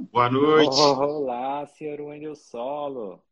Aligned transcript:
Boa 0.00 0.28
noite. 0.28 0.70
Olá, 0.80 1.66
senhor 1.66 2.00
Wendel 2.00 2.34
Solo. 2.34 3.22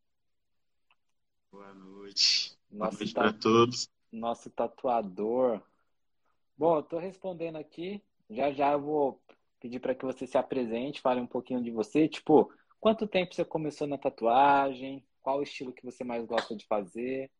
Boa 1.51 1.75
noite. 1.75 2.57
Boa 2.71 2.87
Nosso, 2.87 2.99
noite 2.99 3.15
para 3.15 3.33
todos. 3.33 3.89
nosso 4.13 4.51
tatuador. 4.51 5.61
Bom, 6.57 6.77
eu 6.77 6.83
tô 6.83 6.99
respondendo 6.99 7.57
aqui. 7.57 8.03
Já 8.31 8.53
já 8.53 8.73
eu 8.73 8.81
vou 8.81 9.23
pedir 9.61 9.81
para 9.81 9.95
que 9.95 10.05
você 10.05 10.27
se 10.27 10.39
apresente, 10.39 11.01
fale 11.01 11.21
um 11.21 11.27
pouquinho 11.27 11.63
de 11.63 11.71
você. 11.71 12.09
Tipo, 12.09 12.53
quanto 12.81 13.07
tempo 13.07 13.35
você 13.35 13.45
começou 13.45 13.87
na 13.87 13.99
tatuagem? 13.99 15.05
Qual 15.21 15.39
o 15.39 15.43
estilo 15.43 15.73
que 15.73 15.85
você 15.85 16.05
mais 16.05 16.25
gosta 16.25 16.55
de 16.57 16.67
fazer, 16.67 17.31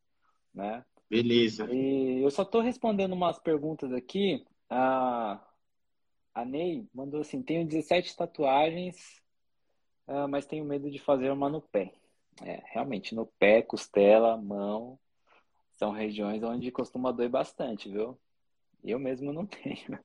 né? 0.53 0.85
Beleza. 1.09 1.67
E 1.71 2.21
eu 2.23 2.29
só 2.29 2.43
tô 2.43 2.59
respondendo 2.59 3.13
umas 3.13 3.39
perguntas 3.39 3.91
aqui. 3.93 4.45
A, 4.69 5.41
a 6.33 6.45
Ney 6.45 6.87
mandou 6.93 7.21
assim: 7.21 7.41
tenho 7.41 7.67
17 7.67 8.15
tatuagens, 8.15 9.21
ah, 10.07 10.27
mas 10.27 10.45
tenho 10.45 10.65
medo 10.65 10.89
de 10.89 10.99
fazer 10.99 11.31
uma 11.31 11.49
no 11.49 11.61
pé. 11.61 11.93
É, 12.41 12.63
realmente, 12.65 13.13
no 13.13 13.25
pé, 13.25 13.61
costela, 13.61 14.35
mão, 14.37 14.99
são 15.73 15.91
regiões 15.91 16.43
onde 16.43 16.71
costuma 16.71 17.11
doer 17.11 17.29
bastante, 17.29 17.89
viu? 17.89 18.19
Eu 18.83 18.99
mesmo 18.99 19.31
não 19.31 19.45
tenho. 19.47 19.99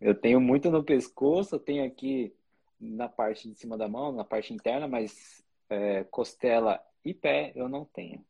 Eu 0.00 0.14
tenho 0.14 0.40
muito 0.40 0.70
no 0.70 0.84
pescoço, 0.84 1.58
tenho 1.58 1.84
aqui 1.84 2.34
na 2.78 3.08
parte 3.08 3.48
de 3.48 3.54
cima 3.54 3.76
da 3.76 3.88
mão, 3.88 4.12
na 4.12 4.24
parte 4.24 4.52
interna, 4.52 4.86
mas 4.86 5.44
é, 5.68 6.04
costela 6.04 6.80
e 7.04 7.14
pé 7.14 7.52
eu 7.54 7.68
não 7.68 7.84
tenho. 7.84 8.24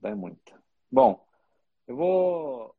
Dói 0.00 0.14
muito. 0.14 0.54
Bom, 0.90 1.26
eu 1.86 1.96
vou 1.96 2.76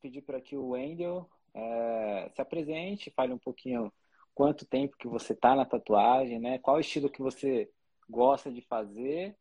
pedir 0.00 0.22
para 0.22 0.40
que 0.40 0.56
o 0.56 0.70
Wendel 0.70 1.28
é, 1.54 2.30
se 2.34 2.40
apresente, 2.40 3.10
fale 3.10 3.32
um 3.32 3.38
pouquinho 3.38 3.92
quanto 4.34 4.64
tempo 4.64 4.96
que 4.96 5.08
você 5.08 5.32
está 5.32 5.54
na 5.54 5.64
tatuagem, 5.64 6.38
né? 6.38 6.58
Qual 6.58 6.80
estilo 6.80 7.10
que 7.10 7.22
você 7.22 7.70
gosta 8.10 8.50
de 8.50 8.60
fazer. 8.62 9.36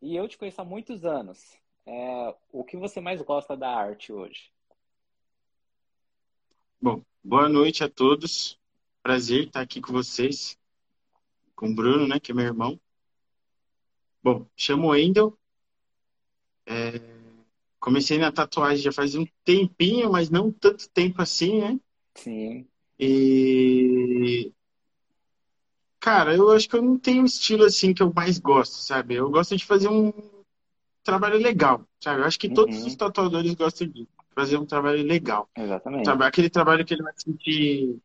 E 0.00 0.16
eu 0.16 0.26
te 0.26 0.38
conheço 0.38 0.60
há 0.60 0.64
muitos 0.64 1.04
anos. 1.04 1.58
É, 1.86 2.34
o 2.50 2.64
que 2.64 2.76
você 2.76 3.00
mais 3.00 3.20
gosta 3.20 3.56
da 3.56 3.68
arte 3.68 4.12
hoje? 4.12 4.50
Bom, 6.80 7.02
boa 7.22 7.48
noite 7.48 7.84
a 7.84 7.88
todos. 7.88 8.58
Prazer 9.02 9.46
estar 9.46 9.60
aqui 9.60 9.80
com 9.80 9.92
vocês, 9.92 10.58
com 11.54 11.68
o 11.68 11.74
Bruno, 11.74 12.08
né, 12.08 12.18
que 12.18 12.32
é 12.32 12.34
meu 12.34 12.44
irmão. 12.44 12.80
Bom, 14.22 14.46
chamo 14.56 14.88
Wendel. 14.88 15.38
É, 16.66 17.13
comecei 17.84 18.16
na 18.18 18.32
tatuagem 18.32 18.82
já 18.82 18.90
faz 18.90 19.14
um 19.14 19.26
tempinho, 19.44 20.10
mas 20.10 20.30
não 20.30 20.50
tanto 20.50 20.88
tempo 20.88 21.20
assim, 21.20 21.60
né? 21.60 21.78
Sim. 22.16 22.68
E 22.98 24.52
cara, 26.00 26.34
eu 26.36 26.50
acho 26.50 26.68
que 26.68 26.76
eu 26.76 26.82
não 26.82 26.98
tenho 26.98 27.22
um 27.22 27.26
estilo 27.26 27.64
assim 27.64 27.94
que 27.94 28.02
eu 28.02 28.12
mais 28.14 28.38
gosto, 28.38 28.74
sabe? 28.76 29.14
Eu 29.14 29.30
gosto 29.30 29.56
de 29.56 29.64
fazer 29.64 29.88
um 29.88 30.12
trabalho 31.04 31.38
legal, 31.38 31.86
sabe? 32.02 32.22
Eu 32.22 32.26
acho 32.26 32.38
que 32.38 32.50
todos 32.50 32.84
os 32.86 32.94
Uhum, 32.94 32.96
tatuadores 32.96 33.54
gostam 33.54 33.88
de 33.88 34.08
fazer 34.34 34.58
um 34.58 34.66
trabalho 34.66 35.04
legal. 35.04 35.50
exatamente. 35.56 36.10
Aquele 36.22 36.50
trabalho 36.50 36.84
que 36.84 36.94
ele 36.94 37.02
vai 37.02 37.12
se 37.16 37.24
sentir 37.24 37.98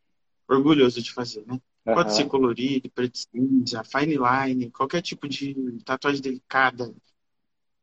orgulhoso 0.47 1.01
de 1.01 1.13
fazer, 1.13 1.45
né? 1.47 1.59
Pode 1.93 2.13
ser 2.13 2.25
colorido, 2.25 2.89
preto 2.91 3.17
cinza, 3.17 3.83
fine 3.83 4.17
line, 4.17 4.71
qualquer 4.71 5.01
tipo 5.01 5.27
de 5.29 5.55
tatuagem 5.85 6.21
delicada. 6.21 6.93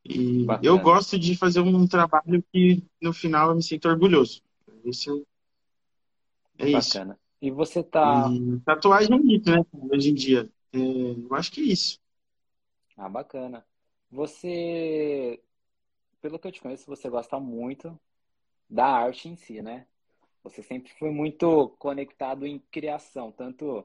E 0.09 0.45
eu 0.63 0.77
bacana, 0.77 0.83
gosto 0.83 1.19
de 1.19 1.37
fazer 1.37 1.61
um 1.61 1.87
trabalho 1.87 2.43
que 2.53 2.85
no 3.01 3.13
final 3.13 3.51
eu 3.51 3.57
me 3.57 3.63
sinto 3.63 3.89
orgulhoso. 3.89 4.43
Isso 4.85 5.27
é 6.59 6.71
isso. 6.71 6.93
bacana. 6.95 7.19
E 7.41 7.51
você 7.51 7.83
tá. 7.83 8.29
E 8.29 8.61
tatuagem 8.61 9.15
é 9.15 9.37
isso, 9.37 9.51
né? 9.51 9.65
Hoje 9.91 10.11
em 10.11 10.15
dia. 10.15 10.49
É, 10.73 10.79
eu 10.79 11.35
acho 11.35 11.53
que 11.53 11.61
é 11.61 11.65
isso. 11.65 12.01
Ah, 12.97 13.09
bacana. 13.09 13.65
Você, 14.11 15.41
pelo 16.21 16.39
que 16.39 16.47
eu 16.47 16.53
te 16.53 16.61
conheço, 16.61 16.87
você 16.87 17.11
gosta 17.11 17.39
muito 17.39 17.99
da 18.71 18.87
arte 18.87 19.29
em 19.29 19.37
si, 19.37 19.61
né? 19.61 19.87
Você 20.43 20.63
sempre 20.63 20.93
foi 20.99 21.11
muito 21.11 21.71
conectado 21.79 22.47
em 22.47 22.59
criação, 22.71 23.33
tanto 23.33 23.85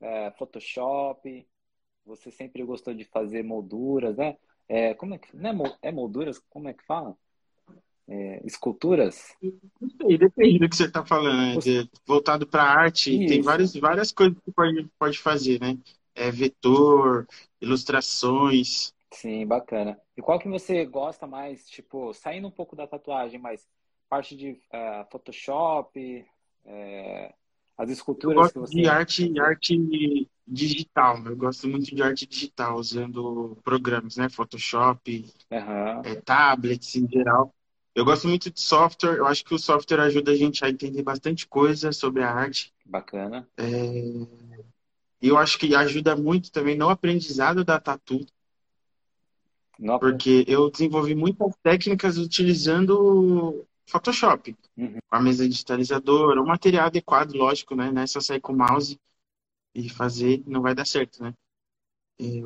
é, 0.00 0.30
Photoshop, 0.32 1.46
você 2.04 2.30
sempre 2.30 2.62
gostou 2.64 2.92
de 2.94 3.04
fazer 3.04 3.42
molduras, 3.42 4.16
né? 4.16 4.36
É, 4.68 4.94
como 4.94 5.14
é 5.14 5.18
que, 5.18 5.36
não 5.36 5.50
é, 5.66 5.78
é 5.82 5.92
molduras? 5.92 6.38
Como 6.50 6.68
é 6.68 6.72
que 6.72 6.84
fala? 6.84 7.16
É, 8.08 8.40
esculturas? 8.44 9.36
Não 9.80 9.88
sei, 9.90 10.18
depende 10.18 10.58
do 10.58 10.68
que 10.68 10.76
você 10.76 10.84
está 10.84 11.04
falando, 11.04 11.64
né? 11.64 11.88
Voltado 12.06 12.46
para 12.46 12.62
arte, 12.62 13.22
tem 13.24 13.40
Isso, 13.40 13.42
várias, 13.42 13.74
várias 13.74 14.12
coisas 14.12 14.38
que 14.44 14.52
pode, 14.52 14.88
pode 14.98 15.18
fazer, 15.18 15.60
né? 15.60 15.78
É 16.14 16.30
vetor, 16.30 17.26
ilustrações. 17.60 18.92
sim, 19.12 19.46
bacana. 19.46 20.00
E 20.16 20.22
qual 20.22 20.38
que 20.38 20.48
você 20.48 20.84
gosta 20.84 21.26
mais, 21.26 21.68
tipo, 21.68 22.12
saindo 22.14 22.48
um 22.48 22.50
pouco 22.50 22.76
da 22.76 22.86
tatuagem, 22.86 23.40
mas 23.40 23.68
parte 24.08 24.36
de 24.36 24.60
é, 24.70 25.04
Photoshop, 25.10 26.26
é, 26.64 27.34
as 27.82 27.90
Eu 28.22 28.30
esculturas 28.30 28.34
gosto 28.34 28.54
que 28.54 28.58
de 28.70 28.86
você 28.86 28.88
arte, 28.88 29.40
arte 29.40 30.28
digital. 30.46 31.24
Eu 31.26 31.36
gosto 31.36 31.68
muito 31.68 31.94
de 31.94 32.02
arte 32.02 32.26
digital, 32.26 32.76
usando 32.78 33.56
programas, 33.64 34.16
né? 34.16 34.28
Photoshop, 34.28 35.26
Aham, 35.50 36.02
é, 36.04 36.14
tablets 36.16 36.94
em 36.96 37.08
geral. 37.08 37.54
Eu 37.94 38.04
gosto 38.04 38.28
muito 38.28 38.50
de 38.50 38.60
software. 38.60 39.18
Eu 39.18 39.26
acho 39.26 39.44
que 39.44 39.54
o 39.54 39.58
software 39.58 40.00
ajuda 40.00 40.32
a 40.32 40.36
gente 40.36 40.64
a 40.64 40.70
entender 40.70 41.02
bastante 41.02 41.46
coisa 41.46 41.92
sobre 41.92 42.22
a 42.22 42.30
arte. 42.30 42.72
bacana. 42.84 43.48
E 45.22 45.28
eu 45.28 45.38
acho 45.38 45.58
que 45.58 45.74
ajuda 45.74 46.14
muito 46.16 46.52
também 46.52 46.76
no 46.76 46.90
aprendizado 46.90 47.64
da 47.64 47.80
tatu, 47.80 48.26
apre- 49.88 50.00
porque 50.10 50.44
eu 50.48 50.70
desenvolvi 50.70 51.14
muitas 51.14 51.54
técnicas 51.62 52.18
utilizando 52.18 53.64
Photoshop, 53.86 54.56
Uhum, 54.76 55.00
com 55.10 55.16
a 55.16 55.20
mesa 55.22 55.48
digitalizadora, 55.48 56.40
um 56.42 56.46
material 56.46 56.86
adequado, 56.86 57.34
lógico, 57.34 57.74
né? 57.76 57.90
Não 57.92 58.02
é 58.02 58.06
só 58.06 58.20
sair 58.20 58.40
com 58.40 58.52
o 58.52 58.56
mouse 58.58 59.00
e 59.74 59.88
fazer, 59.90 60.42
não 60.46 60.62
vai 60.62 60.74
dar 60.74 60.86
certo, 60.86 61.22
né? 61.22 61.34
E, 62.18 62.42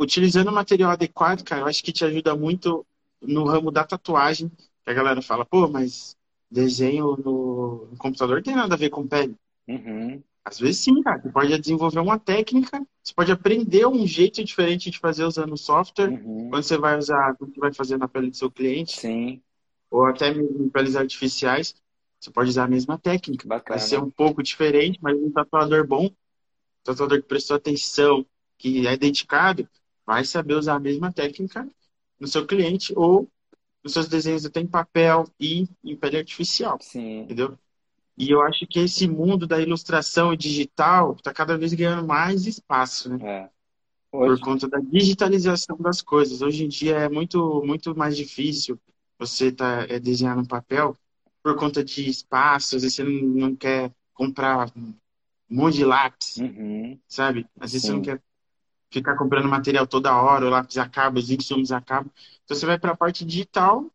utilizando 0.00 0.48
o 0.48 0.52
material 0.54 0.90
adequado, 0.92 1.44
cara, 1.44 1.62
eu 1.62 1.66
acho 1.68 1.82
que 1.84 1.92
te 1.92 2.04
ajuda 2.04 2.36
muito 2.36 2.86
no 3.22 3.44
ramo 3.44 3.70
da 3.70 3.84
tatuagem, 3.84 4.48
que 4.50 4.90
a 4.90 4.94
galera 4.94 5.22
fala, 5.22 5.44
pô, 5.46 5.68
mas 5.68 6.16
desenho 6.50 7.16
no, 7.16 7.86
no 7.90 7.96
computador 7.98 8.42
tem 8.42 8.56
nada 8.56 8.74
a 8.74 8.78
ver 8.78 8.90
com 8.90 9.06
pele. 9.06 9.36
uhum, 9.68 10.22
Às 10.44 10.58
vezes 10.58 10.80
sim, 10.82 11.02
cara. 11.02 11.20
Você 11.22 11.30
pode 11.30 11.58
desenvolver 11.58 12.00
uma 12.00 12.18
técnica, 12.18 12.84
você 13.02 13.12
pode 13.14 13.32
aprender 13.32 13.86
um 13.86 14.06
jeito 14.06 14.42
diferente 14.44 14.90
de 14.90 14.98
fazer 14.98 15.24
usando 15.24 15.52
o 15.52 15.56
software. 15.56 16.14
uhum, 16.14 16.50
Quando 16.50 16.62
você 16.64 16.76
vai 16.78 16.98
usar, 16.98 17.36
quando 17.36 17.54
você 17.54 17.60
vai 17.60 17.72
fazer 17.74 17.96
na 17.98 18.08
pele 18.08 18.30
do 18.30 18.36
seu 18.36 18.50
cliente, 18.50 19.04
sim, 19.04 19.42
ou 19.90 20.04
até 20.04 20.32
mesmo 20.32 20.64
em 20.64 20.68
peles 20.68 20.96
artificiais, 20.96 21.74
você 22.18 22.30
pode 22.30 22.50
usar 22.50 22.64
a 22.64 22.68
mesma 22.68 22.98
técnica. 22.98 23.48
Vai 23.66 23.78
ser 23.78 23.96
bacana. 23.96 24.06
um 24.06 24.10
pouco 24.10 24.42
diferente, 24.42 24.98
mas 25.02 25.16
um 25.16 25.30
tatuador 25.30 25.86
bom, 25.86 26.06
um 26.06 26.14
tatuador 26.84 27.20
que 27.20 27.28
prestou 27.28 27.56
atenção, 27.56 28.24
que 28.56 28.86
é 28.86 28.96
dedicado, 28.96 29.68
vai 30.06 30.24
saber 30.24 30.54
usar 30.54 30.74
a 30.74 30.80
mesma 30.80 31.12
técnica 31.12 31.66
no 32.18 32.26
seu 32.26 32.46
cliente 32.46 32.92
ou 32.94 33.28
nos 33.82 33.94
seus 33.94 34.08
desenhos 34.08 34.44
até 34.44 34.60
em 34.60 34.66
papel 34.66 35.26
e 35.40 35.66
em 35.82 35.96
pele 35.96 36.18
artificial, 36.18 36.78
Sim, 36.80 37.20
entendeu? 37.22 37.58
E 38.18 38.30
eu 38.30 38.42
acho 38.42 38.66
que 38.66 38.78
esse 38.80 39.08
mundo 39.08 39.46
da 39.46 39.58
ilustração 39.58 40.36
digital 40.36 41.14
está 41.14 41.32
cada 41.32 41.56
vez 41.56 41.72
ganhando 41.72 42.06
mais 42.06 42.46
espaço, 42.46 43.08
né? 43.08 43.18
é. 43.26 43.50
Por 44.10 44.28
Hoje, 44.28 44.42
conta 44.42 44.68
da 44.68 44.78
digitalização 44.78 45.76
das 45.78 46.02
coisas. 46.02 46.42
Hoje 46.42 46.64
em 46.64 46.68
dia 46.68 46.96
é 46.98 47.08
muito, 47.08 47.62
muito 47.64 47.96
mais 47.96 48.16
difícil 48.16 48.78
você 49.20 49.52
tá, 49.52 49.86
é, 49.88 50.00
desenhar 50.00 50.36
no 50.36 50.48
papel 50.48 50.96
por 51.42 51.56
conta 51.56 51.84
de 51.84 52.08
espaço. 52.08 52.76
Às 52.76 52.82
vezes 52.82 52.96
você 52.96 53.04
não, 53.04 53.12
não 53.50 53.56
quer 53.56 53.92
comprar 54.14 54.72
um 54.76 54.94
monte 55.48 55.76
de 55.76 55.84
lápis, 55.84 56.38
uhum, 56.38 56.98
sabe? 57.08 57.46
Às 57.60 57.72
vezes 57.72 57.86
você 57.86 57.92
não 57.92 58.00
sim, 58.00 58.02
quer 58.02 58.22
ficar 58.92 59.16
comprando 59.16 59.48
material 59.48 59.86
toda 59.86 60.14
hora, 60.20 60.46
o 60.46 60.50
lápis 60.50 60.78
acaba, 60.78 61.18
os 61.18 61.30
insumos 61.30 61.72
acabam. 61.72 62.10
Então 62.44 62.56
você 62.56 62.66
vai 62.66 62.78
para 62.78 62.92
a 62.92 62.96
parte 62.96 63.24
digital, 63.24 63.86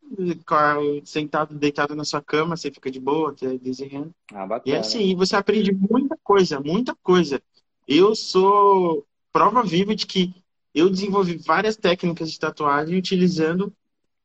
sentado, 1.03 1.55
deitado 1.55 1.95
na 1.95 2.05
sua 2.05 2.21
cama, 2.21 2.55
você 2.55 2.71
fica 2.71 2.89
de 2.89 2.99
boa, 2.99 3.35
tá 3.35 3.47
desenhando. 3.61 4.13
ah, 4.33 4.61
E 4.65 4.71
é 4.71 4.77
assim, 4.79 5.15
você 5.15 5.35
aprende 5.35 5.71
muita 5.73 6.17
coisa, 6.23 6.59
muita 6.59 6.95
coisa. 7.03 7.41
Eu 7.87 8.15
sou 8.15 9.05
prova 9.33 9.63
viva 9.63 9.95
de 9.95 10.05
que 10.05 10.33
eu 10.73 10.89
desenvolvi 10.89 11.37
várias 11.37 11.77
técnicas 11.77 12.31
de 12.31 12.39
tatuagem 12.39 12.97
utilizando 12.97 13.73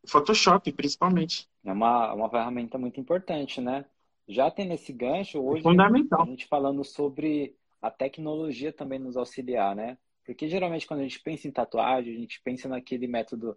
Photoshop, 0.06 0.72
principalmente. 0.72 1.48
É 1.64 1.72
uma, 1.72 2.12
uma 2.14 2.30
ferramenta 2.30 2.78
muito 2.78 3.00
importante, 3.00 3.60
né? 3.60 3.84
Já 4.28 4.50
tendo 4.50 4.72
esse 4.72 4.92
gancho, 4.92 5.38
É 5.38 5.40
hoje 5.40 5.60
a 5.60 5.62
fundamental. 5.62 6.26
gente 6.26 6.46
falando 6.46 6.84
sobre 6.84 7.56
a 7.82 7.90
tecnologia 7.90 8.72
também 8.72 8.98
nos 8.98 9.16
auxiliar, 9.16 9.74
né? 9.74 9.98
Porque 10.24 10.48
geralmente 10.48 10.86
quando 10.86 11.00
a 11.00 11.02
gente 11.02 11.20
pensa 11.20 11.48
em 11.48 11.52
tatuagem, 11.52 12.14
a 12.14 12.18
gente 12.18 12.40
pensa 12.42 12.68
naquele 12.68 13.06
método 13.06 13.56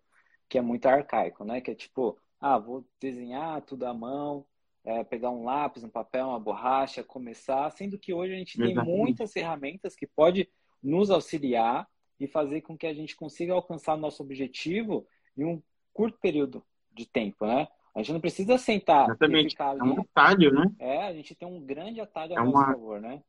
que 0.49 0.57
é 0.57 0.61
muito 0.61 0.85
arcaico, 0.87 1.43
né? 1.45 1.61
Que 1.61 1.71
é 1.71 1.75
tipo, 1.75 2.17
ah, 2.39 2.57
vou 2.57 2.85
desenhar 2.99 3.61
tudo 3.61 3.85
à 3.85 3.93
mão, 3.93 4.45
é, 4.83 5.03
pegar 5.03 5.29
um 5.29 5.43
lápis, 5.43 5.83
um 5.83 5.89
papel, 5.89 6.27
uma 6.27 6.39
borracha, 6.39 7.03
começar, 7.03 7.69
sendo 7.71 7.97
que 7.97 8.13
hoje 8.13 8.33
a 8.33 8.37
gente 8.37 8.57
tem 8.57 8.71
Exatamente. 8.71 8.97
muitas 8.97 9.31
ferramentas 9.31 9.95
que 9.95 10.05
pode 10.07 10.49
nos 10.81 11.09
auxiliar 11.09 11.87
e 12.19 12.27
fazer 12.27 12.61
com 12.61 12.77
que 12.77 12.87
a 12.87 12.93
gente 12.93 13.15
consiga 13.15 13.53
alcançar 13.53 13.95
nosso 13.97 14.21
objetivo 14.23 15.05
em 15.37 15.45
um 15.45 15.61
curto 15.93 16.17
período 16.19 16.63
de 16.91 17.05
tempo, 17.05 17.45
né? 17.45 17.67
A 17.95 17.99
gente 17.99 18.13
não 18.13 18.19
precisa 18.19 18.57
sentar 18.57 19.05
Exatamente. 19.05 19.47
e 19.47 19.49
ficar 19.51 19.69
ali. 19.69 19.79
É 19.79 19.83
um 19.83 20.01
atalho, 20.01 20.53
né? 20.53 20.71
É, 20.79 21.07
a 21.07 21.13
gente 21.13 21.35
tem 21.35 21.47
um 21.47 21.61
grande 21.61 22.01
atalho 22.01 22.33
é 22.33 22.41
uma, 22.41 22.65
favor, 22.65 22.99
né? 22.99 23.21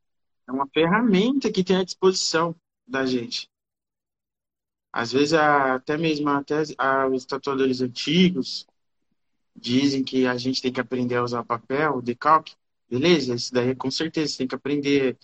É 0.49 0.52
uma 0.52 0.66
ferramenta 0.69 1.52
que 1.52 1.62
tem 1.62 1.76
à 1.76 1.84
disposição 1.84 2.55
da 2.87 3.05
gente. 3.05 3.49
Às 4.93 5.12
vezes, 5.12 5.34
até 5.34 5.96
mesmo 5.96 6.28
até 6.28 6.62
os 7.11 7.25
tatuadores 7.25 7.81
antigos 7.81 8.66
dizem 9.55 10.05
que 10.05 10.26
a 10.26 10.37
gente 10.37 10.62
tem 10.62 10.72
que 10.72 10.81
aprender 10.81 11.16
a 11.16 11.25
usar 11.25 11.44
papel, 11.44 12.00
decalque. 12.00 12.55
Beleza, 12.88 13.34
isso 13.34 13.52
daí 13.52 13.75
com 13.75 13.90
certeza 13.90 14.32
você 14.32 14.38
tem 14.38 14.46
que 14.46 14.55
aprender 14.55 15.19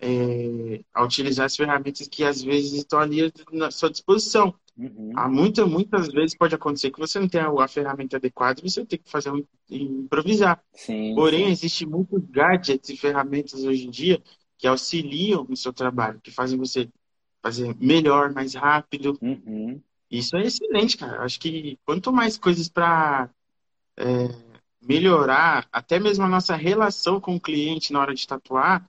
é, 0.00 0.82
a 0.92 1.04
utilizar 1.04 1.46
as 1.46 1.56
ferramentas 1.56 2.08
que 2.08 2.24
às 2.24 2.42
vezes 2.42 2.72
estão 2.72 2.98
ali 2.98 3.32
na 3.52 3.70
sua 3.70 3.90
disposição. 3.90 4.54
Uhum. 4.76 5.12
Há 5.14 5.28
muita, 5.28 5.66
muitas 5.66 6.08
vezes 6.08 6.36
pode 6.36 6.54
acontecer 6.54 6.90
que 6.90 6.98
você 6.98 7.18
não 7.18 7.28
tenha 7.28 7.48
a 7.48 7.68
ferramenta 7.68 8.16
adequada 8.16 8.60
e 8.60 8.70
você 8.70 8.84
tem 8.84 8.98
que 8.98 9.10
fazer 9.10 9.30
um, 9.30 9.44
improvisar. 9.70 10.62
Sim, 10.72 11.14
Porém, 11.14 11.46
sim. 11.46 11.50
existem 11.50 11.88
muitos 11.88 12.22
gadgets 12.30 12.88
e 12.88 12.96
ferramentas 12.96 13.64
hoje 13.64 13.86
em 13.86 13.90
dia 13.90 14.22
que 14.56 14.66
auxiliam 14.66 15.44
no 15.44 15.56
seu 15.56 15.72
trabalho, 15.72 16.20
que 16.20 16.30
fazem 16.30 16.58
você 16.58 16.88
fazer 17.42 17.76
melhor, 17.80 18.32
mais 18.32 18.54
rápido. 18.54 19.18
Uhum. 19.20 19.80
Isso 20.10 20.36
é 20.36 20.42
excelente, 20.42 20.96
cara. 20.96 21.22
Acho 21.22 21.40
que 21.40 21.78
quanto 21.84 22.12
mais 22.12 22.38
coisas 22.38 22.68
para 22.68 23.28
é, 23.96 24.28
melhorar, 24.80 25.68
até 25.72 25.98
mesmo 25.98 26.24
a 26.24 26.28
nossa 26.28 26.54
relação 26.54 27.20
com 27.20 27.34
o 27.34 27.40
cliente 27.40 27.92
na 27.92 28.00
hora 28.00 28.14
de 28.14 28.26
tatuar, 28.26 28.88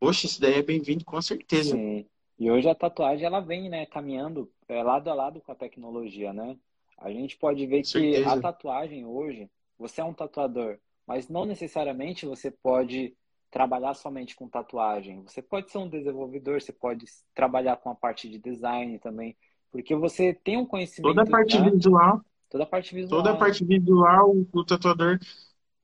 poxa, 0.00 0.26
isso 0.26 0.40
daí 0.40 0.54
é 0.54 0.62
bem-vindo 0.62 1.04
com 1.04 1.20
certeza. 1.22 1.76
Sim. 1.76 2.04
E 2.38 2.50
hoje 2.50 2.68
a 2.68 2.74
tatuagem 2.74 3.24
ela 3.24 3.40
vem, 3.40 3.68
né, 3.68 3.86
caminhando 3.86 4.50
é, 4.68 4.82
lado 4.82 5.08
a 5.10 5.14
lado 5.14 5.40
com 5.40 5.52
a 5.52 5.56
tecnologia, 5.56 6.32
né? 6.32 6.56
A 6.98 7.10
gente 7.10 7.36
pode 7.36 7.66
ver 7.66 7.82
que 7.82 8.24
a 8.24 8.40
tatuagem 8.40 9.04
hoje, 9.04 9.50
você 9.78 10.00
é 10.00 10.04
um 10.04 10.14
tatuador, 10.14 10.78
mas 11.06 11.28
não 11.28 11.44
necessariamente 11.44 12.26
você 12.26 12.50
pode 12.50 13.14
trabalhar 13.50 13.94
somente 13.94 14.34
com 14.34 14.48
tatuagem. 14.48 15.22
Você 15.22 15.40
pode 15.40 15.70
ser 15.70 15.78
um 15.78 15.88
desenvolvedor, 15.88 16.60
você 16.60 16.72
pode 16.72 17.04
trabalhar 17.34 17.76
com 17.76 17.90
a 17.90 17.94
parte 17.94 18.28
de 18.28 18.38
design 18.38 18.98
também, 18.98 19.36
porque 19.70 19.94
você 19.94 20.34
tem 20.34 20.56
um 20.56 20.66
conhecimento. 20.66 21.14
Toda 21.14 21.22
a 21.22 21.30
parte 21.30 21.58
né? 21.58 21.70
visual. 21.70 22.20
Toda 22.48 22.64
a 22.64 22.66
parte 22.66 22.94
visual. 22.94 23.22
Toda 23.22 23.34
a 23.34 23.38
parte 23.38 23.64
visual, 23.64 24.34
o 24.52 24.64
tatuador 24.64 25.18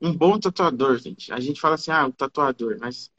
um 0.03 0.13
bom 0.13 0.37
tatuador, 0.39 0.99
gente. 0.99 1.33
A 1.33 1.39
gente 1.39 1.61
fala 1.61 1.77
assim, 1.77 1.93
ah, 1.93 2.09
o 2.09 2.13
tatuador, 2.13 2.77
mas 2.81 3.13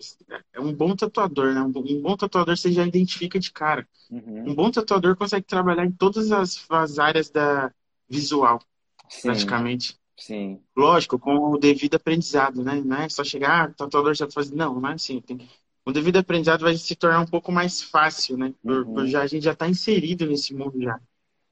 é 0.51 0.59
um 0.59 0.74
bom 0.74 0.94
tatuador, 0.94 1.53
né? 1.53 1.62
Um 1.62 1.71
bom 1.71 2.18
tatuador 2.18 2.57
você 2.57 2.71
já 2.74 2.85
identifica 2.85 3.39
de 3.39 3.51
cara. 3.51 3.88
Uhum. 4.12 4.50
Um 4.50 4.53
bom 4.53 4.69
tatuador 4.69 5.15
consegue 5.15 5.45
trabalhar 5.45 5.85
em 5.85 5.91
todas 5.91 6.31
as, 6.33 6.65
as 6.69 7.00
áreas 7.00 7.30
da 7.30 7.71
visual, 8.09 8.59
Sim. 9.07 9.30
praticamente. 9.30 9.97
Sim. 10.18 10.62
Lógico, 10.75 11.18
com 11.18 11.53
o 11.53 11.57
devido 11.57 11.95
aprendizado, 11.95 12.62
né? 12.62 12.81
Não 12.83 12.97
é 12.97 13.07
só 13.07 13.24
chegar, 13.24 13.68
ah, 13.68 13.71
o 13.71 13.74
tatuador 13.74 14.13
já 14.13 14.30
faz. 14.30 14.51
Não, 14.51 14.80
não 14.80 14.89
é 14.89 14.94
assim. 14.94 15.21
Tem... 15.21 15.38
O 15.85 15.91
devido 15.91 16.18
aprendizado 16.18 16.62
vai 16.62 16.75
se 16.75 16.95
tornar 16.95 17.21
um 17.21 17.25
pouco 17.25 17.51
mais 17.51 17.81
fácil, 17.81 18.38
né? 18.38 18.53
Por, 18.62 18.85
uhum. 18.85 18.94
por 18.94 19.07
já, 19.07 19.21
a 19.21 19.27
gente 19.27 19.44
já 19.44 19.53
está 19.53 19.69
inserido 19.69 20.25
nesse 20.25 20.53
mundo 20.53 20.81
já. 20.81 21.00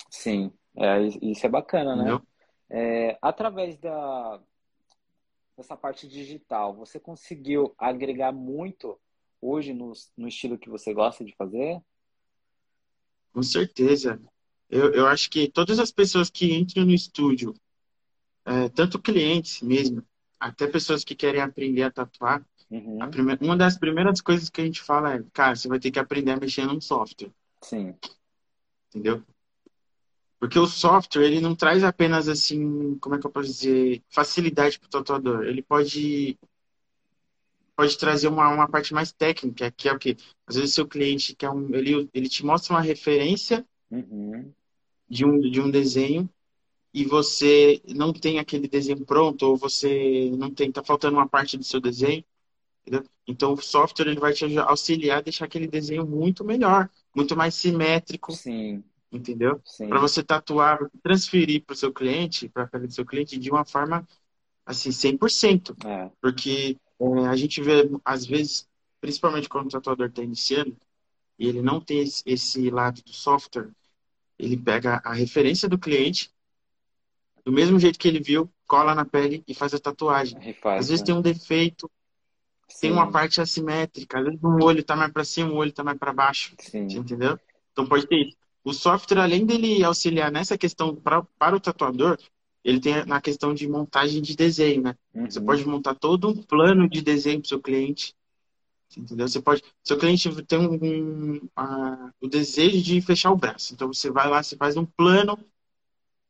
Sim, 0.10 0.52
é, 0.76 1.02
isso 1.22 1.46
é 1.46 1.50
bacana, 1.50 1.96
né? 1.96 2.22
É, 2.70 3.18
através 3.22 3.78
da, 3.78 4.40
dessa 5.62 5.78
parte 5.78 6.08
digital, 6.08 6.76
você 6.76 7.00
conseguiu 7.00 7.74
agregar 7.78 8.32
muito 8.32 9.00
hoje 9.40 9.74
no, 9.74 9.94
no 10.18 10.28
estilo 10.28 10.58
que 10.58 10.70
você 10.70 10.94
gosta 10.94 11.24
de 11.24 11.36
fazer? 11.36 11.80
Com 13.32 13.44
certeza. 13.44 14.20
Eu, 14.70 14.92
eu 14.92 15.08
acho 15.08 15.30
que 15.30 15.50
todas 15.50 15.80
as 15.80 15.92
pessoas 15.92 16.30
que 16.30 16.54
entram 16.54 16.84
no 16.84 16.92
estúdio, 16.92 17.54
é, 18.44 18.70
tanto 18.70 19.00
clientes 19.00 19.62
mesmo, 19.62 20.04
até 20.40 20.66
pessoas 20.66 21.04
que 21.04 21.16
querem 21.16 21.42
aprender 21.42 21.84
a 21.84 21.92
tatuar, 21.92 22.44
uhum. 22.70 23.02
a 23.02 23.08
primeira, 23.08 23.44
uma 23.44 23.56
das 23.56 23.78
primeiras 23.78 24.20
coisas 24.20 24.50
que 24.50 24.62
a 24.62 24.66
gente 24.66 24.82
fala 24.82 25.16
é, 25.16 25.24
cara, 25.32 25.56
você 25.56 25.68
vai 25.68 25.80
ter 25.80 25.92
que 25.92 26.00
aprender 26.00 26.32
a 26.32 26.40
mexer 26.40 26.66
num 26.66 26.82
software. 26.82 27.32
Sim. 27.62 27.96
Entendeu? 28.90 29.24
Porque 30.42 30.58
o 30.58 30.66
software, 30.66 31.28
ele 31.28 31.40
não 31.40 31.56
traz 31.56 31.84
apenas, 31.84 32.28
assim, 32.28 32.98
como 32.98 33.14
é 33.14 33.20
que 33.20 33.28
eu 33.28 33.30
posso 33.30 33.48
dizer, 33.48 34.02
facilidade 34.10 34.80
para 34.80 34.88
o 34.88 34.90
tatuador. 34.90 35.44
Ele 35.44 35.62
pode 35.62 36.36
pode 37.76 37.96
trazer 37.96 38.28
uma, 38.28 38.50
uma 38.50 38.68
parte 38.68 38.92
mais 38.92 39.12
técnica, 39.12 39.70
que 39.70 39.88
é 39.88 39.94
o 39.94 40.00
quê? 40.00 40.18
Às 40.48 40.56
vezes 40.56 40.72
o 40.72 40.74
seu 40.74 40.88
cliente 40.88 41.36
quer 41.36 41.52
um, 41.52 41.74
ele, 41.76 42.10
ele 42.12 42.28
te 42.28 42.44
mostra 42.44 42.74
uma 42.74 42.82
referência 42.82 43.64
uhum. 43.92 44.52
de, 45.08 45.26
um, 45.26 45.40
de 45.40 45.62
um 45.62 45.70
desenho 45.70 46.28
e 46.92 47.06
você 47.06 47.80
não 47.90 48.12
tem 48.12 48.40
aquele 48.40 48.68
desenho 48.68 49.06
pronto 49.06 49.44
ou 49.44 49.56
você 49.56 50.32
não 50.36 50.50
tem, 50.50 50.72
tá 50.72 50.84
faltando 50.84 51.18
uma 51.18 51.30
parte 51.30 51.56
do 51.56 51.64
seu 51.64 51.80
desenho. 51.80 52.26
Entendeu? 52.82 53.08
Então 53.28 53.54
o 53.54 53.62
software 53.62 54.08
ele 54.08 54.20
vai 54.20 54.34
te 54.34 54.58
auxiliar 54.58 55.20
a 55.20 55.22
deixar 55.22 55.46
aquele 55.46 55.68
desenho 55.68 56.06
muito 56.06 56.44
melhor, 56.44 56.90
muito 57.16 57.38
mais 57.38 57.54
simétrico. 57.54 58.32
Sim 58.32 58.84
entendeu? 59.12 59.62
Para 59.90 60.00
você 60.00 60.24
tatuar, 60.24 60.80
transferir 61.04 61.64
para 61.66 61.74
o 61.74 61.78
seu 61.78 61.92
cliente, 61.92 62.48
para 62.48 62.64
a 62.64 62.68
pele 62.68 62.88
do 62.88 62.94
seu 62.94 63.06
cliente, 63.06 63.38
de 63.38 63.52
uma 63.52 63.66
forma 63.66 64.08
assim, 64.66 64.90
100%. 64.90 65.76
É. 65.86 66.10
Porque 66.22 66.78
é, 67.00 67.28
a 67.28 67.36
gente 67.36 67.62
vê, 67.62 67.90
às 68.06 68.26
vezes, 68.26 68.68
principalmente 69.00 69.50
quando 69.50 69.68
o 69.68 69.70
tatuador 69.70 70.08
está 70.08 70.24
iniciando, 70.24 70.76
e 71.38 71.48
ele 71.48 71.62
não 71.62 71.82
tem 71.82 72.02
esse, 72.02 72.24
esse 72.26 72.70
lado 72.70 73.02
do 73.04 73.12
software, 73.12 73.70
ele 74.38 74.56
pega 74.56 75.02
a 75.04 75.14
referência 75.14 75.68
do 75.68 75.78
cliente, 75.78 76.32
do 77.44 77.52
mesmo 77.52 77.80
jeito 77.80 77.98
que 77.98 78.08
ele 78.08 78.20
viu, 78.20 78.50
cola 78.68 78.94
na 78.94 79.04
pele 79.04 79.44
e 79.48 79.54
faz 79.54 79.74
a 79.74 79.80
tatuagem. 79.80 80.40
Refaz, 80.40 80.82
às 80.82 80.90
vezes 80.90 81.02
né? 81.02 81.08
tem 81.08 81.16
um 81.16 81.22
defeito, 81.22 81.90
Sim. 82.68 82.80
tem 82.82 82.92
uma 82.92 83.12
parte 83.12 83.42
assimétrica, 83.42 84.20
às 84.20 84.26
vezes 84.26 84.44
um 84.44 84.64
olho 84.64 84.82
está 84.82 84.96
mais 84.96 85.12
para 85.12 85.24
cima, 85.24 85.52
o 85.52 85.56
olho 85.56 85.70
está 85.70 85.84
mais 85.84 85.98
para 85.98 86.14
baixo. 86.14 86.56
Entendeu? 86.74 87.40
Então 87.72 87.88
pode 87.88 88.08
ter 88.08 88.28
isso. 88.28 88.38
O 88.64 88.74
software, 88.74 89.20
além 89.20 89.46
dele 89.46 89.84
auxiliar 89.84 90.32
nessa 90.32 90.58
questão 90.58 90.96
pra, 90.96 91.24
para 91.38 91.56
o 91.56 91.60
tatuador, 91.60 92.18
ele 92.64 92.80
tem 92.80 93.06
na 93.06 93.20
questão 93.20 93.54
de 93.54 93.68
montagem 93.68 94.22
de 94.22 94.36
desenho, 94.36 94.84
né? 94.84 94.96
Uhum. 95.14 95.30
Você 95.30 95.42
pode 95.42 95.66
montar 95.66 95.96
todo 95.96 96.30
um 96.30 96.36
plano 96.36 96.88
de 96.88 97.02
desenho 97.02 97.40
para 97.40 97.46
o 97.46 97.50
seu 97.50 97.62
cliente. 97.62 98.16
Entendeu? 98.96 99.28
Você 99.28 99.42
pode. 99.42 99.64
Seu 99.84 99.98
cliente 99.98 100.30
tem 100.44 100.60
um, 100.60 100.76
um 100.76 101.50
o 102.20 102.28
desejo 102.28 102.82
de 102.82 103.02
fechar 103.02 103.32
o 103.32 103.38
braço. 103.38 103.74
Então 103.74 103.88
você 103.88 104.12
vai 104.12 104.30
lá, 104.30 104.44
você 104.44 104.56
faz 104.56 104.78
um 104.78 104.86
plano 104.86 105.40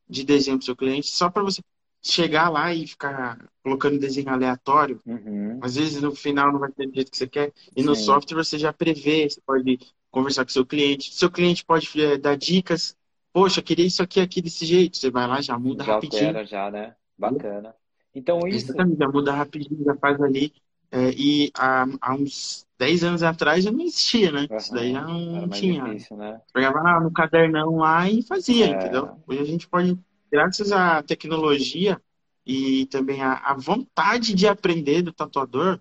de 0.07 0.23
desenho 0.23 0.57
para 0.57 0.63
o 0.63 0.65
seu 0.65 0.75
cliente, 0.75 1.07
só 1.07 1.29
para 1.29 1.43
você 1.43 1.61
chegar 2.01 2.49
lá 2.49 2.73
e 2.73 2.87
ficar 2.87 3.37
colocando 3.63 3.99
desenho 3.99 4.29
aleatório. 4.29 4.99
Uhum. 5.05 5.59
Às 5.61 5.75
vezes 5.75 6.01
no 6.01 6.15
final 6.15 6.51
não 6.51 6.59
vai 6.59 6.71
ter 6.71 6.87
do 6.87 6.95
jeito 6.95 7.11
que 7.11 7.17
você 7.17 7.27
quer. 7.27 7.53
E 7.75 7.81
Sim. 7.81 7.87
no 7.87 7.95
software 7.95 8.43
você 8.43 8.57
já 8.57 8.73
prevê, 8.73 9.29
você 9.29 9.39
pode 9.41 9.79
conversar 10.09 10.43
com 10.43 10.51
seu 10.51 10.65
cliente. 10.65 11.13
Seu 11.13 11.29
cliente 11.29 11.63
pode 11.63 11.89
é, 12.01 12.17
dar 12.17 12.35
dicas. 12.35 12.95
Poxa, 13.31 13.61
queria 13.61 13.85
isso 13.85 14.01
aqui, 14.01 14.19
aqui 14.19 14.41
desse 14.41 14.65
jeito. 14.65 14.97
Você 14.97 15.09
vai 15.11 15.27
lá, 15.27 15.41
já 15.41 15.57
muda 15.57 15.83
já 15.83 15.93
rapidinho. 15.93 16.27
Altera 16.27 16.45
já, 16.45 16.71
né? 16.71 16.95
Bacana. 17.17 17.75
Então 18.13 18.39
isso. 18.47 18.65
Exatamente, 18.65 18.97
já 18.97 19.07
muda 19.07 19.31
rapidinho, 19.31 19.83
já 19.83 19.95
faz 19.95 20.19
ali. 20.21 20.53
É, 20.93 21.09
e 21.11 21.49
há, 21.57 21.85
há, 22.01 22.15
uns 22.15 22.67
10 22.77 23.03
anos 23.05 23.23
atrás 23.23 23.63
já 23.63 23.71
não 23.71 23.79
existia, 23.79 24.29
né? 24.29 24.47
Uhum. 24.49 24.57
Isso 24.57 24.73
daí 24.73 24.91
já 24.91 25.01
não 25.01 25.47
tinha. 25.47 25.83
Difícil, 25.85 26.17
né? 26.17 26.41
Pegava 26.53 26.99
no 26.99 27.11
cadernão 27.11 27.77
lá 27.77 28.09
e 28.09 28.21
fazia, 28.21 28.65
é... 28.65 28.69
entendeu? 28.71 29.17
Hoje 29.25 29.39
a 29.39 29.45
gente 29.45 29.69
pode, 29.69 29.97
graças 30.31 30.71
à 30.71 31.03
tecnologia 31.03 32.01
e 32.45 32.85
também 32.87 33.21
à, 33.21 33.33
à 33.33 33.53
vontade 33.53 34.33
de 34.33 34.47
aprender 34.47 35.01
do 35.01 35.13
tatuador, 35.13 35.79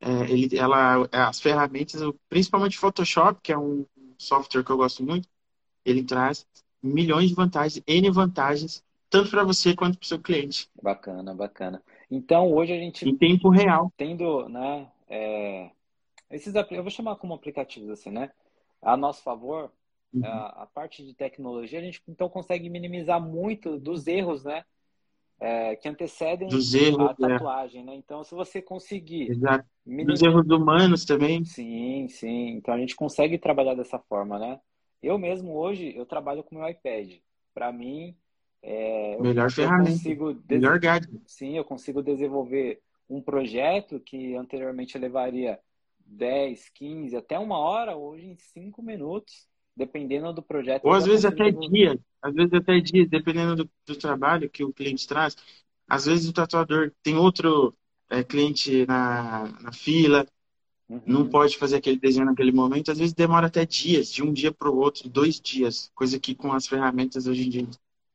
é, 0.00 0.30
ele, 0.30 0.56
ela, 0.56 1.08
as 1.12 1.40
ferramentas, 1.40 2.00
principalmente 2.28 2.78
Photoshop, 2.78 3.40
que 3.42 3.52
é 3.52 3.58
um 3.58 3.86
software 4.18 4.62
que 4.62 4.70
eu 4.70 4.76
gosto 4.76 5.02
muito, 5.02 5.28
ele 5.84 6.02
traz 6.02 6.46
milhões 6.82 7.28
de 7.28 7.34
vantagens, 7.34 7.82
N 7.86 8.10
vantagens, 8.10 8.84
tanto 9.08 9.30
para 9.30 9.44
você 9.44 9.74
quanto 9.74 9.98
para 9.98 10.04
o 10.04 10.08
seu 10.08 10.18
cliente. 10.18 10.68
Bacana, 10.82 11.34
bacana. 11.34 11.82
Então, 12.10 12.52
hoje 12.52 12.72
a 12.72 12.76
gente... 12.76 13.08
Em 13.08 13.16
tempo 13.16 13.48
real. 13.48 13.92
Tendo, 13.96 14.48
né, 14.48 14.88
é, 15.08 15.70
esses, 16.30 16.54
eu 16.54 16.82
vou 16.82 16.90
chamar 16.90 17.16
como 17.16 17.34
aplicativos 17.34 17.90
assim, 17.90 18.10
né, 18.10 18.30
a 18.80 18.96
nosso 18.96 19.22
favor, 19.22 19.70
uhum. 20.12 20.24
a, 20.24 20.62
a 20.62 20.66
parte 20.66 21.04
de 21.04 21.14
tecnologia, 21.14 21.78
a 21.78 21.82
gente 21.82 22.02
então 22.08 22.28
consegue 22.28 22.68
minimizar 22.68 23.20
muito 23.20 23.78
dos 23.78 24.06
erros, 24.06 24.44
né, 24.44 24.64
é, 25.40 25.74
que 25.74 25.88
antecedem 25.88 26.48
Dos 26.48 26.74
erros, 26.74 27.00
a 27.00 27.12
é. 27.12 27.28
tatuagem, 27.28 27.80
é. 27.80 27.84
né? 27.84 27.94
Então, 27.94 28.22
se 28.22 28.34
você 28.34 28.60
conseguir... 28.60 29.30
Exato. 29.30 29.66
Dos 29.86 30.22
erros 30.22 30.46
humanos 30.46 31.04
também. 31.06 31.42
Sim, 31.46 32.06
sim. 32.08 32.50
Então, 32.50 32.74
a 32.74 32.78
gente 32.78 32.94
consegue 32.94 33.38
trabalhar 33.38 33.74
dessa 33.74 33.98
forma, 33.98 34.38
né? 34.38 34.60
Eu 35.02 35.18
mesmo, 35.18 35.56
hoje, 35.56 35.96
eu 35.96 36.04
trabalho 36.04 36.44
com 36.44 36.56
meu 36.56 36.68
iPad. 36.68 37.14
Para 37.54 37.72
mim, 37.72 38.14
é, 38.62 39.16
Melhor 39.18 39.46
eu, 39.46 39.50
ferramenta. 39.50 39.90
consigo 39.92 40.38
Melhor 40.48 40.78
gadget. 40.78 41.20
Sim, 41.26 41.56
eu 41.56 41.64
consigo 41.64 42.02
desenvolver 42.02 42.80
um 43.08 43.22
projeto 43.22 43.98
que 43.98 44.36
anteriormente 44.36 44.98
levaria 44.98 45.58
10, 46.04 46.68
15, 46.68 47.16
até 47.16 47.38
uma 47.38 47.58
hora, 47.58 47.96
hoje 47.96 48.26
em 48.26 48.36
5 48.36 48.82
minutos, 48.82 49.48
dependendo 49.76 50.32
do 50.32 50.42
projeto. 50.42 50.84
Ou 50.84 50.92
às 50.92 51.06
vezes 51.06 51.24
até 51.24 51.50
dias, 51.50 51.98
às 52.22 52.34
vezes 52.34 52.52
até 52.52 52.78
dias, 52.80 53.08
dependendo 53.08 53.56
do, 53.56 53.70
do, 53.86 53.96
trabalho 53.96 54.50
que 54.50 54.64
o 54.64 54.72
cliente 54.72 55.06
traz. 55.06 55.36
Às 55.88 56.06
vezes 56.06 56.28
o 56.28 56.32
tatuador 56.32 56.92
tem 57.02 57.16
outro 57.16 57.74
é, 58.08 58.22
cliente 58.22 58.86
na, 58.86 59.48
na 59.60 59.72
fila, 59.72 60.26
uhum. 60.88 61.02
não 61.06 61.28
pode 61.28 61.56
fazer 61.56 61.76
aquele 61.76 61.98
desenho 61.98 62.26
naquele 62.26 62.52
momento. 62.52 62.90
Às 62.90 62.98
vezes 62.98 63.14
demora 63.14 63.46
até 63.46 63.64
dias, 63.64 64.12
de 64.12 64.22
um 64.22 64.32
dia 64.32 64.52
para 64.52 64.70
o 64.70 64.76
outro, 64.76 65.08
dois 65.08 65.40
dias. 65.40 65.90
Coisa 65.94 66.18
que 66.18 66.34
com 66.34 66.52
as 66.52 66.66
ferramentas 66.66 67.26
hoje 67.26 67.46
em 67.46 67.50
dia 67.50 67.68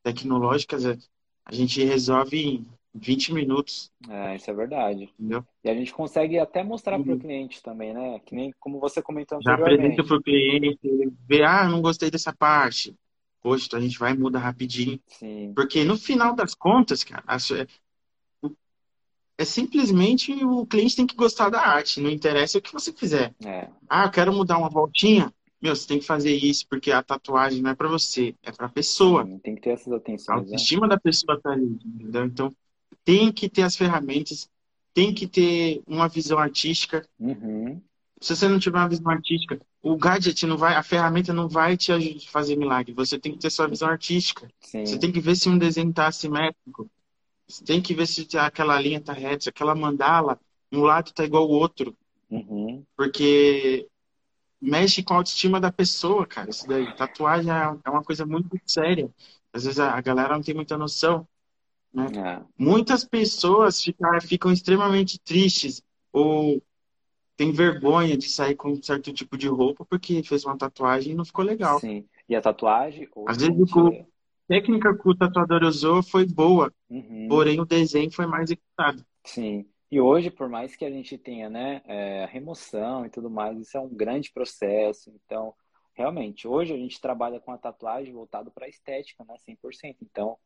tecnológicas 0.03 0.85
a 0.85 1.53
gente 1.53 1.83
resolve 1.83 2.37
em 2.37 2.67
20 2.95 3.33
minutos. 3.33 3.91
É, 4.09 4.35
isso 4.35 4.49
é 4.49 4.53
verdade. 4.53 5.09
Entendeu? 5.19 5.45
E 5.63 5.69
a 5.69 5.73
gente 5.73 5.93
consegue 5.93 6.39
até 6.39 6.63
mostrar 6.63 6.97
para 6.97 7.09
o 7.09 7.13
uhum. 7.13 7.19
cliente 7.19 7.61
também, 7.61 7.93
né? 7.93 8.19
Que 8.25 8.33
nem 8.33 8.53
como 8.59 8.79
você 8.79 9.01
comentou 9.01 9.39
Já 9.41 9.55
apresenta 9.55 10.03
para 10.03 10.15
o 10.15 10.23
cliente, 10.23 10.79
vê, 11.27 11.43
ah, 11.43 11.67
não 11.67 11.81
gostei 11.81 12.09
dessa 12.09 12.33
parte. 12.33 12.95
Poxa, 13.41 13.65
então 13.67 13.79
a 13.79 13.81
gente 13.81 13.99
vai 13.99 14.13
e 14.13 14.17
muda 14.17 14.39
rapidinho. 14.39 14.99
Sim. 15.07 15.51
Porque 15.53 15.83
no 15.83 15.97
final 15.97 16.33
das 16.33 16.55
contas, 16.55 17.03
cara, 17.03 17.23
é, 19.37 19.43
simplesmente 19.43 20.31
o 20.43 20.65
cliente 20.65 20.95
tem 20.95 21.05
que 21.05 21.15
gostar 21.15 21.49
da 21.49 21.59
arte, 21.59 21.99
não 21.99 22.09
interessa 22.09 22.57
o 22.57 22.61
que 22.61 22.71
você 22.71 22.93
fizer. 22.93 23.35
É. 23.45 23.67
Ah, 23.89 24.05
eu 24.05 24.11
quero 24.11 24.33
mudar 24.33 24.57
uma 24.57 24.69
voltinha. 24.69 25.31
Meu, 25.61 25.75
você 25.75 25.87
tem 25.87 25.99
que 25.99 26.05
fazer 26.05 26.33
isso 26.33 26.65
porque 26.69 26.91
a 26.91 27.03
tatuagem 27.03 27.61
não 27.61 27.71
é 27.71 27.75
para 27.75 27.87
você, 27.87 28.35
é 28.43 28.51
para 28.51 28.67
a 28.67 28.69
pessoa. 28.69 29.25
Sim, 29.25 29.39
tem 29.39 29.55
que 29.55 29.61
ter 29.61 29.71
essas 29.71 29.91
atenções. 29.91 30.29
A 30.29 30.35
né? 30.35 30.39
autoestima 30.39 30.87
né? 30.87 30.95
da 30.95 30.99
pessoa 30.99 31.39
tá 31.41 31.51
ali, 31.51 31.79
entendeu? 31.85 32.25
Então, 32.25 32.55
tem 33.05 33.31
que 33.31 33.47
ter 33.47 33.61
as 33.61 33.75
ferramentas, 33.75 34.49
tem 34.93 35.13
que 35.13 35.27
ter 35.27 35.81
uma 35.85 36.09
visão 36.09 36.39
artística. 36.39 37.07
Uhum. 37.19 37.79
Se 38.19 38.35
você 38.35 38.47
não 38.47 38.59
tiver 38.59 38.79
uma 38.79 38.89
visão 38.89 39.09
artística, 39.09 39.61
o 39.83 39.95
gadget 39.95 40.47
não 40.47 40.57
vai, 40.57 40.73
a 40.75 40.81
ferramenta 40.81 41.31
não 41.31 41.47
vai 41.47 41.77
te 41.77 41.91
fazer 42.27 42.55
milagre. 42.55 42.93
Você 42.93 43.19
tem 43.19 43.33
que 43.33 43.37
ter 43.37 43.51
sua 43.51 43.67
visão 43.67 43.87
artística. 43.87 44.49
Sim. 44.59 44.85
Você 44.85 44.97
tem 44.97 45.11
que 45.11 45.19
ver 45.19 45.35
se 45.35 45.47
um 45.47 45.57
desenho 45.57 45.91
está 45.91 46.07
assimétrico. 46.07 46.89
Você 47.47 47.63
tem 47.63 47.79
que 47.79 47.93
ver 47.93 48.07
se 48.07 48.27
aquela 48.37 48.79
linha 48.81 48.97
está 48.97 49.13
reta, 49.13 49.43
se 49.43 49.49
aquela 49.49 49.75
mandala, 49.75 50.39
um 50.71 50.81
lado 50.81 51.09
está 51.09 51.23
igual 51.23 51.43
ao 51.43 51.49
outro. 51.49 51.95
Uhum. 52.31 52.83
Porque 52.97 53.87
mexe 54.59 55.03
com 55.03 55.13
a 55.13 55.17
autoestima 55.17 55.59
da 55.59 55.71
pessoa, 55.71 56.25
cara. 56.25 56.49
Isso 56.49 56.67
daí. 56.67 56.91
Tatuagem 56.95 57.51
é, 57.51 57.77
é 57.85 57.89
uma 57.89 58.03
coisa 58.03 58.25
muito 58.25 58.49
séria. 58.65 59.07
Às 59.53 59.65
vezes 59.65 59.79
a 59.79 60.01
galera 60.01 60.33
não 60.33 60.41
tem 60.41 60.55
muita 60.55 60.77
noção. 60.77 61.27
Né? 61.95 62.07
É. 62.15 62.41
Muitas 62.57 63.05
pessoas 63.05 63.81
ficam, 63.81 64.21
ficam 64.21 64.51
extremamente 64.51 65.19
tristes 65.19 65.81
ou 66.11 66.61
têm 67.37 67.51
vergonha 67.51 68.17
de 68.17 68.29
sair 68.29 68.55
com 68.55 68.69
um 68.69 68.81
certo 68.81 69.13
tipo 69.13 69.37
de 69.37 69.47
roupa 69.47 69.85
porque 69.85 70.23
fez 70.23 70.45
uma 70.45 70.57
tatuagem 70.57 71.13
e 71.13 71.15
não 71.15 71.25
ficou 71.25 71.43
legal. 71.43 71.79
Sim. 71.79 72.05
E 72.27 72.35
a 72.35 72.41
tatuagem. 72.41 73.07
Às 73.27 73.37
vezes 73.37 73.53
a 73.77 74.05
técnica 74.47 74.95
que 74.95 75.09
o 75.09 75.15
tatuador 75.15 75.63
usou 75.63 76.03
foi 76.03 76.25
boa, 76.25 76.71
uhum. 76.89 77.27
porém 77.27 77.59
o 77.59 77.65
desenho 77.65 78.11
foi 78.11 78.25
mais 78.25 78.45
executado. 78.45 79.05
Sim. 79.23 79.65
E 79.91 79.99
hoje, 79.99 80.29
por 80.29 80.49
mais 80.49 80.75
que 80.75 80.83
a 80.83 80.89
gente 80.89 81.17
tenha 81.17 81.49
né, 81.49 81.81
é, 81.85 82.25
remoção 82.25 83.05
e 83.05 83.09
tudo 83.09 83.29
mais, 83.29 83.57
isso 83.59 83.77
é 83.77 83.79
um 83.79 83.89
grande 83.89 84.31
processo. 84.31 85.11
Então, 85.25 85.53
realmente, 85.93 86.47
hoje 86.47 86.73
a 86.73 86.77
gente 86.77 86.99
trabalha 86.99 87.39
com 87.39 87.51
a 87.51 87.57
tatuagem 87.57 88.13
voltado 88.13 88.51
para 88.51 88.65
a 88.65 88.69
estética, 88.69 89.23
né, 89.23 89.35
100%. 89.47 89.97
Então, 90.01 90.37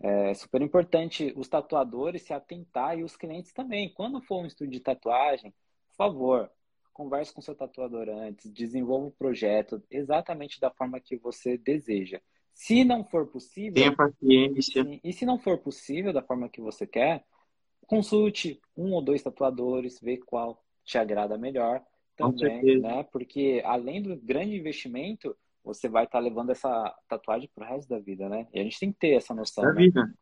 é 0.00 0.34
super 0.34 0.60
importante 0.60 1.32
os 1.36 1.48
tatuadores 1.48 2.22
se 2.22 2.32
atentar 2.32 2.98
e 2.98 3.04
os 3.04 3.16
clientes 3.16 3.52
também. 3.52 3.92
Quando 3.92 4.20
for 4.20 4.42
um 4.42 4.46
estúdio 4.46 4.72
de 4.72 4.80
tatuagem, 4.80 5.52
por 5.88 5.96
favor, 5.96 6.50
converse 6.92 7.32
com 7.32 7.40
seu 7.40 7.54
tatuador 7.54 8.08
antes, 8.08 8.50
desenvolva 8.50 9.08
o 9.08 9.12
projeto 9.12 9.82
exatamente 9.90 10.60
da 10.60 10.70
forma 10.70 11.00
que 11.00 11.16
você 11.16 11.56
deseja. 11.56 12.20
Se 12.54 12.84
não 12.84 13.04
for 13.04 13.26
possível. 13.26 13.74
Tenha 13.74 13.94
paciência. 13.94 14.82
Sim, 14.82 15.00
e 15.04 15.12
se 15.12 15.26
não 15.26 15.38
for 15.38 15.58
possível 15.58 16.12
da 16.12 16.22
forma 16.22 16.48
que 16.48 16.60
você 16.60 16.86
quer, 16.86 17.24
consulte 17.86 18.60
um 18.76 18.92
ou 18.92 19.02
dois 19.02 19.22
tatuadores, 19.22 20.00
vê 20.00 20.16
qual 20.16 20.62
te 20.84 20.96
agrada 20.96 21.36
melhor 21.36 21.84
também, 22.16 22.80
né? 22.80 23.02
Porque 23.12 23.60
além 23.64 24.00
do 24.00 24.16
grande 24.16 24.56
investimento, 24.56 25.36
você 25.66 25.88
vai 25.88 26.04
estar 26.04 26.18
tá 26.18 26.24
levando 26.24 26.50
essa 26.50 26.94
tatuagem 27.08 27.50
pro 27.52 27.66
resto 27.66 27.88
da 27.88 27.98
vida, 27.98 28.28
né? 28.28 28.46
E 28.54 28.60
a 28.60 28.62
gente 28.62 28.78
tem 28.78 28.92
que 28.92 28.98
ter 29.00 29.16
essa 29.16 29.34
noção. 29.34 29.64
Da 29.64 29.72
né? 29.72 29.82
vida. 29.82 30.14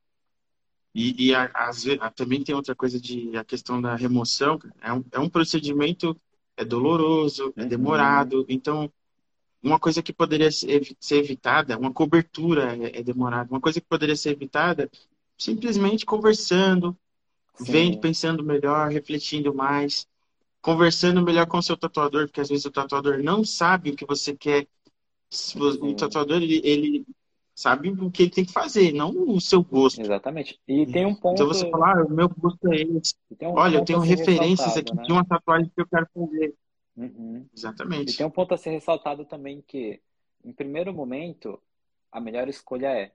E, 0.95 1.27
e 1.27 1.35
a, 1.35 1.45
a, 1.45 2.11
também 2.11 2.43
tem 2.43 2.55
outra 2.55 2.75
coisa 2.75 2.99
de 2.99 3.37
a 3.37 3.45
questão 3.45 3.81
da 3.81 3.95
remoção. 3.95 4.59
É 4.81 4.91
um, 4.93 5.05
é 5.13 5.19
um 5.19 5.29
procedimento 5.29 6.19
é 6.57 6.65
doloroso, 6.65 7.53
é 7.57 7.63
uhum. 7.63 7.69
demorado. 7.69 8.47
Então, 8.49 8.91
uma 9.63 9.79
coisa 9.79 10.03
que 10.03 10.13
poderia 10.13 10.51
ser, 10.51 10.97
ser 10.99 11.17
evitada, 11.17 11.77
uma 11.77 11.93
cobertura 11.93 12.75
é, 12.77 13.01
é, 13.01 13.03
demorada. 13.03 13.51
Uma 13.51 13.61
coisa 13.61 13.81
que 13.81 13.87
poderia 13.87 14.17
ser 14.17 14.31
evitada, 14.31 14.91
simplesmente 15.37 16.07
conversando, 16.07 16.97
Sim. 17.57 17.73
vendo, 17.73 18.01
pensando 18.01 18.43
melhor, 18.43 18.91
refletindo 18.91 19.53
mais, 19.53 20.07
conversando 20.63 21.21
melhor 21.23 21.47
com 21.47 21.59
o 21.59 21.63
seu 21.63 21.77
tatuador, 21.77 22.29
porque 22.29 22.41
às 22.41 22.49
vezes 22.49 22.65
o 22.65 22.71
tatuador 22.71 23.23
não 23.23 23.45
sabe 23.45 23.91
o 23.91 23.97
que 23.97 24.07
você 24.07 24.35
quer 24.35 24.67
o 25.81 25.95
tatuador, 25.95 26.43
ele, 26.43 26.61
ele 26.65 27.07
sabe 27.55 27.91
o 27.91 28.11
que 28.11 28.25
ele 28.25 28.31
tem 28.31 28.45
que 28.45 28.53
fazer, 28.53 28.93
não 28.93 29.11
o 29.11 29.41
seu 29.41 29.63
gosto. 29.63 30.01
Exatamente. 30.01 30.61
E 30.67 30.87
tem 30.87 31.07
um 31.07 31.15
ponto. 31.15 31.35
Então 31.35 31.47
você 31.47 31.69
fala, 31.71 32.01
ah, 32.01 32.05
o 32.05 32.11
meu 32.11 32.29
gosto 32.29 32.73
é 32.73 32.83
esse. 32.83 33.15
Um 33.43 33.53
Olha, 33.53 33.79
eu 33.79 33.85
tenho 33.85 34.01
referências 34.01 34.77
aqui 34.77 34.95
né? 34.95 35.03
de 35.03 35.13
uma 35.13 35.25
tatuagem 35.25 35.71
que 35.75 35.81
eu 35.81 35.87
quero 35.87 36.07
fazer. 36.13 36.55
Uhum. 36.97 37.47
Exatamente. 37.57 38.13
E 38.13 38.17
tem 38.17 38.27
um 38.27 38.31
ponto 38.31 38.55
a 38.55 38.57
ser 38.57 38.71
ressaltado 38.71 39.25
também 39.25 39.63
que, 39.67 40.01
em 40.45 40.53
primeiro 40.53 40.93
momento, 40.93 41.61
a 42.11 42.21
melhor 42.21 42.49
escolha 42.49 42.89
é 42.89 43.13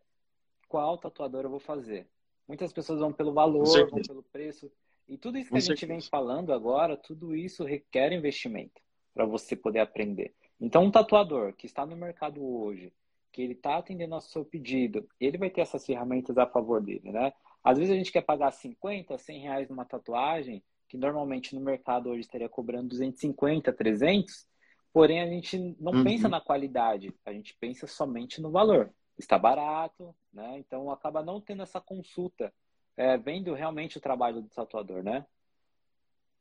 qual 0.68 0.98
tatuador 0.98 1.44
eu 1.44 1.50
vou 1.50 1.60
fazer. 1.60 2.08
Muitas 2.48 2.74
pessoas 2.74 3.00
vão 3.00 3.12
pelo 3.14 3.34
valor, 3.34 3.66
vão 3.90 4.02
pelo 4.02 4.24
preço. 4.24 4.72
E 5.08 5.18
tudo 5.18 5.38
isso 5.38 5.48
que 5.48 5.52
Com 5.52 5.58
a 5.58 5.60
gente 5.60 5.80
certeza. 5.80 5.94
vem 5.94 6.02
falando 6.02 6.54
agora, 6.54 6.96
tudo 6.96 7.36
isso 7.36 7.64
requer 7.64 8.12
investimento 8.12 8.82
para 9.14 9.26
você 9.26 9.56
poder 9.56 9.80
aprender. 9.80 10.34
Então, 10.60 10.84
um 10.84 10.92
tatuador 10.92 11.54
que 11.54 11.66
está 11.66 11.86
no 11.86 11.96
mercado 11.96 12.44
hoje, 12.44 12.92
que 13.32 13.42
ele 13.42 13.54
está 13.54 13.78
atendendo 13.78 14.16
ao 14.16 14.22
seu 14.22 14.44
pedido, 14.44 15.08
ele 15.20 15.38
vai 15.38 15.50
ter 15.50 15.62
essas 15.62 15.86
ferramentas 15.86 16.38
a 16.38 16.46
favor 16.46 16.82
dele, 16.82 17.12
né? 17.12 17.32
Às 17.64 17.78
vezes 17.78 17.94
a 17.94 17.98
gente 17.98 18.12
quer 18.12 18.22
pagar 18.22 18.52
50, 18.52 19.18
100 19.18 19.42
reais 19.42 19.70
numa 19.70 19.86
tatuagem, 19.86 20.64
que 20.88 20.98
normalmente 20.98 21.54
no 21.54 21.62
mercado 21.62 22.10
hoje 22.10 22.22
estaria 22.22 22.50
cobrando 22.50 22.90
250, 22.90 23.72
300, 23.72 24.48
porém 24.92 25.22
a 25.22 25.28
gente 25.28 25.58
não 25.80 25.94
uhum. 25.94 26.04
pensa 26.04 26.28
na 26.28 26.42
qualidade, 26.42 27.14
a 27.26 27.32
gente 27.32 27.56
pensa 27.60 27.86
somente 27.86 28.42
no 28.42 28.52
valor. 28.52 28.92
Está 29.18 29.38
barato, 29.38 30.16
né? 30.34 30.58
Então 30.60 30.90
acaba 30.90 31.22
não 31.22 31.40
tendo 31.40 31.62
essa 31.62 31.80
consulta, 31.80 32.54
é, 32.98 33.18
vendo 33.18 33.54
realmente 33.54 33.98
o 33.98 34.02
trabalho 34.02 34.42
do 34.42 34.50
tatuador, 34.50 35.04
né? 35.04 35.26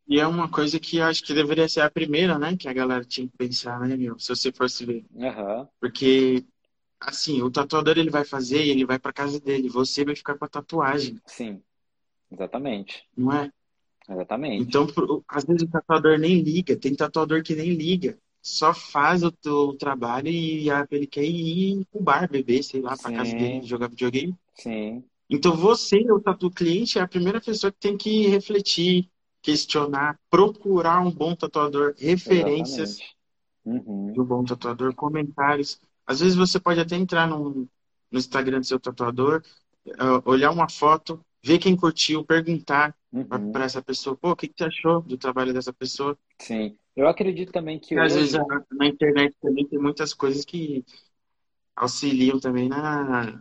E 0.08 0.18
é 0.18 0.26
uma 0.26 0.48
coisa 0.48 0.80
que 0.80 1.00
acho 1.02 1.22
que 1.22 1.34
deveria 1.34 1.68
ser 1.68 1.82
a 1.82 1.90
primeira, 1.90 2.38
né? 2.38 2.56
Que 2.56 2.66
a 2.66 2.72
galera 2.72 3.04
tinha 3.04 3.28
que 3.28 3.36
pensar, 3.36 3.78
né, 3.80 3.94
meu? 3.94 4.18
Se 4.18 4.28
você 4.30 4.50
fosse 4.50 4.86
ver. 4.86 5.04
Uhum. 5.12 5.68
Porque, 5.78 6.46
assim, 6.98 7.42
o 7.42 7.50
tatuador 7.50 7.98
ele 7.98 8.08
vai 8.08 8.24
fazer 8.24 8.64
e 8.64 8.70
ele 8.70 8.86
vai 8.86 8.98
pra 8.98 9.12
casa 9.12 9.38
dele. 9.38 9.68
Você 9.68 10.06
vai 10.06 10.16
ficar 10.16 10.38
com 10.38 10.46
a 10.46 10.48
tatuagem. 10.48 11.20
Sim, 11.26 11.60
exatamente. 12.32 13.06
Não 13.14 13.32
é? 13.32 13.50
Exatamente. 14.08 14.62
Então, 14.62 14.86
às 15.28 15.44
vezes 15.44 15.64
o 15.64 15.70
tatuador 15.70 16.18
nem 16.18 16.40
liga. 16.40 16.74
Tem 16.74 16.94
tatuador 16.94 17.42
que 17.42 17.54
nem 17.54 17.74
liga. 17.74 18.18
Só 18.40 18.72
faz 18.72 19.22
o 19.22 19.30
teu 19.30 19.74
trabalho 19.74 20.28
e 20.28 20.70
ele 20.90 21.06
quer 21.06 21.24
ir 21.24 21.84
pro 21.92 22.00
bar 22.00 22.30
beber, 22.30 22.62
sei 22.62 22.80
lá, 22.80 22.96
pra 22.96 23.10
Sim. 23.10 23.16
casa 23.16 23.36
dele, 23.36 23.66
jogar 23.66 23.90
videogame. 23.90 24.34
Sim. 24.54 25.04
Então 25.28 25.54
você, 25.54 25.98
o 26.10 26.18
tatu 26.18 26.50
cliente, 26.50 26.98
é 26.98 27.02
a 27.02 27.08
primeira 27.08 27.42
pessoa 27.42 27.70
que 27.70 27.78
tem 27.78 27.98
que 27.98 28.26
refletir, 28.28 29.10
questionar, 29.42 30.18
procurar 30.30 31.00
um 31.00 31.10
bom 31.10 31.34
tatuador, 31.34 31.94
referências 31.98 32.98
uhum. 33.64 34.12
do 34.12 34.24
bom 34.24 34.44
tatuador, 34.44 34.94
comentários. 34.94 35.80
Às 36.06 36.20
vezes 36.20 36.36
você 36.36 36.58
pode 36.58 36.80
até 36.80 36.96
entrar 36.96 37.26
no, 37.26 37.68
no 38.10 38.18
Instagram 38.18 38.60
do 38.60 38.66
seu 38.66 38.80
tatuador, 38.80 39.42
uh, 39.86 40.22
olhar 40.24 40.50
uma 40.50 40.68
foto, 40.68 41.20
ver 41.42 41.58
quem 41.58 41.76
curtiu, 41.76 42.24
perguntar 42.24 42.94
uhum. 43.12 43.52
para 43.52 43.64
essa 43.64 43.82
pessoa, 43.82 44.16
pô, 44.16 44.30
o 44.30 44.36
que, 44.36 44.48
que 44.48 44.54
você 44.56 44.64
achou 44.64 45.02
do 45.02 45.16
trabalho 45.16 45.52
dessa 45.52 45.72
pessoa? 45.72 46.18
Sim, 46.40 46.76
eu 46.96 47.06
acredito 47.06 47.52
também 47.52 47.78
que. 47.78 47.94
E, 47.94 47.98
às 47.98 48.14
vezes 48.14 48.32
na, 48.32 48.64
na 48.72 48.86
internet 48.86 49.34
também 49.40 49.66
tem 49.66 49.78
muitas 49.78 50.12
coisas 50.12 50.44
que 50.44 50.84
auxiliam 51.76 52.40
também 52.40 52.68
na, 52.68 53.40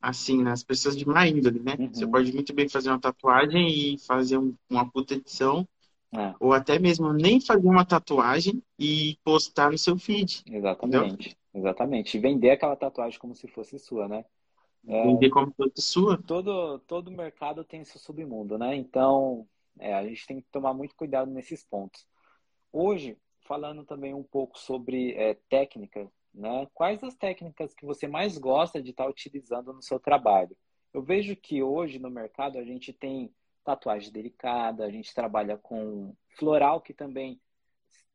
assim, 0.00 0.42
nas 0.42 0.62
pessoas 0.62 0.96
de 0.96 1.06
má 1.06 1.26
índole, 1.26 1.60
né? 1.60 1.76
Uhum. 1.78 1.92
Você 1.92 2.06
pode 2.06 2.32
muito 2.32 2.52
bem 2.54 2.68
fazer 2.68 2.90
uma 2.90 3.00
tatuagem 3.00 3.68
e 3.68 3.98
fazer 3.98 4.38
um, 4.38 4.54
uma 4.70 4.88
puta 4.90 5.14
edição, 5.14 5.66
é. 6.14 6.34
ou 6.40 6.52
até 6.52 6.78
mesmo 6.78 7.12
nem 7.12 7.40
fazer 7.40 7.66
uma 7.66 7.84
tatuagem 7.84 8.62
e 8.78 9.18
postar 9.24 9.70
no 9.70 9.78
seu 9.78 9.98
feed. 9.98 10.42
Exatamente, 10.46 11.12
entendeu? 11.12 11.36
exatamente. 11.54 12.16
E 12.16 12.20
vender 12.20 12.50
aquela 12.50 12.76
tatuagem 12.76 13.18
como 13.18 13.34
se 13.34 13.48
fosse 13.48 13.78
sua, 13.78 14.08
né? 14.08 14.24
É, 14.86 15.04
vender 15.04 15.30
como 15.30 15.48
se 15.48 15.56
fosse 15.56 15.82
sua. 15.82 16.22
Todo, 16.22 16.78
todo 16.80 17.10
mercado 17.10 17.64
tem 17.64 17.84
seu 17.84 18.00
submundo, 18.00 18.56
né? 18.56 18.74
Então, 18.76 19.46
é, 19.78 19.94
a 19.94 20.06
gente 20.06 20.26
tem 20.26 20.40
que 20.40 20.46
tomar 20.50 20.72
muito 20.72 20.94
cuidado 20.94 21.30
nesses 21.30 21.64
pontos. 21.64 22.06
hoje, 22.72 23.16
falando 23.46 23.84
também 23.84 24.14
um 24.14 24.22
pouco 24.22 24.58
sobre 24.58 25.12
é, 25.12 25.34
técnica, 25.48 26.06
né? 26.38 26.66
Quais 26.72 27.02
as 27.02 27.14
técnicas 27.14 27.74
que 27.74 27.84
você 27.84 28.06
mais 28.06 28.38
gosta 28.38 28.82
de 28.82 28.90
estar 28.90 29.06
utilizando 29.08 29.72
no 29.72 29.82
seu 29.82 29.98
trabalho? 29.98 30.56
Eu 30.92 31.02
vejo 31.02 31.36
que 31.36 31.62
hoje 31.62 31.98
no 31.98 32.10
mercado 32.10 32.58
a 32.58 32.64
gente 32.64 32.92
tem 32.92 33.34
tatuagem 33.64 34.10
delicada, 34.10 34.84
a 34.84 34.90
gente 34.90 35.14
trabalha 35.14 35.58
com 35.58 36.14
floral 36.38 36.80
que 36.80 36.94
também 36.94 37.40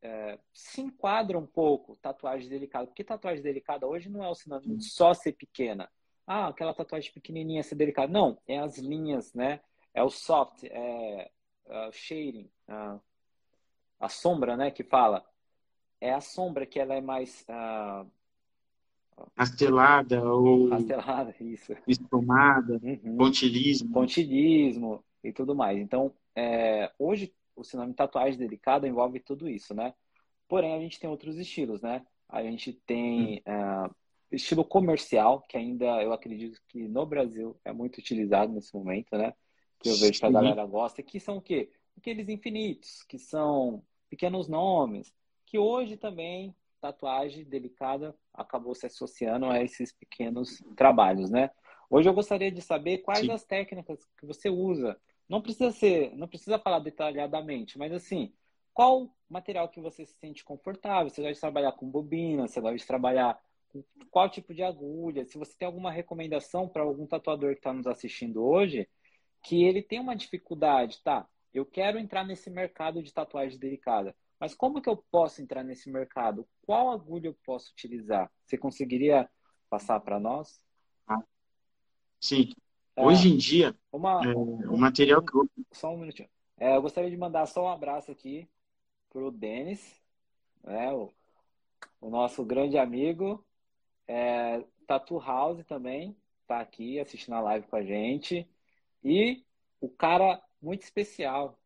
é, 0.02 0.38
se 0.52 0.80
enquadra 0.80 1.38
um 1.38 1.46
pouco 1.46 1.96
tatuagem 1.96 2.48
delicada, 2.48 2.86
porque 2.86 3.04
tatuagem 3.04 3.42
delicada 3.42 3.86
hoje 3.86 4.10
não 4.10 4.24
é 4.24 4.28
o 4.28 4.34
sinônimo 4.34 4.76
de 4.76 4.84
só 4.84 5.14
ser 5.14 5.32
pequena. 5.32 5.88
Ah, 6.26 6.48
aquela 6.48 6.74
tatuagem 6.74 7.12
pequenininha 7.12 7.62
ser 7.62 7.74
delicada. 7.74 8.10
Não, 8.10 8.38
é 8.46 8.58
as 8.58 8.78
linhas, 8.78 9.32
né? 9.34 9.60
É 9.92 10.02
o 10.02 10.10
soft, 10.10 10.64
é 10.64 11.30
uh, 11.66 11.92
shading, 11.92 12.50
uh, 12.68 13.00
a 14.00 14.08
sombra, 14.08 14.56
né? 14.56 14.70
Que 14.70 14.82
fala. 14.82 15.24
É 16.04 16.12
a 16.12 16.20
sombra 16.20 16.66
que 16.66 16.78
ela 16.78 16.94
é 16.94 17.00
mais 17.00 17.46
uh, 17.48 18.06
Rastelada 19.34 20.22
ou. 20.22 20.68
Rastelada, 20.68 21.34
isso. 21.40 21.74
Espumada, 21.88 22.78
uhum. 22.82 23.16
pontilismo. 23.16 23.90
Pontilismo 23.90 25.02
e 25.22 25.32
tudo 25.32 25.54
mais. 25.54 25.78
Então, 25.78 26.12
é, 26.36 26.92
hoje 26.98 27.32
o 27.56 27.64
sinônimo 27.64 27.94
tatuagem 27.94 28.38
delicada 28.38 28.86
envolve 28.86 29.18
tudo 29.18 29.48
isso, 29.48 29.72
né? 29.72 29.94
Porém, 30.46 30.74
a 30.74 30.78
gente 30.78 31.00
tem 31.00 31.08
outros 31.08 31.38
estilos, 31.38 31.80
né? 31.80 32.04
A 32.28 32.42
gente 32.42 32.74
tem 32.84 33.42
hum. 33.46 33.86
uh, 33.86 33.94
estilo 34.30 34.62
comercial, 34.62 35.40
que 35.48 35.56
ainda 35.56 36.02
eu 36.02 36.12
acredito 36.12 36.60
que 36.68 36.86
no 36.86 37.06
Brasil 37.06 37.56
é 37.64 37.72
muito 37.72 37.96
utilizado 37.96 38.52
nesse 38.52 38.74
momento, 38.74 39.16
né? 39.16 39.32
Que 39.80 39.88
eu 39.88 39.96
vejo 39.96 40.20
que 40.20 40.26
a 40.26 40.30
galera 40.30 40.66
gosta, 40.66 41.02
que 41.02 41.18
são 41.18 41.38
o 41.38 41.40
quê? 41.40 41.70
Aqueles 41.96 42.28
infinitos, 42.28 43.02
que 43.04 43.18
são 43.18 43.82
pequenos 44.10 44.48
nomes, 44.48 45.14
que 45.54 45.58
hoje 45.58 45.96
também 45.96 46.52
tatuagem 46.80 47.44
delicada 47.44 48.12
acabou 48.32 48.74
se 48.74 48.86
associando 48.86 49.46
a 49.46 49.62
esses 49.62 49.92
pequenos 49.92 50.60
trabalhos, 50.76 51.30
né? 51.30 51.48
Hoje 51.88 52.08
eu 52.08 52.12
gostaria 52.12 52.50
de 52.50 52.60
saber 52.60 52.98
quais 52.98 53.20
Sim. 53.20 53.30
as 53.30 53.44
técnicas 53.44 54.04
que 54.18 54.26
você 54.26 54.50
usa 54.50 55.00
não 55.28 55.40
precisa 55.40 55.70
ser, 55.70 56.12
não 56.16 56.26
precisa 56.26 56.58
falar 56.58 56.80
detalhadamente, 56.80 57.78
mas 57.78 57.92
assim, 57.92 58.34
qual 58.72 59.14
material 59.28 59.68
que 59.68 59.80
você 59.80 60.04
se 60.04 60.14
sente 60.14 60.42
confortável? 60.42 61.08
Você 61.08 61.22
gosta 61.22 61.34
de 61.34 61.40
trabalhar 61.40 61.70
com 61.70 61.88
bobina? 61.88 62.48
Você 62.48 62.60
gosta 62.60 62.76
de 62.76 62.86
trabalhar 62.86 63.40
com 63.68 63.84
qual 64.10 64.28
tipo 64.28 64.52
de 64.52 64.64
agulha? 64.64 65.24
Se 65.24 65.38
você 65.38 65.56
tem 65.56 65.66
alguma 65.66 65.92
recomendação 65.92 66.68
para 66.68 66.82
algum 66.82 67.06
tatuador 67.06 67.52
que 67.52 67.60
está 67.60 67.72
nos 67.72 67.86
assistindo 67.86 68.44
hoje, 68.44 68.88
que 69.40 69.62
ele 69.62 69.82
tem 69.82 70.00
uma 70.00 70.16
dificuldade, 70.16 71.00
tá? 71.04 71.28
Eu 71.52 71.64
quero 71.64 71.96
entrar 71.96 72.24
nesse 72.24 72.50
mercado 72.50 73.00
de 73.00 73.14
tatuagem 73.14 73.56
delicada, 73.56 74.16
mas 74.44 74.54
como 74.54 74.82
que 74.82 74.90
eu 74.90 74.98
posso 75.10 75.40
entrar 75.40 75.64
nesse 75.64 75.90
mercado? 75.90 76.46
Qual 76.66 76.90
agulha 76.90 77.28
eu 77.28 77.36
posso 77.46 77.72
utilizar? 77.72 78.30
Você 78.44 78.58
conseguiria 78.58 79.26
passar 79.70 79.98
para 80.00 80.20
nós? 80.20 80.62
Sim. 82.20 82.52
É, 82.94 83.02
Hoje 83.02 83.30
em 83.32 83.38
dia, 83.38 83.74
uma, 83.90 84.22
é, 84.22 84.34
o 84.34 84.76
material 84.76 85.22
que 85.22 85.34
eu... 85.34 85.48
Só 85.72 85.94
um 85.94 85.96
minutinho. 85.96 86.28
É, 86.58 86.76
eu 86.76 86.82
gostaria 86.82 87.08
de 87.08 87.16
mandar 87.16 87.46
só 87.46 87.64
um 87.64 87.70
abraço 87.70 88.12
aqui 88.12 88.46
pro 89.08 89.30
Denis, 89.30 89.98
né, 90.62 90.92
o, 90.92 91.10
o 91.98 92.10
nosso 92.10 92.44
grande 92.44 92.76
amigo. 92.76 93.42
É, 94.06 94.62
Tatu 94.86 95.18
House 95.18 95.64
também 95.64 96.14
tá 96.46 96.60
aqui 96.60 97.00
assistindo 97.00 97.32
a 97.32 97.40
live 97.40 97.66
com 97.66 97.76
a 97.76 97.82
gente. 97.82 98.46
E 99.02 99.42
o 99.80 99.88
cara 99.88 100.38
muito 100.60 100.82
especial. 100.82 101.58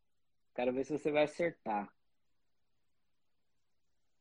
Quero 0.54 0.72
ver 0.72 0.84
se 0.84 0.92
você 0.92 1.10
vai 1.10 1.24
acertar. 1.24 1.92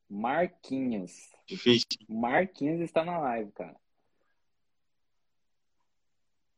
Marquinhos. 0.09 1.31
Difícil. 1.45 1.87
Marquinhos 2.07 2.81
está 2.81 3.03
na 3.03 3.17
live, 3.19 3.51
cara. 3.51 3.75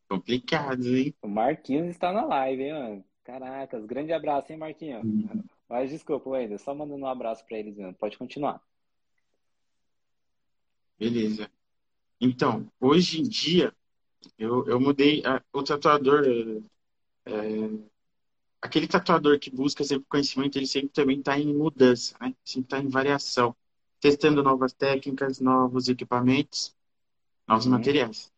Complicado, 0.08 0.86
hein? 0.88 1.14
O 1.22 1.28
Marquinhos 1.28 1.88
está 1.88 2.12
na 2.12 2.26
live, 2.26 2.64
hein, 2.64 2.74
mano? 2.74 3.06
Caracas, 3.24 3.86
grande 3.86 4.12
abraço, 4.12 4.52
hein, 4.52 4.58
Marquinhos? 4.58 5.04
Uhum. 5.04 5.44
Mas 5.68 5.92
desculpa, 5.92 6.36
ainda 6.36 6.58
só 6.58 6.74
mandando 6.74 7.04
um 7.04 7.08
abraço 7.08 7.46
para 7.46 7.60
eles 7.60 7.78
mesmo. 7.78 7.94
Pode 7.94 8.18
continuar. 8.18 8.60
Beleza. 10.98 11.50
Então, 12.20 12.68
hoje 12.80 13.22
em 13.22 13.24
dia, 13.24 13.74
eu, 14.38 14.68
eu 14.68 14.80
mudei. 14.80 15.24
A, 15.26 15.42
o 15.54 15.64
tatuador, 15.64 16.24
é, 17.26 17.32
aquele 18.62 18.88
tatuador 18.88 19.39
que 19.39 19.50
busca 19.50 19.84
sempre 19.84 20.06
conhecimento, 20.10 20.58
ele 20.58 20.67
sempre 20.67 20.89
também 20.89 21.19
está 21.19 21.38
em 21.38 21.54
mudança, 21.54 22.15
né? 22.19 22.34
Sempre 22.43 22.65
está 22.67 22.80
em 22.80 22.89
variação. 22.89 23.56
Testando 24.00 24.43
novas 24.43 24.74
técnicas, 24.74 25.39
novos 25.39 25.89
equipamentos, 25.89 26.76
novos 27.48 27.65
uhum. 27.65 27.72
materiais. 27.74 28.32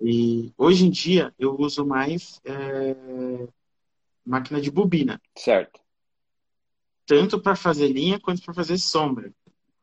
E 0.00 0.52
hoje 0.56 0.86
em 0.86 0.90
dia 0.90 1.32
eu 1.38 1.54
uso 1.58 1.84
mais 1.86 2.40
é, 2.44 3.48
máquina 4.24 4.60
de 4.60 4.70
bobina. 4.70 5.20
Certo. 5.36 5.80
Tanto 7.06 7.40
para 7.40 7.54
fazer 7.54 7.88
linha 7.88 8.18
quanto 8.18 8.42
para 8.42 8.54
fazer 8.54 8.78
sombra. 8.78 9.32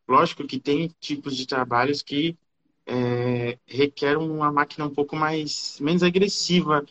Lógico 0.07 0.45
que 0.45 0.59
tem 0.59 0.89
tipos 0.99 1.37
de 1.37 1.45
trabalhos 1.45 2.01
que 2.01 2.37
é, 2.85 3.59
requer 3.67 4.17
uma 4.17 4.51
máquina 4.51 4.85
um 4.85 4.93
pouco 4.93 5.15
mais 5.15 5.79
menos 5.79 6.01
agressiva, 6.01 6.83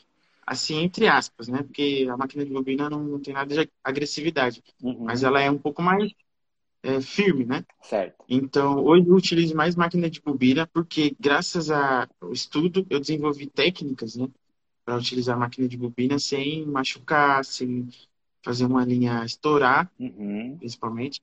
assim 0.48 0.78
entre 0.78 1.06
aspas, 1.06 1.46
né? 1.48 1.62
Porque 1.62 2.06
a 2.10 2.16
máquina 2.16 2.44
de 2.44 2.50
bobina 2.50 2.88
não, 2.88 3.04
não 3.04 3.20
tem 3.20 3.34
nada 3.34 3.54
de 3.54 3.70
agressividade, 3.84 4.62
uhum. 4.82 5.04
mas 5.04 5.22
ela 5.22 5.40
é 5.40 5.50
um 5.50 5.58
pouco 5.58 5.82
mais 5.82 6.10
é, 6.82 7.00
firme, 7.00 7.44
né? 7.44 7.64
Certo. 7.82 8.24
Então, 8.28 8.82
hoje 8.82 9.06
eu 9.06 9.14
utilizo 9.14 9.54
mais 9.54 9.76
máquina 9.76 10.08
de 10.08 10.22
bobina 10.22 10.66
porque, 10.66 11.14
graças 11.20 11.70
ao 11.70 12.32
estudo, 12.32 12.86
eu 12.88 12.98
desenvolvi 12.98 13.46
técnicas, 13.46 14.16
né? 14.16 14.26
Para 14.84 14.96
utilizar 14.96 15.36
a 15.36 15.40
máquina 15.40 15.68
de 15.68 15.76
bobina 15.76 16.18
sem 16.18 16.64
machucar, 16.64 17.44
sem 17.44 17.88
fazer 18.42 18.64
uma 18.64 18.84
linha 18.84 19.22
estourar, 19.24 19.90
uhum. 20.00 20.56
principalmente, 20.58 21.20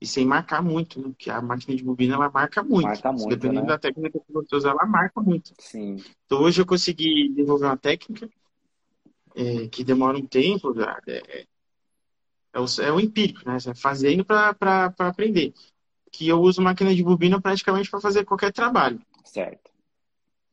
e 0.00 0.06
sem 0.06 0.24
marcar 0.26 0.60
muito, 0.60 0.98
né? 0.98 1.08
Porque 1.10 1.30
a 1.30 1.40
máquina 1.40 1.76
de 1.76 1.84
bobina, 1.84 2.16
ela 2.16 2.30
marca 2.30 2.64
muito. 2.64 2.86
Marca 2.86 3.12
muito, 3.12 3.28
Dependendo 3.28 3.62
né? 3.62 3.68
da 3.68 3.78
técnica 3.78 4.18
que 4.18 4.32
você 4.32 4.56
usar, 4.56 4.70
ela 4.70 4.86
marca 4.86 5.20
muito. 5.20 5.52
Sim. 5.58 6.02
Então, 6.24 6.40
hoje 6.42 6.60
eu 6.60 6.66
consegui 6.66 7.28
desenvolver 7.28 7.66
uma 7.66 7.76
técnica 7.76 8.28
é, 9.40 9.68
que 9.68 9.82
demora 9.82 10.18
um 10.18 10.26
tempo, 10.26 10.74
é, 11.06 11.46
é 12.52 12.60
o, 12.60 12.66
é 12.82 12.92
o 12.92 13.00
empírico, 13.00 13.48
né? 13.48 13.58
Você 13.58 13.74
fazendo 13.74 14.24
para 14.24 14.94
aprender. 14.98 15.54
Que 16.12 16.28
eu 16.28 16.40
uso 16.40 16.60
máquina 16.60 16.94
de 16.94 17.02
bobina 17.02 17.40
praticamente 17.40 17.90
para 17.90 18.00
fazer 18.00 18.24
qualquer 18.24 18.52
trabalho. 18.52 19.00
Certo. 19.24 19.70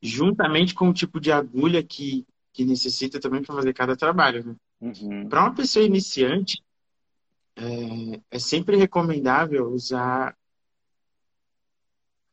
Juntamente 0.01 0.73
com 0.73 0.89
o 0.89 0.93
tipo 0.93 1.19
de 1.19 1.31
agulha 1.31 1.83
que, 1.83 2.25
que 2.53 2.63
necessita 2.63 3.19
também 3.19 3.41
para 3.41 3.55
fazer 3.55 3.73
cada 3.73 3.97
trabalho. 3.97 4.45
Né? 4.45 4.55
Uhum. 4.79 5.27
Para 5.27 5.41
uma 5.41 5.55
pessoa 5.55 5.83
iniciante, 5.83 6.63
é, 7.55 8.21
é 8.31 8.39
sempre 8.39 8.77
recomendável 8.77 9.67
usar 9.69 10.37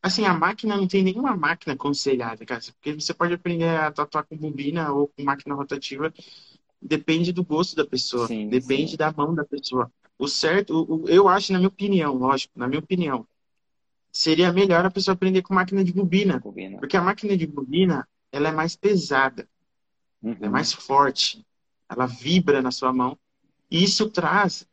Assim, 0.04 0.26
a 0.26 0.34
máquina 0.34 0.76
não 0.76 0.86
tem 0.86 1.02
nenhuma 1.02 1.34
máquina 1.34 1.72
aconselhada, 1.72 2.44
cara. 2.44 2.60
Porque 2.60 2.92
você 2.92 3.14
pode 3.14 3.32
aprender 3.32 3.70
a 3.70 3.90
tatuar 3.90 4.22
com 4.24 4.36
bobina 4.36 4.92
ou 4.92 5.08
com 5.08 5.24
máquina 5.24 5.54
rotativa 5.54 6.12
depende 6.80 7.32
do 7.32 7.42
gosto 7.42 7.74
da 7.74 7.86
pessoa, 7.86 8.26
sim, 8.26 8.46
depende 8.50 8.90
sim. 8.90 8.96
da 8.98 9.10
mão 9.10 9.34
da 9.34 9.46
pessoa. 9.46 9.90
O 10.18 10.28
certo, 10.28 10.74
o, 10.74 11.04
o, 11.04 11.08
eu 11.08 11.26
acho, 11.26 11.54
na 11.54 11.58
minha 11.58 11.68
opinião, 11.68 12.12
lógico, 12.12 12.52
na 12.54 12.68
minha 12.68 12.80
opinião, 12.80 13.26
seria 14.12 14.52
melhor 14.52 14.84
a 14.84 14.90
pessoa 14.90 15.14
aprender 15.14 15.40
com 15.40 15.54
máquina 15.54 15.82
de 15.82 15.94
bobina, 15.94 16.38
bobina. 16.38 16.78
porque 16.78 16.98
a 16.98 17.00
máquina 17.00 17.34
de 17.34 17.46
bobina 17.46 18.06
ela 18.30 18.50
é 18.50 18.52
mais 18.52 18.76
pesada, 18.76 19.48
uhum. 20.22 20.36
é 20.38 20.48
mais 20.50 20.70
forte, 20.70 21.42
ela 21.88 22.04
vibra 22.04 22.60
na 22.60 22.70
sua 22.70 22.92
mão 22.92 23.16
e 23.70 23.82
isso 23.82 24.10
traz 24.10 24.68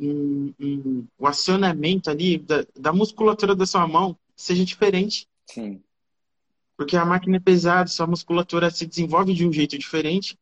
um, 0.00 0.54
um, 0.58 1.06
o 1.18 1.26
acionamento 1.26 2.08
ali 2.08 2.38
da, 2.38 2.66
da 2.74 2.90
musculatura 2.90 3.54
da 3.54 3.66
sua 3.66 3.86
mão 3.86 4.16
seja 4.36 4.64
diferente. 4.64 5.28
Sim. 5.46 5.82
Porque 6.76 6.96
a 6.96 7.04
máquina 7.04 7.38
é 7.38 7.40
pesada, 7.40 7.88
sua 7.88 8.06
musculatura 8.06 8.70
se 8.70 8.86
desenvolve 8.86 9.32
de 9.32 9.46
um 9.46 9.52
jeito 9.52 9.78
diferente 9.78 10.38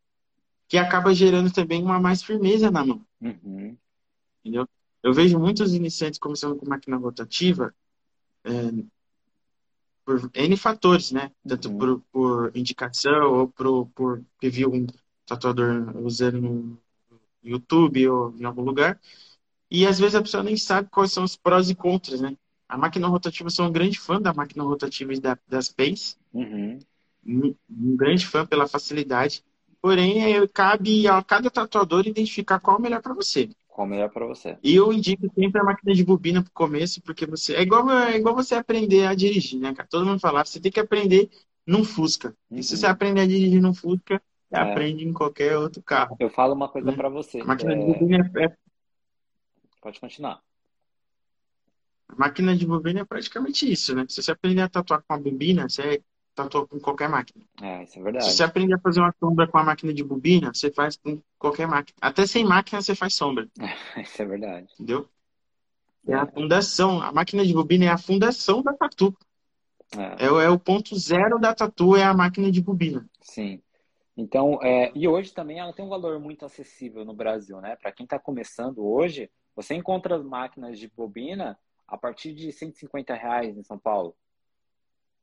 que 0.69 0.77
acaba 0.77 1.15
gerando 1.15 1.53
também 1.53 1.83
uma 1.83 2.01
mais 2.01 2.23
firmeza 2.23 2.71
na 2.71 2.85
mão. 2.85 3.07
Uhum. 3.21 3.77
Entendeu? 4.41 4.69
Eu 5.03 5.13
vejo 5.13 5.39
muitos 5.39 5.75
iniciantes 5.75 6.19
começando 6.19 6.57
com 6.57 6.69
máquina 6.69 6.97
rotativa 6.97 7.75
é, 8.43 8.51
por 10.05 10.31
N 10.35 10.57
fatores, 10.57 11.13
né? 11.13 11.31
Tanto 11.47 11.69
uhum. 11.69 11.79
por, 11.79 12.01
por, 12.11 12.57
indicação 12.57 13.33
ou 13.33 13.49
por, 13.49 13.87
por 13.95 14.25
que 14.41 14.49
viu 14.49 14.73
um 14.73 14.87
tatuador 15.27 15.97
usando 15.99 16.41
no 16.41 16.79
YouTube 17.43 18.09
ou 18.09 18.35
em 18.37 18.45
algum 18.45 18.63
lugar. 18.63 19.01
E 19.71 19.87
às 19.87 19.99
vezes 19.99 20.15
a 20.15 20.23
pessoa 20.23 20.43
nem 20.43 20.57
sabe 20.57 20.89
quais 20.91 21.13
são 21.13 21.25
os 21.25 21.37
prós 21.37 21.71
e 21.71 21.75
contras, 21.75 22.21
né? 22.21 22.37
A 22.69 22.79
máquina 22.79 23.09
rotativa, 23.09 23.47
eu 23.47 23.51
sou 23.51 23.67
um 23.67 23.73
grande 23.73 23.99
fã 23.99 24.21
da 24.21 24.33
máquina 24.33 24.65
rotativa 24.65 25.13
e 25.13 25.21
da, 25.21 25.39
das 25.47 25.69
PENs. 25.69 26.19
Uhum. 26.33 26.79
Um, 27.27 27.55
um 27.71 27.97
grande 27.97 28.27
fã 28.27 28.47
pela 28.47 28.67
facilidade 28.67 29.45
Porém, 29.85 30.35
é, 30.35 30.49
cabe 30.49 31.07
a 31.07 31.23
cada 31.23 31.51
tatuador 31.51 32.07
identificar 32.07 32.59
qual 32.59 32.77
é 32.77 32.79
o 32.79 32.83
melhor 32.83 33.03
para 33.03 33.13
você. 33.13 33.51
Qual 33.69 33.87
melhor 33.87 34.09
para 34.09 34.25
você? 34.25 34.57
E 34.63 34.75
eu 34.75 34.91
indico 34.91 35.31
sempre 35.35 35.61
a 35.61 35.65
máquina 35.65 35.93
de 35.93 36.03
bobina 36.03 36.43
pro 36.43 36.51
começo, 36.53 37.03
porque 37.03 37.27
você. 37.27 37.55
É 37.55 37.61
igual, 37.61 37.91
é 37.91 38.17
igual 38.17 38.35
você 38.35 38.55
aprender 38.55 39.07
a 39.07 39.15
dirigir, 39.15 39.61
né, 39.61 39.75
cara? 39.75 39.87
Todo 39.87 40.07
mundo 40.07 40.21
fala, 40.21 40.43
você 40.43 40.59
tem 40.59 40.73
que 40.73 40.81
aprender 40.81 41.29
num 41.67 41.85
Fusca. 41.85 42.35
Uhum. 42.51 42.61
E 42.61 42.63
se 42.63 42.79
você 42.79 42.87
uhum. 42.87 42.93
aprender 42.93 43.21
a 43.21 43.27
dirigir 43.27 43.61
num 43.61 43.75
Fusca, 43.75 44.23
você 44.49 44.59
é. 44.59 44.63
aprende 44.63 45.07
em 45.07 45.13
qualquer 45.13 45.59
outro 45.59 45.83
carro. 45.83 46.17
Eu 46.19 46.31
falo 46.31 46.55
uma 46.55 46.71
coisa 46.71 46.91
né? 46.91 46.97
para 46.97 47.11
você. 47.11 47.43
A 47.43 47.45
máquina 47.45 47.75
é... 47.75 47.77
de 47.77 47.85
bobina 47.85 48.33
é... 48.39 48.57
Pode 49.83 50.01
continuar. 50.01 50.41
A 52.09 52.17
máquina 52.17 52.57
de 52.57 52.67
bobina 52.67 53.01
é 53.01 53.05
praticamente 53.05 53.71
isso, 53.71 53.95
né? 53.95 54.05
Se 54.09 54.23
você 54.23 54.33
aprender 54.33 54.63
a 54.63 54.69
tatuar 54.69 55.03
com 55.07 55.15
a 55.15 55.19
bobina, 55.19 55.69
você 55.69 56.03
tatua 56.35 56.67
com 56.67 56.79
qualquer 56.81 57.09
máquina. 57.09 57.45
É, 57.63 57.85
isso 57.85 57.99
é 57.99 58.03
verdade. 58.03 58.25
Se 58.27 58.37
você 58.37 58.43
aprender 58.43 58.75
a 58.75 58.79
fazer 58.79 59.01
uma 59.01 59.15
sombra 59.19 59.47
com 59.47 59.59
a 59.59 59.65
máquina 59.65 59.95
de 59.95 60.05
bobina, 60.05 60.53
você 60.53 60.71
faz 60.71 60.97
com 60.97 61.21
qualquer 61.39 61.67
máquina. 61.67 61.97
Até 62.01 62.27
sem 62.27 62.45
máquina 62.45 62.83
você 62.83 62.95
faz 62.95 63.15
sombra. 63.15 63.49
isso 63.97 64.21
é 64.21 64.25
verdade. 64.25 64.67
Entendeu? 64.75 65.09
É, 66.07 66.13
é 66.13 66.15
a 66.17 66.27
fundação. 66.27 67.01
A 67.01 67.13
máquina 67.13 67.45
de 67.45 67.55
bobina 67.55 67.87
é 67.87 67.89
a 67.89 67.99
fundação 67.99 68.63
da 68.63 68.75
tatu. 68.75 69.17
É. 69.97 70.25
É, 70.25 70.27
é 70.27 70.51
o 70.51 70.59
ponto 70.59 70.97
zero 70.97 71.39
da 71.39 71.55
tatu, 71.55 71.97
é 71.97 72.03
a 72.03 72.15
máquina 72.15 72.51
de 72.51 72.61
bobina. 72.61 73.09
Sim. 73.21 73.63
Então, 74.17 74.61
é, 74.63 74.93
e 74.95 75.09
hoje 75.09 75.33
também 75.33 75.59
ela 75.59 75.73
tem 75.73 75.85
um 75.85 75.89
valor 75.89 76.21
muito 76.21 76.45
acessível 76.45 77.05
no 77.05 77.15
Brasil, 77.15 77.61
né? 77.61 77.77
Para 77.77 77.91
quem 77.91 78.05
está 78.05 78.19
começando 78.19 78.85
hoje, 78.85 79.31
você 79.57 79.75
encontra 79.75 80.17
as 80.17 80.25
máquinas 80.25 80.79
de 80.79 80.89
bobina 80.89 81.59
a 81.87 81.97
partir 81.97 82.35
de 82.35 82.51
150 82.53 83.15
reais 83.15 83.57
em 83.57 83.63
São 83.63 83.79
Paulo. 83.79 84.15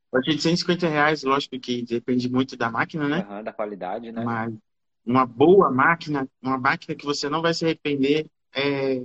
A 0.09 0.17
partir 0.17 0.35
de 0.35 0.41
150 0.41 0.87
reais, 0.87 1.23
lógico 1.23 1.57
que 1.59 1.83
depende 1.83 2.29
muito 2.29 2.57
da 2.57 2.69
máquina, 2.69 3.07
né? 3.07 3.25
Uhum, 3.29 3.43
da 3.43 3.53
qualidade, 3.53 4.11
né? 4.11 4.23
Mas 4.23 4.53
uma 5.05 5.25
boa 5.25 5.71
máquina, 5.71 6.29
uma 6.41 6.57
máquina 6.57 6.95
que 6.95 7.05
você 7.05 7.29
não 7.29 7.41
vai 7.41 7.53
se 7.53 7.65
arrepender 7.65 8.27
é, 8.53 9.03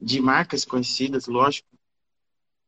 de 0.00 0.20
marcas 0.20 0.64
conhecidas, 0.64 1.26
lógico. 1.26 1.68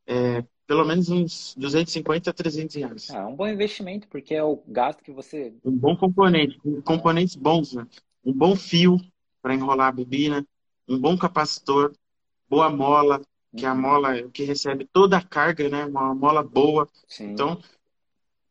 É, 0.05 0.43
pelo 0.65 0.85
menos 0.85 1.09
uns 1.09 1.55
250 1.57 2.29
a 2.29 2.33
300 2.33 2.75
reais. 2.75 3.09
É 3.09 3.25
um 3.25 3.35
bom 3.35 3.47
investimento, 3.47 4.07
porque 4.07 4.35
é 4.35 4.43
o 4.43 4.61
gasto 4.67 5.01
que 5.01 5.11
você. 5.11 5.53
Um 5.63 5.71
bom 5.71 5.95
componente, 5.95 6.59
componentes 6.83 7.35
bons, 7.35 7.73
né? 7.73 7.87
Um 8.23 8.33
bom 8.33 8.55
fio 8.55 8.97
para 9.41 9.53
enrolar 9.53 9.87
a 9.87 9.91
bobina, 9.91 10.45
um 10.87 10.99
bom 10.99 11.17
capacitor, 11.17 11.93
boa 12.49 12.69
mola, 12.69 13.21
que 13.55 13.65
é 13.65 13.69
a 13.69 13.75
mola 13.75 14.23
que 14.29 14.43
recebe 14.43 14.85
toda 14.91 15.17
a 15.17 15.23
carga, 15.23 15.69
né? 15.69 15.85
Uma 15.85 16.13
mola 16.13 16.43
boa. 16.43 16.87
Sim. 17.07 17.31
Então, 17.31 17.61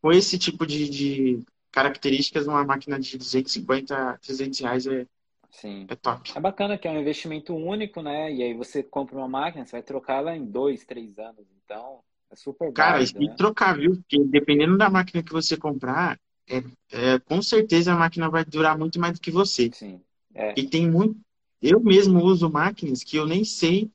com 0.00 0.12
esse 0.12 0.38
tipo 0.38 0.66
de, 0.66 0.88
de, 0.88 1.42
características, 1.70 2.46
uma 2.46 2.64
máquina 2.64 2.98
de 2.98 3.18
250 3.18 4.18
300 4.22 4.60
reais 4.60 4.86
é, 4.86 5.06
Sim. 5.50 5.86
é 5.88 5.94
top. 5.94 6.32
É 6.34 6.40
bacana 6.40 6.78
que 6.78 6.88
é 6.88 6.90
um 6.90 7.00
investimento 7.00 7.54
único, 7.54 8.00
né? 8.00 8.32
E 8.32 8.42
aí 8.42 8.54
você 8.54 8.82
compra 8.82 9.16
uma 9.16 9.28
máquina, 9.28 9.64
você 9.64 9.72
vai 9.72 9.82
trocar 9.82 10.18
ela 10.18 10.36
em 10.36 10.44
dois, 10.44 10.84
três 10.84 11.18
anos. 11.18 11.46
Então, 11.64 12.00
é 12.30 12.36
super 12.36 12.72
Cara, 12.72 12.98
válido, 12.98 13.22
e 13.22 13.26
né? 13.26 13.34
trocar, 13.36 13.76
viu? 13.76 13.96
Porque 13.96 14.22
dependendo 14.24 14.78
da 14.78 14.88
máquina 14.88 15.22
que 15.22 15.32
você 15.32 15.56
comprar, 15.56 16.18
é, 16.48 16.62
é, 16.92 17.18
com 17.18 17.42
certeza 17.42 17.92
a 17.92 17.96
máquina 17.96 18.28
vai 18.30 18.44
durar 18.44 18.78
muito 18.78 18.98
mais 18.98 19.14
do 19.14 19.20
que 19.20 19.30
você. 19.30 19.70
Sim. 19.72 20.00
É. 20.34 20.54
E 20.56 20.68
tem 20.68 20.90
muito. 20.90 21.18
Eu 21.60 21.80
mesmo 21.80 22.22
uso 22.22 22.50
máquinas 22.50 23.02
que 23.02 23.16
eu 23.16 23.26
nem 23.26 23.42
sei 23.42 23.90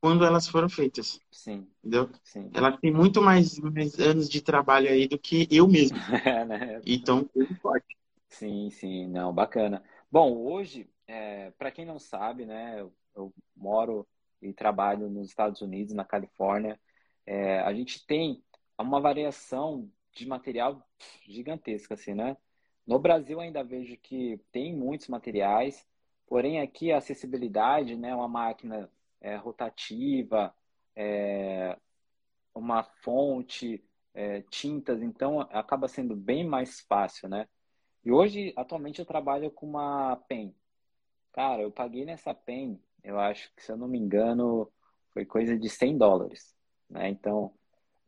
quando 0.00 0.24
elas 0.24 0.48
foram 0.48 0.68
feitas. 0.68 1.20
Sim. 1.30 1.68
Entendeu? 1.78 2.10
Sim. 2.24 2.50
Ela 2.54 2.76
tem 2.76 2.92
muito 2.92 3.20
mais, 3.20 3.58
mais, 3.58 3.98
anos 3.98 4.28
de 4.28 4.40
trabalho 4.40 4.88
aí 4.88 5.06
do 5.06 5.18
que 5.18 5.46
eu 5.50 5.68
mesmo. 5.68 5.96
é, 6.24 6.44
né? 6.44 6.80
Então, 6.86 7.28
forte. 7.60 7.96
Sim, 8.28 8.70
sim, 8.70 9.06
não, 9.08 9.32
bacana. 9.32 9.82
Bom, 10.10 10.36
hoje, 10.36 10.88
é, 11.06 11.50
para 11.52 11.70
quem 11.70 11.84
não 11.84 11.98
sabe, 11.98 12.46
né, 12.46 12.80
eu, 12.80 12.92
eu, 13.14 13.34
moro 13.56 14.06
e 14.40 14.52
trabalho 14.52 15.10
nos 15.10 15.28
Estados 15.28 15.60
Unidos, 15.60 15.92
na 15.92 16.04
Califórnia. 16.04 16.80
É, 17.26 17.60
a 17.60 17.74
gente 17.74 18.06
tem 18.06 18.42
uma 18.78 19.00
variação 19.00 19.90
de 20.12 20.26
material 20.26 20.82
gigantesca, 21.28 21.94
assim, 21.94 22.14
né? 22.14 22.36
No 22.86 22.98
Brasil 22.98 23.38
ainda 23.40 23.62
vejo 23.62 23.96
que 23.98 24.40
tem 24.50 24.74
muitos 24.74 25.08
materiais, 25.08 25.86
porém 26.26 26.60
aqui 26.60 26.90
a 26.90 26.98
acessibilidade, 26.98 27.96
né, 27.96 28.14
uma 28.14 28.28
máquina 28.28 28.90
é, 29.20 29.36
rotativa, 29.36 30.54
é, 30.96 31.76
uma 32.54 32.82
fonte, 32.82 33.84
é, 34.14 34.42
tintas, 34.50 35.02
então 35.02 35.40
acaba 35.40 35.88
sendo 35.88 36.16
bem 36.16 36.44
mais 36.44 36.80
fácil, 36.80 37.28
né? 37.28 37.46
E 38.04 38.10
hoje, 38.10 38.52
atualmente, 38.56 38.98
eu 38.98 39.06
trabalho 39.06 39.50
com 39.50 39.66
uma 39.66 40.16
pen. 40.28 40.54
Cara, 41.32 41.62
eu 41.62 41.70
paguei 41.70 42.04
nessa 42.04 42.34
pen, 42.34 42.80
eu 43.04 43.18
acho 43.18 43.52
que, 43.54 43.62
se 43.62 43.70
eu 43.70 43.76
não 43.76 43.86
me 43.86 43.98
engano, 43.98 44.70
foi 45.12 45.24
coisa 45.24 45.56
de 45.56 45.68
100 45.68 45.96
dólares, 45.98 46.54
né? 46.88 47.08
Então, 47.08 47.52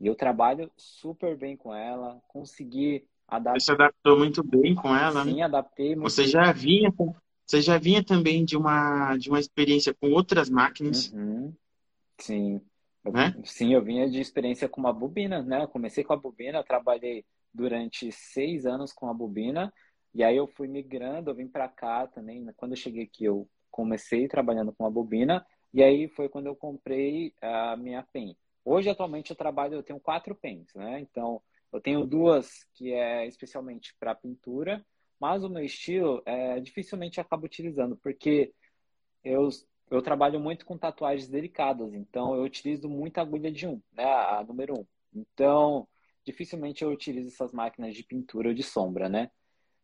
eu 0.01 0.15
trabalho 0.15 0.71
super 0.77 1.37
bem 1.37 1.57
com 1.57 1.75
ela, 1.75 2.21
consegui 2.27 3.07
adaptar. 3.29 3.61
Você 3.61 3.73
adaptou 3.73 4.19
muito 4.19 4.43
bem 4.43 4.75
com 4.75 4.95
ela, 4.95 5.25
Sim, 5.25 5.37
né? 5.37 5.43
adaptei 5.45 5.95
muito 5.95 6.11
Você 6.11 6.27
já 6.27 6.51
vinha 6.53 6.91
com 6.91 7.15
você 7.53 7.61
já 7.61 7.77
vinha 7.77 8.03
também 8.03 8.47
de 8.47 8.57
uma, 8.57 9.15
de 9.19 9.29
uma 9.29 9.39
experiência 9.39 9.93
com 9.93 10.11
outras 10.11 10.49
máquinas? 10.49 11.13
Uhum. 11.13 11.55
Sim. 12.19 12.63
Eu, 13.05 13.13
né? 13.13 13.35
Sim, 13.45 13.75
eu 13.75 13.85
vinha 13.85 14.09
de 14.09 14.19
experiência 14.21 14.71
com 14.71 14.81
uma 14.81 14.93
bobina, 14.93 15.43
né? 15.43 15.63
Eu 15.63 15.69
comecei 15.69 16.03
com 16.03 16.15
a 16.15 16.17
bobina, 16.17 16.65
trabalhei 16.65 17.27
durante 17.53 18.11
seis 18.11 18.65
anos 18.65 18.91
com 18.91 19.07
a 19.11 19.13
bobina, 19.13 19.71
e 20.15 20.25
aí 20.25 20.35
eu 20.35 20.47
fui 20.47 20.67
migrando, 20.67 21.31
eu 21.31 21.35
vim 21.35 21.47
para 21.47 21.69
cá 21.69 22.07
também. 22.07 22.41
Né? 22.41 22.55
Quando 22.57 22.73
eu 22.73 22.77
cheguei 22.77 23.05
aqui, 23.05 23.27
eu 23.27 23.47
comecei 23.71 24.27
trabalhando 24.29 24.73
com 24.73 24.87
a 24.87 24.91
bobina, 24.91 25.45
e 25.75 25.83
aí 25.83 26.09
foi 26.09 26.31
quando 26.31 26.47
eu 26.47 26.57
comprei 26.57 27.35
a 27.43 27.77
minha 27.77 28.03
pen. 28.03 28.35
Hoje, 28.65 28.89
atualmente, 28.89 29.29
eu 29.29 29.37
trabalho, 29.37 29.75
eu 29.75 29.83
tenho 29.83 30.01
quatro 30.01 30.35
pens, 30.35 30.73
né? 30.75 31.01
Então, 31.01 31.43
eu 31.71 31.83
tenho 31.83 32.07
duas 32.07 32.65
que 32.73 32.95
é 32.95 33.27
especialmente 33.27 33.95
para 34.01 34.15
pintura, 34.15 34.83
mas 35.23 35.45
o 35.45 35.49
meu 35.49 35.65
estilo, 35.65 36.21
é, 36.27 36.59
dificilmente 36.59 37.21
acabo 37.21 37.47
utilizando, 37.47 37.97
porque 37.97 38.53
eu, 39.23 39.49
eu 39.89 40.03
trabalho 40.03 40.41
muito 40.41 40.67
com 40.67 40.77
tatuagens 40.77 41.29
delicadas, 41.29 41.95
então 41.95 42.35
eu 42.35 42.43
utilizo 42.43 42.89
muita 42.89 43.21
agulha 43.21 43.49
de 43.53 43.69
um, 43.69 43.81
né, 43.93 44.05
a 44.05 44.43
número 44.43 44.81
um. 44.81 44.87
Então, 45.15 45.87
dificilmente 46.25 46.83
eu 46.83 46.91
utilizo 46.91 47.29
essas 47.29 47.53
máquinas 47.53 47.95
de 47.95 48.03
pintura 48.03 48.49
ou 48.49 48.55
de 48.55 48.65
sombra, 48.65 49.09
né? 49.09 49.31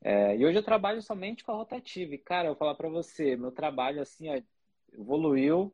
É, 0.01 0.37
e 0.37 0.45
hoje 0.45 0.59
eu 0.59 0.63
trabalho 0.65 1.01
somente 1.01 1.45
com 1.45 1.53
a 1.53 1.57
rotativa. 1.57 2.13
E, 2.13 2.19
cara, 2.19 2.49
eu 2.49 2.55
vou 2.55 2.59
falar 2.59 2.75
para 2.75 2.89
você, 2.89 3.37
meu 3.37 3.53
trabalho, 3.53 4.03
assim, 4.03 4.29
ó, 4.29 4.43
evoluiu 4.93 5.73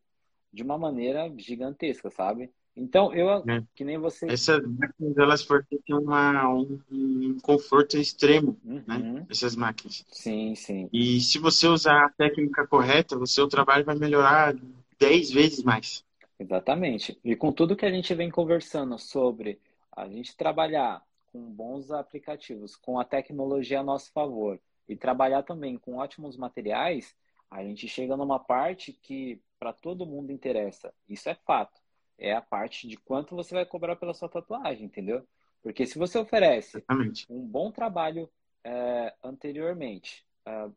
de 0.52 0.62
uma 0.62 0.76
maneira 0.76 1.32
gigantesca, 1.38 2.10
sabe? 2.10 2.52
Então, 2.76 3.14
eu, 3.14 3.30
é. 3.30 3.62
que 3.74 3.84
nem 3.84 3.98
você. 3.98 4.26
Essas 4.26 4.60
máquinas, 4.66 5.16
elas 5.16 5.42
fornecem 5.42 5.94
uma, 5.94 6.48
um, 6.48 6.80
um 6.90 7.38
conforto 7.40 7.96
extremo, 7.96 8.58
né? 8.64 8.82
uhum. 8.88 9.12
né? 9.14 9.26
Essas 9.30 9.54
máquinas. 9.54 10.04
Sim, 10.08 10.54
sim. 10.56 10.88
E 10.92 11.20
se 11.20 11.38
você 11.38 11.68
usar 11.68 12.06
a 12.06 12.10
técnica 12.10 12.66
correta, 12.66 13.16
o 13.16 13.26
seu 13.26 13.46
trabalho 13.48 13.84
vai 13.84 13.94
melhorar 13.94 14.56
10 14.98 15.30
vezes 15.30 15.62
mais. 15.62 16.04
Exatamente. 16.38 17.16
E 17.24 17.36
com 17.36 17.52
tudo 17.52 17.76
que 17.76 17.86
a 17.86 17.90
gente 17.90 18.12
vem 18.12 18.28
conversando 18.28 18.98
sobre 18.98 19.60
a 19.92 20.08
gente 20.08 20.36
trabalhar 20.36 21.00
com 21.32 21.40
bons 21.40 21.92
aplicativos, 21.92 22.74
com 22.74 22.98
a 22.98 23.04
tecnologia 23.04 23.80
a 23.80 23.84
nosso 23.84 24.10
favor 24.12 24.60
e 24.88 24.96
trabalhar 24.96 25.44
também 25.44 25.78
com 25.78 25.98
ótimos 25.98 26.36
materiais, 26.36 27.14
a 27.48 27.62
gente 27.62 27.86
chega 27.86 28.16
numa 28.16 28.40
parte 28.40 28.92
que 28.92 29.40
para 29.60 29.72
todo 29.72 30.04
mundo 30.04 30.32
interessa. 30.32 30.92
Isso 31.08 31.28
é 31.28 31.34
fato 31.46 31.83
é 32.18 32.32
a 32.32 32.40
parte 32.40 32.86
de 32.88 32.96
quanto 32.96 33.34
você 33.34 33.54
vai 33.54 33.66
cobrar 33.66 33.96
pela 33.96 34.14
sua 34.14 34.28
tatuagem, 34.28 34.86
entendeu? 34.86 35.26
Porque 35.62 35.86
se 35.86 35.98
você 35.98 36.18
oferece 36.18 36.78
Exatamente. 36.78 37.26
um 37.28 37.40
bom 37.40 37.70
trabalho 37.70 38.30
é, 38.62 39.14
anteriormente, 39.22 40.24
é, 40.46 40.70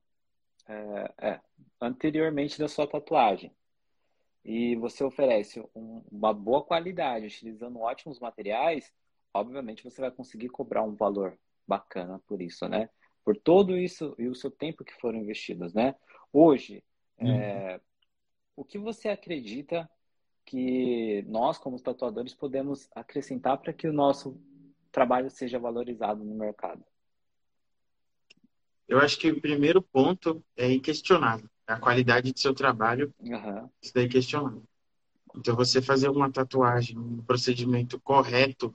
é, 0.68 1.14
é, 1.20 1.42
anteriormente 1.82 2.58
da 2.58 2.68
sua 2.68 2.88
tatuagem, 2.88 3.52
e 4.44 4.76
você 4.78 5.04
oferece 5.04 5.60
um, 5.76 6.04
uma 6.10 6.34
boa 6.34 6.64
qualidade, 6.64 7.26
utilizando 7.26 7.80
ótimos 7.80 8.20
materiais, 8.20 8.94
obviamente 9.34 9.84
você 9.84 10.00
vai 10.00 10.10
conseguir 10.10 10.50
cobrar 10.50 10.84
um 10.84 10.96
valor 10.96 11.38
bacana 11.68 12.20
por 12.26 12.42
isso, 12.42 12.68
né? 12.68 12.90
Por 13.26 13.36
todo 13.36 13.78
isso 13.78 14.16
e 14.18 14.28
o 14.28 14.36
seu 14.36 14.50
tempo 14.50 14.86
que 14.86 14.94
foram 14.94 15.20
investidos, 15.20 15.74
né? 15.74 15.96
Hoje, 16.32 16.82
uhum. 17.20 17.80
o 18.56 18.64
que 18.64 18.78
você 18.78 19.10
acredita 19.10 19.90
que 20.48 21.24
nós, 21.28 21.58
como 21.58 21.80
tatuadores, 21.80 22.34
podemos 22.34 22.88
acrescentar 22.96 23.58
para 23.58 23.74
que 23.74 23.86
o 23.86 23.94
nosso 23.94 24.40
trabalho 24.92 25.30
seja 25.30 25.60
valorizado 25.60 26.24
no 26.24 26.34
mercado? 26.34 26.84
Eu 28.88 28.98
acho 29.00 29.20
que 29.20 29.30
o 29.30 29.42
primeiro 29.42 29.82
ponto 29.82 30.42
é 30.56 30.72
inquestionável. 30.72 31.50
A 31.68 31.78
qualidade 31.78 32.32
do 32.32 32.40
seu 32.40 32.54
trabalho, 32.54 33.14
uhum. 33.20 33.70
isso 33.82 33.94
daí 33.94 34.06
é 34.06 34.10
questionável. 34.10 34.64
Então, 35.36 35.54
você 35.54 35.82
fazer 35.82 36.08
uma 36.08 36.32
tatuagem, 36.32 36.98
um 36.98 37.22
procedimento 37.22 38.00
correto, 38.00 38.74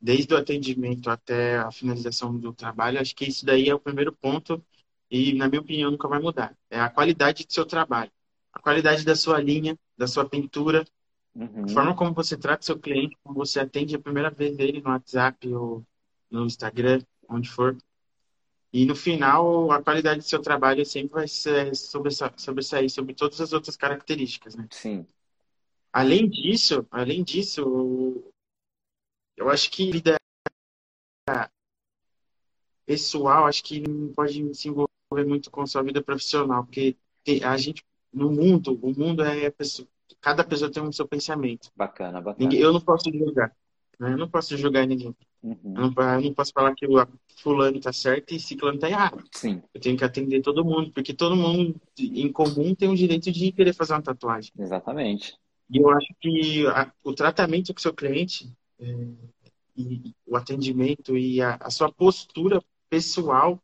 desde 0.00 0.34
o 0.34 0.36
atendimento 0.36 1.08
até 1.08 1.58
a 1.58 1.70
finalização 1.70 2.36
do 2.36 2.52
trabalho, 2.52 3.00
acho 3.00 3.14
que 3.14 3.24
isso 3.24 3.46
daí 3.46 3.68
é 3.68 3.74
o 3.74 3.80
primeiro 3.80 4.12
ponto 4.12 4.60
e, 5.08 5.32
na 5.34 5.48
minha 5.48 5.60
opinião, 5.60 5.92
nunca 5.92 6.08
vai 6.08 6.18
mudar. 6.18 6.56
É 6.68 6.80
a 6.80 6.90
qualidade 6.90 7.46
do 7.46 7.52
seu 7.52 7.64
trabalho 7.64 8.10
a 8.58 8.60
qualidade 8.60 9.04
da 9.04 9.14
sua 9.14 9.40
linha, 9.40 9.78
da 9.98 10.06
sua 10.06 10.26
pintura, 10.26 10.86
Uhum. 11.34 11.64
a 11.64 11.68
forma 11.68 11.94
como 11.94 12.14
você 12.14 12.36
trata 12.36 12.64
seu 12.64 12.78
cliente, 12.78 13.16
como 13.22 13.36
você 13.36 13.60
atende 13.60 13.94
a 13.94 13.98
primeira 13.98 14.30
vez 14.30 14.56
dele 14.56 14.80
no 14.80 14.90
WhatsApp 14.90 15.46
ou 15.52 15.84
no 16.30 16.46
Instagram, 16.46 17.02
onde 17.28 17.48
for. 17.50 17.76
E 18.72 18.84
no 18.84 18.94
final, 18.94 19.70
a 19.70 19.82
qualidade 19.82 20.20
do 20.20 20.24
seu 20.24 20.40
trabalho 20.40 20.84
sempre 20.86 21.14
vai 21.14 21.28
ser 21.28 21.74
sobressa- 21.74 22.32
sobressair 22.36 22.88
sobre 22.90 23.14
todas 23.14 23.40
as 23.40 23.52
outras 23.52 23.76
características, 23.76 24.54
né? 24.54 24.66
Sim. 24.70 25.06
Além 25.92 26.28
disso, 26.28 26.86
além 26.90 27.24
disso, 27.24 28.22
eu 29.36 29.48
acho 29.48 29.70
que 29.70 29.90
vida 29.90 30.16
pessoal, 32.86 33.46
acho 33.46 33.62
que 33.62 33.80
não 33.80 34.12
pode 34.12 34.54
se 34.54 34.68
envolver 34.68 34.90
muito 35.26 35.50
com 35.50 35.62
a 35.62 35.66
sua 35.66 35.82
vida 35.82 36.02
profissional, 36.02 36.64
porque 36.64 36.96
a 37.44 37.56
gente, 37.56 37.84
no 38.12 38.30
mundo, 38.30 38.78
o 38.82 38.92
mundo 38.98 39.22
é 39.22 39.46
a 39.46 39.52
pessoa, 39.52 39.86
cada 40.20 40.42
pessoa 40.44 40.70
tem 40.70 40.82
um 40.82 40.92
seu 40.92 41.06
pensamento. 41.06 41.70
Bacana, 41.76 42.20
bacana. 42.20 42.36
Ninguém, 42.38 42.60
eu 42.60 42.72
não 42.72 42.80
posso 42.80 43.10
julgar, 43.12 43.54
né? 43.98 44.12
Eu 44.12 44.18
não 44.18 44.28
posso 44.28 44.56
julgar 44.56 44.86
ninguém. 44.86 45.14
Uhum. 45.42 45.58
Eu 45.76 45.90
não, 45.90 46.14
eu 46.14 46.20
não 46.22 46.34
posso 46.34 46.52
falar 46.52 46.74
que 46.74 46.86
o 46.86 47.06
fulano 47.40 47.78
tá 47.80 47.92
certo 47.92 48.34
e 48.34 48.40
ciclano 48.40 48.78
tá 48.78 48.88
errado. 48.88 49.22
Sim, 49.32 49.62
Eu 49.72 49.80
tenho 49.80 49.96
que 49.96 50.04
atender 50.04 50.40
todo 50.42 50.64
mundo, 50.64 50.90
porque 50.92 51.14
todo 51.14 51.36
mundo 51.36 51.80
em 51.98 52.32
comum 52.32 52.74
tem 52.74 52.88
o 52.88 52.96
direito 52.96 53.30
de 53.30 53.52
querer 53.52 53.72
fazer 53.72 53.92
uma 53.92 54.02
tatuagem. 54.02 54.52
exatamente. 54.58 55.36
E 55.70 55.78
eu 55.78 55.90
acho 55.90 56.08
que 56.20 56.66
a- 56.68 56.90
o 57.04 57.12
tratamento 57.12 57.72
com 57.74 57.78
o 57.78 57.82
seu 57.82 57.92
cliente, 57.94 58.50
é, 58.80 59.06
e 59.76 60.12
o 60.26 60.36
atendimento 60.36 61.16
e 61.16 61.40
a, 61.40 61.56
a 61.60 61.70
sua 61.70 61.92
postura 61.92 62.60
pessoal 62.90 63.62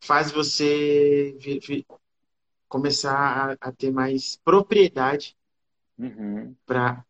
faz 0.00 0.30
você 0.30 1.36
vi- 1.40 1.58
vi- 1.58 1.86
começar 2.68 3.56
a, 3.60 3.68
a 3.68 3.72
ter 3.72 3.90
mais 3.90 4.36
propriedade 4.44 5.36
Uhum. 5.98 6.54
para 6.64 7.04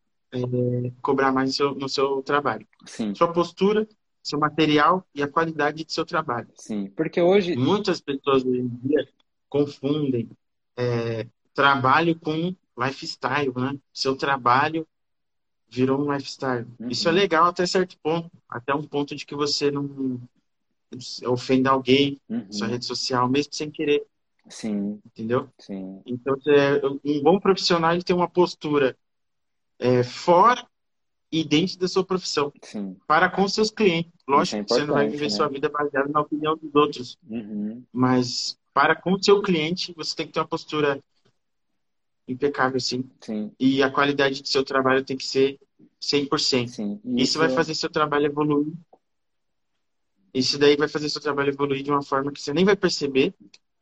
cobrar 1.02 1.30
mais 1.30 1.50
no 1.50 1.54
seu, 1.54 1.74
no 1.74 1.88
seu 1.88 2.22
trabalho. 2.22 2.66
Sim, 2.86 3.14
Sua 3.14 3.30
postura, 3.32 3.86
seu 4.22 4.38
material 4.38 5.06
e 5.14 5.22
a 5.22 5.28
qualidade 5.28 5.84
do 5.84 5.92
seu 5.92 6.04
trabalho. 6.06 6.48
sim. 6.54 6.88
Porque 6.96 7.20
hoje. 7.20 7.54
Muitas 7.56 8.00
pessoas 8.00 8.44
hoje 8.44 8.60
em 8.60 8.68
dia 8.82 9.08
confundem 9.48 10.30
é, 10.76 11.26
trabalho 11.54 12.18
com 12.18 12.54
lifestyle, 12.78 13.52
né? 13.54 13.78
Seu 13.92 14.16
trabalho 14.16 14.86
virou 15.68 16.00
um 16.00 16.12
lifestyle. 16.12 16.66
Uhum. 16.78 16.88
Isso 16.88 17.08
é 17.08 17.12
legal 17.12 17.46
até 17.46 17.66
certo 17.66 17.98
ponto, 18.02 18.30
até 18.48 18.74
um 18.74 18.82
ponto 18.86 19.14
de 19.14 19.26
que 19.26 19.34
você 19.34 19.70
não 19.70 20.20
ofenda 21.26 21.70
alguém 21.70 22.20
Uhum. 22.28 22.38
na 22.46 22.52
sua 22.52 22.66
rede 22.68 22.84
social, 22.86 23.28
mesmo 23.28 23.52
sem 23.52 23.70
querer, 23.70 24.06
Sim, 24.50 25.00
entendeu? 25.04 25.48
sim, 25.58 26.02
Então, 26.06 26.34
você- 26.36 26.80
um 27.04 27.22
bom 27.22 27.38
profissional 27.38 27.92
ele 27.92 28.02
tem 28.02 28.14
uma 28.16 28.28
postura 28.28 28.96
é, 29.78 30.02
fora 30.02 30.66
e 31.30 31.44
dentro 31.44 31.78
da 31.78 31.86
sua 31.86 32.04
profissão, 32.04 32.52
sim. 32.64 32.96
para 33.06 33.30
com 33.30 33.46
seus 33.48 33.70
clientes. 33.70 34.12
Lógico 34.26 34.56
é 34.58 34.64
que 34.64 34.70
você 34.70 34.84
não 34.84 34.94
vai 34.94 35.08
viver 35.08 35.24
né? 35.24 35.30
sua 35.30 35.48
vida 35.48 35.68
baseada 35.68 36.08
na 36.08 36.20
opinião 36.20 36.56
dos 36.56 36.74
outros, 36.74 37.18
Uhum. 37.28 37.84
mas 37.92 38.58
para 38.72 38.94
com 38.96 39.12
o 39.12 39.22
seu 39.22 39.40
cliente, 39.42 39.92
você 39.96 40.14
tem 40.16 40.26
que 40.26 40.32
ter 40.32 40.40
uma 40.40 40.48
postura 40.48 41.02
impecável, 42.26 42.78
sim. 42.80 43.08
Sim, 43.20 43.52
E 43.58 43.82
a 43.82 43.90
qualidade 43.90 44.42
do 44.42 44.48
seu 44.48 44.64
trabalho 44.64 45.04
tem 45.04 45.16
que 45.16 45.26
ser 45.26 45.58
100%. 46.00 46.70
sim. 46.70 47.00
Isso 47.04 47.38
vai 47.38 47.48
fazer 47.48 47.74
seu 47.74 47.90
trabalho 47.90 48.26
evoluir. 48.26 48.72
Isso 50.32 50.58
daí 50.58 50.76
vai 50.76 50.88
fazer 50.88 51.08
seu 51.08 51.20
trabalho 51.20 51.50
evoluir 51.50 51.82
de 51.82 51.90
uma 51.90 52.02
forma 52.02 52.30
que 52.30 52.40
você 52.40 52.52
nem 52.52 52.64
vai 52.64 52.76
perceber. 52.76 53.34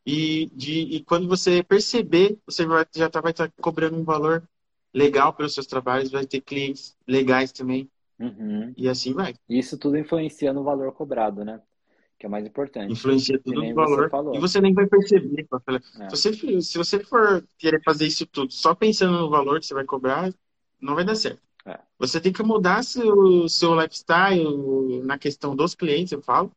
E, 0.07 0.47
de, 0.55 0.83
e 0.83 1.03
quando 1.03 1.27
você 1.27 1.64
perceber, 1.64 2.38
você 2.47 2.64
vai, 2.64 2.87
já 2.95 3.11
tá, 3.11 3.21
vai 3.21 3.33
estar 3.33 3.51
cobrando 3.61 3.97
um 3.97 4.05
valor 4.05 4.49
legal 4.95 5.33
pelos 5.35 5.53
seus 5.53 5.66
trabalhos, 5.66 6.12
vai 6.12 6.25
ter 6.25 6.40
clientes 6.40 6.97
legais 7.07 7.51
também. 7.51 7.90
Uhum. 8.19 8.73
E 8.77 8.88
assim 8.88 9.12
vai. 9.12 9.35
Isso 9.49 9.77
tudo 9.77 9.99
influencia 9.99 10.53
no 10.53 10.62
valor 10.62 10.92
cobrado, 10.92 11.45
né? 11.45 11.61
Que 12.19 12.25
é 12.25 12.29
o 12.29 12.33
mais 12.33 12.47
importante. 12.47 12.92
Influencia 12.92 13.38
tudo 13.38 13.61
no 13.61 13.66
você 13.66 13.75
valor. 13.75 14.09
falou. 14.09 14.35
E 14.35 14.38
você 14.38 14.61
nem 14.61 14.73
vai 14.73 14.87
perceber. 14.87 15.47
É. 16.01 16.14
Se, 16.14 16.33
você, 16.33 16.62
se 16.62 16.79
você 16.79 17.01
for 17.01 17.45
querer 17.59 17.83
fazer 17.83 18.07
isso 18.07 18.25
tudo 18.27 18.53
só 18.53 18.75
pensando 18.75 19.19
no 19.19 19.29
valor 19.29 19.59
que 19.61 19.66
você 19.66 19.75
vai 19.75 19.85
cobrar, 19.85 20.33
não 20.81 20.95
vai 20.95 21.05
dar 21.05 21.16
certo. 21.16 21.42
É. 21.66 21.79
Você 21.99 22.21
tem 22.21 22.33
que 22.33 22.42
mudar 22.45 22.85
seu, 22.85 23.49
seu 23.49 23.75
lifestyle 23.79 25.03
na 25.03 25.19
questão 25.19 25.55
dos 25.55 25.75
clientes, 25.75 26.12
eu 26.12 26.23
falo. 26.23 26.51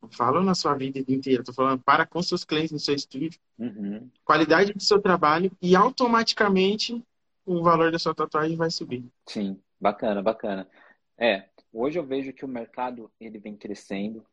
Não 0.00 0.08
falo 0.10 0.42
na 0.42 0.54
sua 0.54 0.74
vida 0.74 0.98
inteira, 1.08 1.42
estou 1.42 1.54
falando 1.54 1.82
para 1.82 2.06
com 2.06 2.22
seus 2.22 2.44
clientes 2.44 2.72
no 2.72 2.78
seu 2.78 2.94
estúdio, 2.94 3.38
Uhum. 3.58 4.08
qualidade 4.24 4.72
do 4.72 4.80
seu 4.82 5.00
trabalho 5.02 5.50
e 5.60 5.74
automaticamente 5.74 7.04
o 7.44 7.60
valor 7.62 7.90
da 7.90 7.98
sua 7.98 8.14
tatuagem 8.14 8.56
vai 8.56 8.70
subir. 8.70 9.04
Sim, 9.26 9.60
bacana, 9.80 10.22
bacana. 10.22 10.68
É, 11.18 11.48
hoje 11.72 11.98
eu 11.98 12.06
vejo 12.06 12.32
que 12.32 12.44
o 12.44 12.48
mercado 12.48 13.10
ele 13.18 13.38
vem 13.38 13.56
crescendo, 13.56 14.24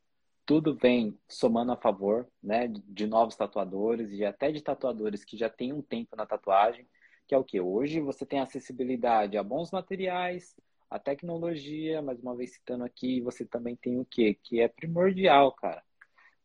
tudo 0.45 0.75
vem 0.75 1.17
somando 1.27 1.71
a 1.71 1.75
favor, 1.77 2.27
né, 2.43 2.67
de- 2.67 2.81
de 2.81 3.07
novos 3.07 3.35
tatuadores 3.35 4.11
e 4.11 4.23
até 4.23 4.51
de 4.51 4.61
tatuadores 4.61 5.25
que 5.25 5.35
já 5.35 5.49
têm 5.49 5.73
um 5.73 5.81
tempo 5.81 6.15
na 6.15 6.27
tatuagem, 6.27 6.85
que 7.27 7.33
é 7.33 7.37
o 7.37 7.43
que 7.43 7.59
hoje 7.59 7.99
você 7.99 8.23
tem 8.27 8.39
acessibilidade 8.39 9.35
a 9.37 9.43
bons 9.43 9.71
materiais, 9.71 10.55
a 10.89 10.99
tecnologia, 10.99 12.01
mais 12.01 12.19
uma 12.19 12.35
vez 12.35 12.53
citando 12.53 12.83
aqui, 12.83 13.21
você 13.21 13.45
também 13.45 13.75
tem 13.75 13.99
o 13.99 14.05
quê? 14.05 14.37
Que 14.41 14.61
é 14.61 14.67
primordial, 14.67 15.51
cara. 15.51 15.83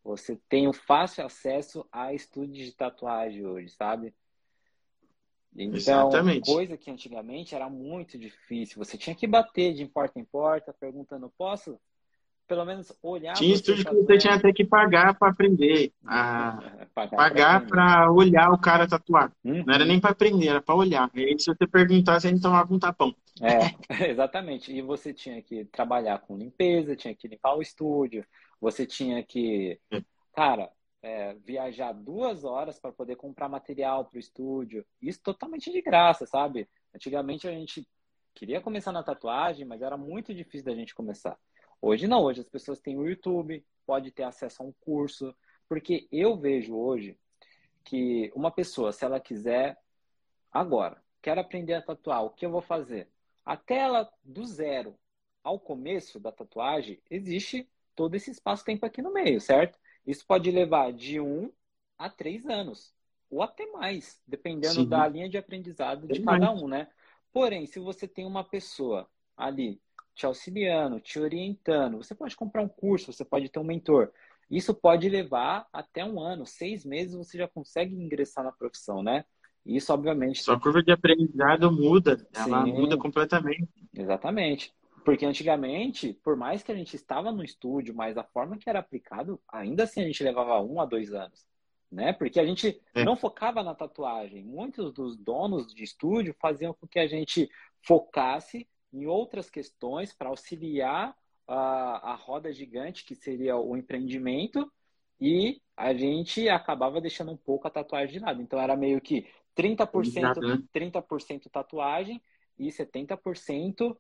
Você 0.03 0.37
tem 0.48 0.66
o 0.66 0.72
fácil 0.72 1.24
acesso 1.24 1.87
a 1.92 2.14
estúdios 2.14 2.66
de 2.66 2.72
tatuagem 2.74 3.46
hoje, 3.46 3.68
sabe? 3.70 4.14
Então, 5.55 5.76
Exatamente. 5.76 6.46
coisa 6.46 6.76
que 6.76 6.90
antigamente 6.90 7.55
era 7.55 7.68
muito 7.68 8.18
difícil. 8.18 8.79
Você 8.79 8.96
tinha 8.96 9.14
que 9.14 9.26
bater 9.26 9.74
de 9.74 9.85
porta 9.87 10.18
em 10.18 10.24
porta, 10.24 10.72
perguntando, 10.72 11.33
posso? 11.37 11.79
Pelo 12.50 12.64
menos 12.64 12.92
olhar 13.00 13.34
Tinha 13.34 13.54
estúdio 13.54 13.84
que 13.84 13.94
você 13.94 14.18
tinha 14.18 14.34
até 14.34 14.52
que 14.52 14.64
pagar 14.64 15.16
para 15.16 15.30
aprender, 15.30 15.92
a 16.04 16.58
pagar, 16.92 17.16
pagar 17.16 17.66
para 17.68 18.10
olhar 18.10 18.50
o 18.50 18.58
cara 18.58 18.88
tatuar. 18.88 19.32
Uhum. 19.44 19.62
Não 19.64 19.72
era 19.72 19.84
nem 19.84 20.00
para 20.00 20.10
aprender, 20.10 20.48
era 20.48 20.60
para 20.60 20.74
olhar. 20.74 21.08
E 21.14 21.20
aí, 21.20 21.38
se 21.38 21.46
você 21.46 21.64
perguntar, 21.64 22.18
você 22.18 22.32
não 22.32 22.40
tomava 22.40 22.74
um 22.74 22.78
tapão. 22.80 23.14
É, 23.40 23.70
exatamente. 24.10 24.72
E 24.72 24.82
você 24.82 25.14
tinha 25.14 25.40
que 25.40 25.64
trabalhar 25.66 26.18
com 26.18 26.36
limpeza, 26.36 26.96
tinha 26.96 27.14
que 27.14 27.28
limpar 27.28 27.54
o 27.54 27.62
estúdio, 27.62 28.26
você 28.60 28.84
tinha 28.84 29.22
que, 29.22 29.78
É. 29.92 30.02
cara, 30.34 30.68
é, 31.04 31.34
viajar 31.34 31.92
duas 31.92 32.42
horas 32.42 32.80
para 32.80 32.90
poder 32.90 33.14
comprar 33.14 33.48
material 33.48 34.06
para 34.06 34.16
o 34.16 34.20
estúdio. 34.20 34.84
Isso 35.00 35.20
totalmente 35.22 35.70
de 35.70 35.80
graça, 35.80 36.26
sabe? 36.26 36.68
Antigamente 36.92 37.46
a 37.46 37.52
gente 37.52 37.86
queria 38.34 38.60
começar 38.60 38.90
na 38.90 39.04
tatuagem, 39.04 39.64
mas 39.64 39.82
era 39.82 39.96
muito 39.96 40.34
difícil 40.34 40.64
da 40.64 40.74
gente 40.74 40.96
começar. 40.96 41.38
Hoje 41.83 42.07
não, 42.07 42.23
hoje 42.23 42.40
as 42.40 42.49
pessoas 42.49 42.81
têm 42.81 42.99
o 42.99 43.09
YouTube, 43.09 43.64
pode 43.87 44.11
ter 44.11 44.25
acesso 44.25 44.62
a 44.62 44.66
um 44.66 44.73
curso, 44.81 45.35
porque 45.69 46.07
eu 46.12 46.37
vejo 46.37 46.77
hoje 46.77 47.19
que 47.85 48.31
uma 48.35 48.51
pessoa, 48.51 48.93
se 48.93 49.05
ela 49.05 49.19
quiser 49.19 49.79
agora, 50.53 51.03
quer 51.23 51.38
aprender 51.38 51.75
a 51.75 51.83
tatuar, 51.83 52.25
o 52.25 52.31
que 52.31 52.45
eu 52.45 52.51
vou 52.51 52.61
fazer? 52.61 53.09
Até 53.45 53.79
ela 53.79 54.12
do 54.23 54.45
zero 54.45 54.95
ao 55.43 55.59
começo 55.59 56.21
da 56.21 56.31
tatuagem, 56.31 57.01
existe 57.11 57.69
todo 57.97 58.14
esse 58.14 58.31
espaço-tempo 58.31 58.85
aqui 58.85 59.01
no 59.01 59.12
meio, 59.12 59.40
certo? 59.40 59.79
Isso 60.07 60.27
pode 60.27 60.51
levar 60.51 60.93
de 60.93 61.19
um 61.19 61.51
a 61.97 62.11
três 62.11 62.47
anos, 62.47 62.95
ou 63.31 63.43
até 63.43 63.66
mais, 63.66 64.21
dependendo 64.27 64.83
Sim. 64.83 64.88
da 64.88 65.07
linha 65.09 65.29
de 65.29 65.38
aprendizado 65.38 66.07
de 66.07 66.21
cada 66.21 66.51
um, 66.53 66.69
né? 66.69 66.88
Porém, 67.33 67.66
se 67.66 67.79
você 67.79 68.07
tem 68.07 68.27
uma 68.27 68.45
pessoa 68.45 69.09
ali 69.37 69.81
te 70.20 70.26
auxiliando, 70.26 71.00
te 71.00 71.18
orientando, 71.18 71.96
você 71.96 72.14
pode 72.14 72.37
comprar 72.37 72.61
um 72.62 72.68
curso, 72.68 73.11
você 73.11 73.24
pode 73.24 73.48
ter 73.48 73.59
um 73.59 73.64
mentor. 73.64 74.12
Isso 74.50 74.74
pode 74.74 75.09
levar 75.09 75.66
até 75.72 76.04
um 76.04 76.20
ano, 76.20 76.44
seis 76.44 76.85
meses 76.85 77.14
você 77.14 77.38
já 77.38 77.48
consegue 77.48 77.94
ingressar 77.94 78.44
na 78.44 78.52
profissão, 78.52 79.02
né? 79.02 79.24
Isso, 79.64 79.92
obviamente, 79.92 80.42
Sua 80.42 80.61
curva 80.61 80.83
de 80.83 80.90
aprendizado 80.92 81.70
muda, 81.72 82.26
ela 82.35 82.64
Sim. 82.64 82.72
muda 82.72 82.98
completamente. 82.98 83.68
Exatamente. 83.94 84.72
Porque 85.04 85.24
antigamente, 85.24 86.12
por 86.22 86.37
mais 86.37 86.62
que 86.62 86.70
a 86.70 86.74
gente 86.74 86.94
estava 86.94 87.33
no 87.33 87.42
estúdio, 87.42 87.94
mas 87.94 88.18
a 88.18 88.24
forma 88.24 88.59
que 88.59 88.68
era 88.68 88.80
aplicado, 88.80 89.40
ainda 89.48 89.85
assim 89.85 90.02
a 90.02 90.04
gente 90.04 90.22
levava 90.22 90.61
um 90.61 90.80
a 90.80 90.85
dois 90.85 91.14
anos. 91.14 91.46
Né? 91.90 92.12
Porque 92.12 92.38
a 92.38 92.44
gente 92.44 92.80
É. 92.94 93.04
não 93.04 93.16
focava 93.16 93.62
na 93.62 93.74
tatuagem. 93.74 94.44
Muitos 94.44 94.92
dos 94.92 95.16
donos 95.16 95.74
de 95.74 95.83
estúdio 95.83 96.35
faziam 96.38 96.74
com 96.74 96.87
que 96.87 96.98
a 96.98 97.06
gente 97.06 97.48
focasse 97.83 98.66
em 98.92 99.07
outras 99.07 99.48
questões 99.48 100.12
para 100.12 100.29
auxiliar 100.29 101.16
a, 101.46 102.12
a 102.12 102.14
roda 102.14 102.53
gigante, 102.53 103.05
que 103.05 103.14
seria 103.14 103.57
o 103.57 103.76
empreendimento, 103.76 104.70
e 105.20 105.61
a 105.76 105.92
gente 105.92 106.48
acabava 106.48 107.00
deixando 107.00 107.33
um 107.33 107.37
pouco 107.37 107.66
a 107.66 107.70
tatuagem 107.70 108.18
de 108.18 108.24
lado. 108.24 108.40
Então 108.40 108.59
era 108.59 108.76
meio 108.76 109.00
que 109.00 109.26
30%, 109.57 110.07
Exato, 110.07 110.40
né? 110.40 110.62
30% 110.74 111.50
tatuagem 111.50 112.20
e 112.59 112.68
70% 112.68 113.96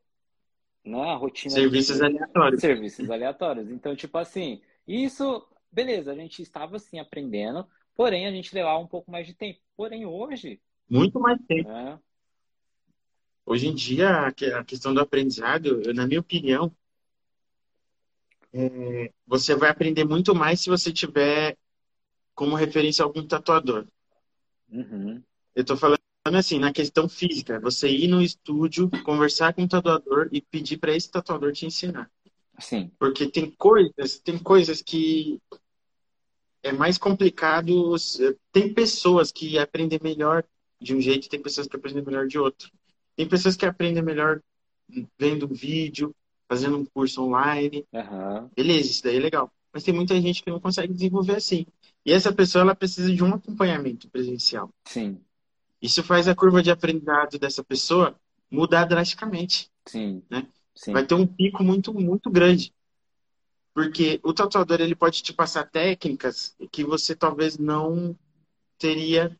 né, 0.84 1.10
a 1.10 1.14
rotina 1.14 1.52
Serviços 1.54 1.98
de 1.98 2.04
aleatórios. 2.04 2.60
serviços 2.60 3.10
aleatórios. 3.10 3.70
Então, 3.70 3.94
tipo 3.94 4.16
assim, 4.16 4.62
isso, 4.86 5.46
beleza, 5.70 6.12
a 6.12 6.14
gente 6.14 6.40
estava 6.40 6.76
assim 6.76 6.98
aprendendo, 6.98 7.66
Porém, 8.00 8.26
a 8.26 8.30
gente 8.30 8.54
levava 8.54 8.78
um 8.78 8.86
pouco 8.86 9.10
mais 9.10 9.26
de 9.26 9.34
tempo. 9.34 9.60
Porém, 9.76 10.06
hoje. 10.06 10.58
Muito 10.88 11.20
mais 11.20 11.38
tempo. 11.46 11.70
É... 11.70 11.98
Hoje 13.44 13.66
em 13.66 13.74
dia, 13.74 14.28
a 14.28 14.64
questão 14.64 14.94
do 14.94 15.00
aprendizado, 15.00 15.82
na 15.92 16.06
minha 16.06 16.20
opinião, 16.20 16.72
é, 18.52 19.12
você 19.26 19.54
vai 19.54 19.70
aprender 19.70 20.04
muito 20.04 20.34
mais 20.34 20.60
se 20.60 20.68
você 20.68 20.92
tiver 20.92 21.56
como 22.34 22.56
referência 22.56 23.04
algum 23.04 23.26
tatuador. 23.26 23.86
Uhum. 24.70 25.22
Eu 25.54 25.62
estou 25.62 25.76
falando 25.76 26.00
assim, 26.24 26.58
na 26.58 26.72
questão 26.72 27.08
física, 27.08 27.58
você 27.58 27.88
ir 27.88 28.08
no 28.08 28.22
estúdio, 28.22 28.90
conversar 29.04 29.52
com 29.52 29.64
o 29.64 29.68
tatuador 29.68 30.28
e 30.30 30.40
pedir 30.40 30.78
para 30.78 30.94
esse 30.94 31.10
tatuador 31.10 31.52
te 31.52 31.66
ensinar. 31.66 32.10
Sim. 32.58 32.90
Porque 32.98 33.28
tem 33.28 33.50
coisas, 33.50 34.18
tem 34.20 34.38
coisas 34.38 34.82
que 34.82 35.40
é 36.62 36.72
mais 36.72 36.98
complicado. 36.98 37.96
Tem 38.52 38.72
pessoas 38.72 39.32
que 39.32 39.58
aprendem 39.58 39.98
melhor 40.02 40.44
de 40.80 40.94
um 40.94 41.00
jeito, 41.00 41.28
tem 41.28 41.42
pessoas 41.42 41.66
que 41.66 41.76
aprendem 41.76 42.04
melhor 42.04 42.26
de 42.26 42.38
outro. 42.38 42.70
Tem 43.20 43.28
pessoas 43.28 43.54
que 43.54 43.66
aprendem 43.66 44.02
melhor 44.02 44.40
vendo 45.18 45.44
um 45.44 45.52
vídeo, 45.52 46.16
fazendo 46.48 46.78
um 46.78 46.86
curso 46.86 47.22
online. 47.22 47.84
Uhum. 47.92 48.48
Beleza, 48.56 48.92
isso 48.92 49.04
daí 49.04 49.18
é 49.18 49.20
legal. 49.20 49.52
Mas 49.70 49.82
tem 49.82 49.92
muita 49.92 50.18
gente 50.18 50.42
que 50.42 50.48
não 50.48 50.58
consegue 50.58 50.94
desenvolver 50.94 51.36
assim. 51.36 51.66
E 52.02 52.14
essa 52.14 52.32
pessoa 52.32 52.62
ela 52.62 52.74
precisa 52.74 53.14
de 53.14 53.22
um 53.22 53.34
acompanhamento 53.34 54.08
presencial. 54.08 54.70
Sim. 54.86 55.20
Isso 55.82 56.02
faz 56.02 56.28
a 56.28 56.34
curva 56.34 56.62
de 56.62 56.70
aprendizado 56.70 57.38
dessa 57.38 57.62
pessoa 57.62 58.18
mudar 58.50 58.86
drasticamente. 58.86 59.70
Sim. 59.84 60.22
Né? 60.30 60.46
Sim. 60.74 60.94
Vai 60.94 61.04
ter 61.04 61.12
um 61.12 61.26
pico 61.26 61.62
muito, 61.62 61.92
muito 61.92 62.30
grande. 62.30 62.72
Porque 63.74 64.18
o 64.22 64.32
tatuador 64.32 64.80
ele 64.80 64.94
pode 64.94 65.22
te 65.22 65.34
passar 65.34 65.68
técnicas 65.68 66.56
que 66.72 66.84
você 66.84 67.14
talvez 67.14 67.58
não 67.58 68.16
teria 68.78 69.38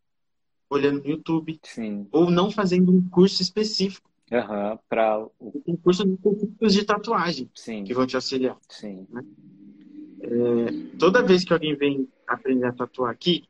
olhando 0.70 1.02
no 1.02 1.10
YouTube. 1.10 1.58
Sim. 1.64 2.06
Ou 2.12 2.30
não 2.30 2.50
fazendo 2.50 2.92
um 2.92 3.06
curso 3.08 3.42
específico. 3.42 4.08
Uhum, 4.30 4.78
para 4.88 5.26
Tem 5.64 5.74
cursos 5.74 6.06
específicos 6.06 6.72
de 6.72 6.84
tatuagem 6.84 7.50
Sim. 7.52 7.82
que 7.82 7.92
vão 7.92 8.06
te 8.06 8.14
auxiliar. 8.14 8.56
Sim. 8.68 9.04
Né? 9.10 9.24
É, 10.20 10.96
toda 10.98 11.22
vez 11.22 11.42
que 11.42 11.52
alguém 11.52 11.74
vem 11.74 12.08
aprender 12.28 12.66
a 12.66 12.72
tatuar 12.72 13.10
aqui, 13.10 13.44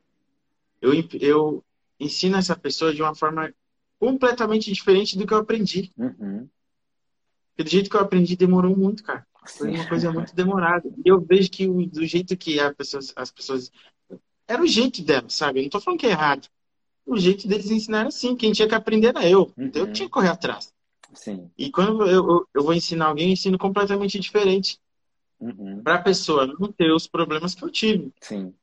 eu, 0.81 0.91
eu 1.19 1.63
ensino 1.99 2.35
essa 2.35 2.55
pessoa 2.55 2.91
de 2.91 3.01
uma 3.03 3.13
forma 3.13 3.53
completamente 3.99 4.71
diferente 4.71 5.15
do 5.15 5.27
que 5.27 5.33
eu 5.33 5.37
aprendi. 5.37 5.91
Uhum. 5.95 6.49
Porque 7.49 7.63
do 7.63 7.69
jeito 7.69 7.89
que 7.89 7.95
eu 7.95 8.01
aprendi 8.01 8.35
demorou 8.35 8.75
muito, 8.75 9.03
cara. 9.03 9.25
Foi 9.45 9.69
uma 9.69 9.87
coisa 9.87 10.11
muito 10.11 10.35
demorada. 10.35 10.89
E 11.03 11.09
eu 11.09 11.21
vejo 11.21 11.49
que 11.51 11.67
o, 11.67 11.85
do 11.85 12.05
jeito 12.05 12.35
que 12.35 12.57
pessoa, 12.73 13.03
as 13.15 13.31
pessoas. 13.31 13.71
Era 14.47 14.63
o 14.63 14.67
jeito 14.67 15.03
delas, 15.03 15.33
sabe? 15.33 15.59
Eu 15.59 15.63
não 15.63 15.69
tô 15.69 15.79
falando 15.79 15.99
que 15.99 16.07
é 16.07 16.11
errado. 16.11 16.47
O 17.05 17.17
jeito 17.17 17.47
deles 17.47 17.69
ensinar 17.69 18.07
assim. 18.07 18.35
Quem 18.35 18.51
tinha 18.51 18.67
que 18.67 18.75
aprender 18.75 19.07
era 19.07 19.27
eu. 19.27 19.51
Uhum. 19.57 19.65
Então 19.65 19.83
eu 19.83 19.93
tinha 19.93 20.07
que 20.07 20.13
correr 20.13 20.29
atrás. 20.29 20.73
Sim. 21.13 21.49
E 21.57 21.69
quando 21.69 22.03
eu, 22.03 22.29
eu, 22.29 22.47
eu 22.53 22.63
vou 22.63 22.73
ensinar 22.73 23.07
alguém, 23.07 23.27
eu 23.27 23.33
ensino 23.33 23.57
completamente 23.57 24.19
diferente. 24.19 24.79
Uhum. 25.39 25.81
Para 25.83 25.95
a 25.95 26.01
pessoa 26.01 26.45
não 26.45 26.71
ter 26.71 26.91
os 26.91 27.07
problemas 27.07 27.55
que 27.55 27.63
eu 27.63 27.69
tive. 27.69 28.13
Sim. 28.21 28.53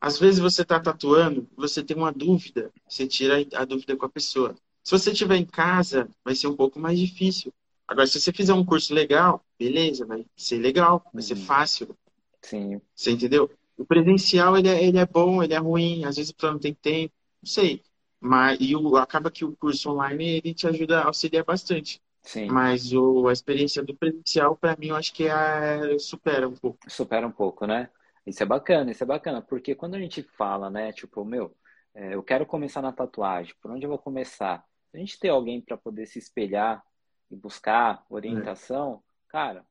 Às 0.00 0.18
vezes 0.18 0.40
você 0.40 0.62
está 0.62 0.80
tatuando, 0.80 1.46
você 1.54 1.82
tem 1.82 1.94
uma 1.94 2.10
dúvida, 2.10 2.72
você 2.88 3.06
tira 3.06 3.44
a 3.54 3.64
dúvida 3.66 3.94
com 3.96 4.06
a 4.06 4.08
pessoa. 4.08 4.56
Se 4.82 4.92
você 4.92 5.10
estiver 5.10 5.36
em 5.36 5.44
casa, 5.44 6.08
vai 6.24 6.34
ser 6.34 6.46
um 6.46 6.56
pouco 6.56 6.80
mais 6.80 6.98
difícil. 6.98 7.52
Agora, 7.86 8.06
se 8.06 8.18
você 8.18 8.32
fizer 8.32 8.54
um 8.54 8.64
curso 8.64 8.94
legal, 8.94 9.44
beleza, 9.58 10.06
vai 10.06 10.24
ser 10.34 10.58
legal, 10.58 11.04
vai 11.12 11.22
ser 11.22 11.34
uhum. 11.34 11.44
fácil. 11.44 11.94
Sim. 12.40 12.80
Você 12.94 13.10
entendeu? 13.10 13.50
O 13.80 13.84
presencial, 13.86 14.58
ele 14.58 14.68
é, 14.68 14.84
ele 14.84 14.98
é 14.98 15.06
bom, 15.06 15.42
ele 15.42 15.54
é 15.54 15.58
ruim, 15.58 16.04
às 16.04 16.16
vezes 16.16 16.30
o 16.30 16.46
não 16.46 16.58
tem 16.58 16.74
tempo, 16.74 17.14
não 17.42 17.50
sei. 17.50 17.82
Mas, 18.20 18.58
e 18.60 18.76
o, 18.76 18.96
acaba 18.96 19.30
que 19.30 19.42
o 19.42 19.56
curso 19.56 19.90
online, 19.90 20.42
ele 20.44 20.52
te 20.52 20.66
ajuda, 20.66 21.02
auxilia 21.02 21.42
bastante. 21.42 22.02
Sim. 22.22 22.48
Mas 22.50 22.92
o, 22.92 23.26
a 23.26 23.32
experiência 23.32 23.82
do 23.82 23.96
presencial, 23.96 24.54
para 24.54 24.76
mim, 24.76 24.88
eu 24.88 24.96
acho 24.96 25.14
que 25.14 25.26
é, 25.26 25.98
supera 25.98 26.46
um 26.46 26.54
pouco. 26.54 26.78
Supera 26.88 27.26
um 27.26 27.32
pouco, 27.32 27.66
né? 27.66 27.88
Isso 28.26 28.42
é 28.42 28.46
bacana, 28.46 28.90
isso 28.90 29.02
é 29.02 29.06
bacana, 29.06 29.40
porque 29.40 29.74
quando 29.74 29.94
a 29.94 29.98
gente 29.98 30.22
fala, 30.22 30.68
né, 30.68 30.92
tipo, 30.92 31.24
meu, 31.24 31.56
é, 31.94 32.14
eu 32.14 32.22
quero 32.22 32.44
começar 32.44 32.82
na 32.82 32.92
tatuagem, 32.92 33.54
por 33.62 33.70
onde 33.70 33.86
eu 33.86 33.90
vou 33.90 33.98
começar? 33.98 34.62
a 34.92 34.98
gente 34.98 35.18
ter 35.18 35.28
alguém 35.28 35.60
para 35.60 35.76
poder 35.76 36.04
se 36.06 36.18
espelhar 36.18 36.82
e 37.30 37.36
buscar 37.36 38.04
orientação, 38.10 38.94
é. 38.94 39.30
cara, 39.30 39.66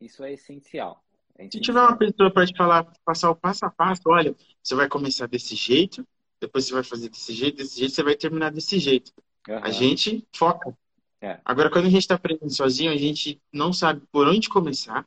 isso 0.00 0.22
é 0.22 0.32
essencial. 0.32 1.02
É. 1.38 1.48
Se 1.50 1.60
tiver 1.60 1.80
uma 1.80 1.96
pessoa 1.96 2.30
para 2.30 2.46
te 2.46 2.56
falar, 2.56 2.86
passar 3.04 3.30
o 3.30 3.36
passo 3.36 3.64
a 3.64 3.70
passo, 3.70 4.02
olha, 4.06 4.34
você 4.62 4.74
vai 4.74 4.88
começar 4.88 5.26
desse 5.26 5.54
jeito, 5.54 6.06
depois 6.40 6.66
você 6.66 6.74
vai 6.74 6.82
fazer 6.82 7.08
desse 7.08 7.32
jeito, 7.32 7.56
desse 7.58 7.78
jeito, 7.78 7.94
você 7.94 8.02
vai 8.02 8.16
terminar 8.16 8.50
desse 8.50 8.78
jeito. 8.78 9.12
Uhum. 9.48 9.58
A 9.62 9.70
gente 9.70 10.26
foca. 10.34 10.76
É. 11.20 11.40
Agora, 11.44 11.70
quando 11.70 11.86
a 11.86 11.90
gente 11.90 12.02
está 12.02 12.16
aprendendo 12.16 12.50
sozinho, 12.50 12.92
a 12.92 12.96
gente 12.96 13.40
não 13.52 13.72
sabe 13.72 14.02
por 14.10 14.26
onde 14.26 14.48
começar, 14.48 15.06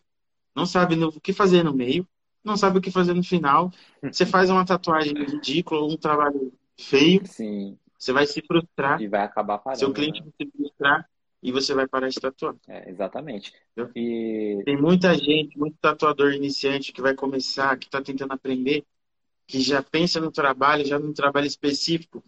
não 0.56 0.66
sabe 0.66 0.96
no, 0.96 1.10
o 1.10 1.22
que 1.22 1.34
fazer 1.34 1.64
no 1.64 1.74
meio, 1.74 2.08
não 2.44 2.58
sabe 2.58 2.78
o 2.78 2.82
que 2.82 2.92
fazer 2.92 3.14
no 3.14 3.24
final. 3.24 3.72
Você 4.02 4.26
faz 4.26 4.50
uma 4.50 4.66
tatuagem 4.66 5.14
ridícula, 5.14 5.86
um 5.86 5.98
trabalho 5.98 6.52
feio. 6.78 7.22
Sim. 7.26 7.78
Você 7.98 8.12
vai 8.12 8.26
se 8.26 8.42
frustrar. 8.42 9.02
E 9.02 9.08
vai 9.08 9.22
acabar 9.22 9.60
parando. 9.60 9.80
Seu 9.80 9.94
cliente 9.94 10.22
né? 10.22 10.32
vai 10.38 10.48
se 10.48 10.52
frustrar 10.58 11.10
e 11.42 11.52
você 11.52 11.74
vai 11.74 11.88
parar 11.88 12.10
de 12.10 12.20
tatuar. 12.20 12.56
É, 12.68 12.90
exatamente. 12.90 13.54
E... 13.96 14.62
Tem 14.64 14.80
muita 14.80 15.14
gente, 15.16 15.58
muito 15.58 15.76
tatuador 15.82 16.34
iniciante 16.34 16.92
que 16.92 17.02
vai 17.02 17.16
começar, 17.16 17.78
que 17.78 17.86
está 17.86 18.02
tentando 18.02 18.34
aprender, 18.34 18.86
que 19.48 19.60
já 19.60 19.82
pensa 19.82 20.20
no 20.20 20.32
trabalho, 20.32 20.86
já 20.86 21.00
no 21.00 21.14
trabalho 21.14 21.48
específico. 21.48 22.24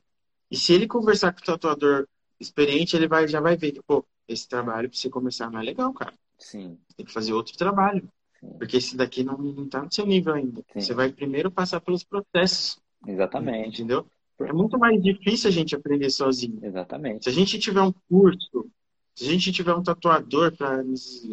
E 0.50 0.58
se 0.58 0.74
ele 0.74 0.88
conversar 0.88 1.32
com 1.32 1.42
o 1.42 1.46
tatuador 1.46 2.08
experiente, 2.40 2.96
ele 2.96 3.08
vai, 3.08 3.28
já 3.28 3.40
vai 3.40 3.56
ver 3.56 3.72
que, 3.72 3.82
pô, 3.84 4.04
esse 4.28 4.48
trabalho 4.48 4.90
para 4.90 4.98
você 4.98 5.10
começar 5.10 5.50
não 5.50 5.60
é 5.60 5.64
legal, 5.64 5.94
cara. 5.94 6.14
Sim. 6.38 6.78
Tem 6.98 7.06
que 7.06 7.14
fazer 7.14 7.34
outro 7.34 7.56
trabalho. 7.56 8.10
Sim. 8.40 8.50
Porque 8.58 8.78
esse 8.78 8.98
daqui 8.98 9.24
não, 9.24 9.38
não 9.38 9.68
tá 9.70 9.84
no 9.84 9.94
seu 9.94 10.06
nível 10.06 10.34
ainda. 10.34 10.64
Sim. 10.74 10.82
Você 10.82 10.94
vai 10.94 11.12
primeiro 11.12 11.52
passar 11.52 11.80
pelos 11.80 12.04
processos. 12.04 12.80
Exatamente. 13.08 13.82
Entendeu? 13.82 14.08
É 14.40 14.52
muito 14.52 14.78
mais 14.78 15.02
difícil 15.02 15.50
a 15.50 15.52
gente 15.52 15.76
aprender 15.76 16.10
sozinho. 16.10 16.60
Exatamente. 16.64 17.26
Se 17.26 17.30
a 17.30 17.34
gente 17.34 17.60
tiver 17.60 17.82
um 17.82 17.94
curso, 18.10 18.68
se 19.16 19.28
a 19.28 19.32
gente 19.32 19.52
tiver 19.52 19.74
um 19.74 19.84
tatuador 19.84 20.56
para 20.56 20.84
nos 20.84 21.28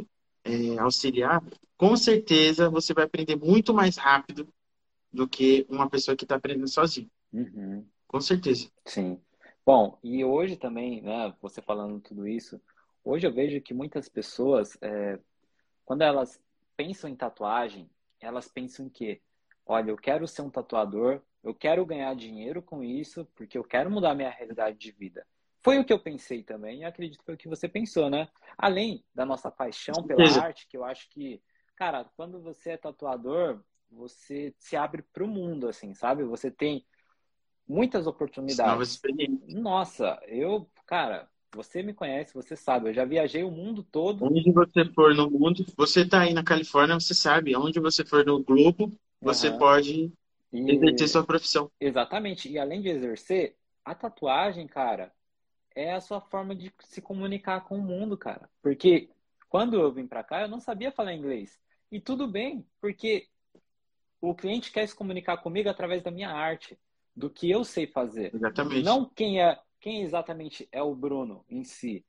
é, 0.44 0.78
auxiliar, 0.78 1.42
com 1.76 1.96
certeza 1.96 2.70
você 2.70 2.92
vai 2.92 3.04
aprender 3.04 3.36
muito 3.36 3.72
mais 3.72 3.96
rápido 3.96 4.48
do 5.12 5.28
que 5.28 5.66
uma 5.68 5.88
pessoa 5.88 6.16
que 6.16 6.24
está 6.24 6.36
aprendendo 6.36 6.68
sozinho. 6.68 7.10
Uhum. 7.32 7.84
Com 8.06 8.20
certeza. 8.20 8.70
Sim. 8.84 9.20
Bom, 9.64 9.98
e 10.02 10.24
hoje 10.24 10.56
também, 10.56 11.02
né, 11.02 11.34
você 11.40 11.60
falando 11.60 12.00
tudo 12.00 12.26
isso, 12.26 12.60
hoje 13.04 13.26
eu 13.26 13.32
vejo 13.32 13.60
que 13.60 13.74
muitas 13.74 14.08
pessoas, 14.08 14.76
é, 14.80 15.18
quando 15.84 16.02
elas 16.02 16.40
pensam 16.76 17.10
em 17.10 17.16
tatuagem, 17.16 17.88
elas 18.20 18.48
pensam 18.48 18.86
em 18.86 18.88
quê? 18.88 19.20
Olha, 19.66 19.90
eu 19.90 19.96
quero 19.96 20.26
ser 20.26 20.42
um 20.42 20.50
tatuador 20.50 21.22
eu 21.42 21.54
quero 21.54 21.86
ganhar 21.86 22.14
dinheiro 22.14 22.62
com 22.62 22.84
isso, 22.84 23.26
porque 23.34 23.56
eu 23.56 23.64
quero 23.64 23.90
mudar 23.90 24.14
minha 24.14 24.30
realidade 24.30 24.76
de 24.76 24.92
vida. 24.92 25.26
Foi 25.62 25.78
o 25.78 25.84
que 25.84 25.92
eu 25.92 25.98
pensei 25.98 26.42
também, 26.42 26.80
e 26.80 26.84
acredito 26.84 27.18
que 27.18 27.24
foi 27.24 27.34
o 27.34 27.38
que 27.38 27.48
você 27.48 27.68
pensou, 27.68 28.08
né? 28.08 28.28
Além 28.56 29.04
da 29.14 29.26
nossa 29.26 29.50
paixão 29.50 30.02
pela 30.06 30.22
arte, 30.42 30.66
que 30.68 30.76
eu 30.76 30.84
acho 30.84 31.08
que, 31.10 31.40
cara, 31.76 32.06
quando 32.16 32.40
você 32.40 32.70
é 32.70 32.76
tatuador, 32.76 33.60
você 33.90 34.54
se 34.58 34.76
abre 34.76 35.02
para 35.12 35.24
o 35.24 35.28
mundo, 35.28 35.68
assim, 35.68 35.92
sabe? 35.92 36.24
Você 36.24 36.50
tem 36.50 36.84
muitas 37.68 38.06
oportunidades. 38.06 39.00
Nossa, 39.48 40.18
eu, 40.26 40.68
cara, 40.86 41.28
você 41.52 41.82
me 41.82 41.92
conhece, 41.92 42.32
você 42.32 42.56
sabe, 42.56 42.88
eu 42.88 42.94
já 42.94 43.04
viajei 43.04 43.42
o 43.42 43.50
mundo 43.50 43.82
todo. 43.82 44.24
Onde 44.24 44.50
você 44.52 44.84
for 44.94 45.14
no 45.14 45.30
mundo, 45.30 45.64
você 45.76 46.08
tá 46.08 46.20
aí 46.20 46.32
na 46.32 46.44
Califórnia, 46.44 46.98
você 46.98 47.14
sabe, 47.14 47.56
onde 47.56 47.80
você 47.80 48.04
for 48.04 48.24
no 48.24 48.42
globo, 48.42 48.90
você 49.20 49.48
uhum. 49.50 49.58
pode 49.58 50.12
e... 50.52 50.72
Exercer 50.72 51.08
sua 51.08 51.24
profissão. 51.24 51.70
Exatamente. 51.80 52.48
E 52.50 52.58
além 52.58 52.80
de 52.80 52.88
exercer, 52.88 53.56
a 53.84 53.94
tatuagem, 53.94 54.66
cara, 54.66 55.12
é 55.74 55.92
a 55.92 56.00
sua 56.00 56.20
forma 56.20 56.54
de 56.54 56.72
se 56.80 57.00
comunicar 57.00 57.62
com 57.62 57.78
o 57.78 57.82
mundo, 57.82 58.16
cara. 58.16 58.48
Porque 58.62 59.10
quando 59.48 59.78
eu 59.78 59.92
vim 59.92 60.06
para 60.06 60.24
cá, 60.24 60.42
eu 60.42 60.48
não 60.48 60.60
sabia 60.60 60.92
falar 60.92 61.14
inglês. 61.14 61.58
E 61.90 62.00
tudo 62.00 62.28
bem, 62.28 62.66
porque 62.80 63.28
o 64.20 64.34
cliente 64.34 64.70
quer 64.70 64.86
se 64.86 64.94
comunicar 64.94 65.38
comigo 65.38 65.68
através 65.68 66.02
da 66.02 66.10
minha 66.10 66.30
arte, 66.30 66.78
do 67.16 67.28
que 67.28 67.50
eu 67.50 67.64
sei 67.64 67.86
fazer. 67.86 68.34
Exatamente. 68.34 68.84
Não 68.84 69.04
quem 69.04 69.42
é, 69.42 69.58
quem 69.80 70.02
exatamente 70.02 70.68
é 70.70 70.82
o 70.82 70.94
Bruno 70.94 71.44
em 71.48 71.64
si. 71.64 72.04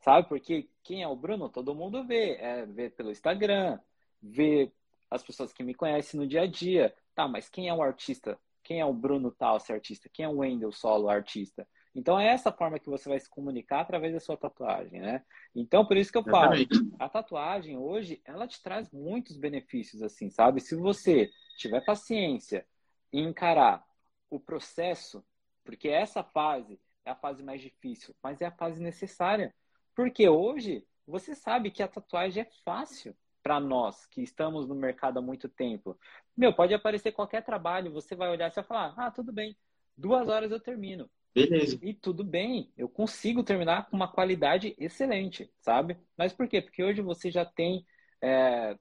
Sabe? 0.00 0.28
Porque 0.28 0.68
quem 0.82 1.02
é 1.02 1.08
o 1.08 1.14
Bruno, 1.14 1.48
todo 1.48 1.74
mundo 1.74 2.04
vê. 2.04 2.36
É, 2.36 2.66
vê 2.66 2.88
pelo 2.88 3.10
Instagram, 3.10 3.78
vê 4.22 4.72
as 5.10 5.22
pessoas 5.22 5.52
que 5.52 5.62
me 5.62 5.74
conhecem 5.74 6.18
no 6.18 6.26
dia 6.26 6.42
a 6.42 6.46
dia. 6.46 6.94
Tá, 7.14 7.28
mas 7.28 7.48
quem 7.48 7.68
é 7.68 7.74
o 7.74 7.82
artista? 7.82 8.38
Quem 8.62 8.80
é 8.80 8.84
o 8.84 8.94
Bruno 8.94 9.30
Talsi 9.30 9.72
artista? 9.72 10.08
Quem 10.12 10.24
é 10.24 10.28
o 10.28 10.38
Wendel 10.38 10.72
Solo 10.72 11.08
artista? 11.08 11.68
Então 11.94 12.18
é 12.18 12.28
essa 12.28 12.52
forma 12.52 12.78
que 12.78 12.88
você 12.88 13.08
vai 13.08 13.18
se 13.18 13.28
comunicar 13.28 13.80
através 13.80 14.12
da 14.12 14.20
sua 14.20 14.36
tatuagem, 14.36 15.00
né? 15.00 15.24
Então 15.54 15.84
por 15.84 15.96
isso 15.96 16.12
que 16.12 16.18
eu 16.18 16.24
falo, 16.24 16.54
a 16.98 17.08
tatuagem 17.08 17.76
hoje 17.76 18.20
ela 18.24 18.46
te 18.46 18.62
traz 18.62 18.90
muitos 18.90 19.36
benefícios, 19.36 20.02
assim, 20.02 20.30
sabe? 20.30 20.60
Se 20.60 20.76
você 20.76 21.30
tiver 21.56 21.84
paciência, 21.84 22.64
e 23.12 23.20
encarar 23.20 23.84
o 24.28 24.38
processo, 24.38 25.24
porque 25.64 25.88
essa 25.88 26.22
fase 26.22 26.80
é 27.04 27.10
a 27.10 27.16
fase 27.16 27.42
mais 27.42 27.60
difícil, 27.60 28.14
mas 28.22 28.40
é 28.40 28.46
a 28.46 28.52
fase 28.52 28.80
necessária. 28.80 29.54
Porque 29.94 30.28
hoje 30.28 30.86
você 31.06 31.34
sabe 31.34 31.70
que 31.70 31.82
a 31.82 31.88
tatuagem 31.88 32.42
é 32.42 32.50
fácil 32.64 33.16
para 33.42 33.58
nós 33.58 34.06
que 34.06 34.22
estamos 34.22 34.68
no 34.68 34.74
mercado 34.74 35.18
há 35.18 35.22
muito 35.22 35.48
tempo. 35.48 35.98
Meu, 36.36 36.54
pode 36.54 36.74
aparecer 36.74 37.12
qualquer 37.12 37.44
trabalho, 37.44 37.92
você 37.92 38.14
vai 38.14 38.30
olhar 38.30 38.50
e 38.50 38.54
vai 38.54 38.64
falar: 38.64 38.94
ah, 38.96 39.10
tudo 39.10 39.32
bem, 39.32 39.56
duas 39.96 40.28
horas 40.28 40.52
eu 40.52 40.60
termino. 40.60 41.10
Beleza. 41.34 41.78
E 41.82 41.94
tudo 41.94 42.24
bem, 42.24 42.72
eu 42.76 42.88
consigo 42.88 43.42
terminar 43.42 43.88
com 43.88 43.96
uma 43.96 44.10
qualidade 44.10 44.74
excelente, 44.78 45.50
sabe? 45.60 45.96
Mas 46.16 46.32
por 46.32 46.48
quê? 46.48 46.60
Porque 46.60 46.82
hoje 46.82 47.02
você 47.02 47.30
já 47.30 47.44
tem 47.44 47.86
é, 48.22 48.76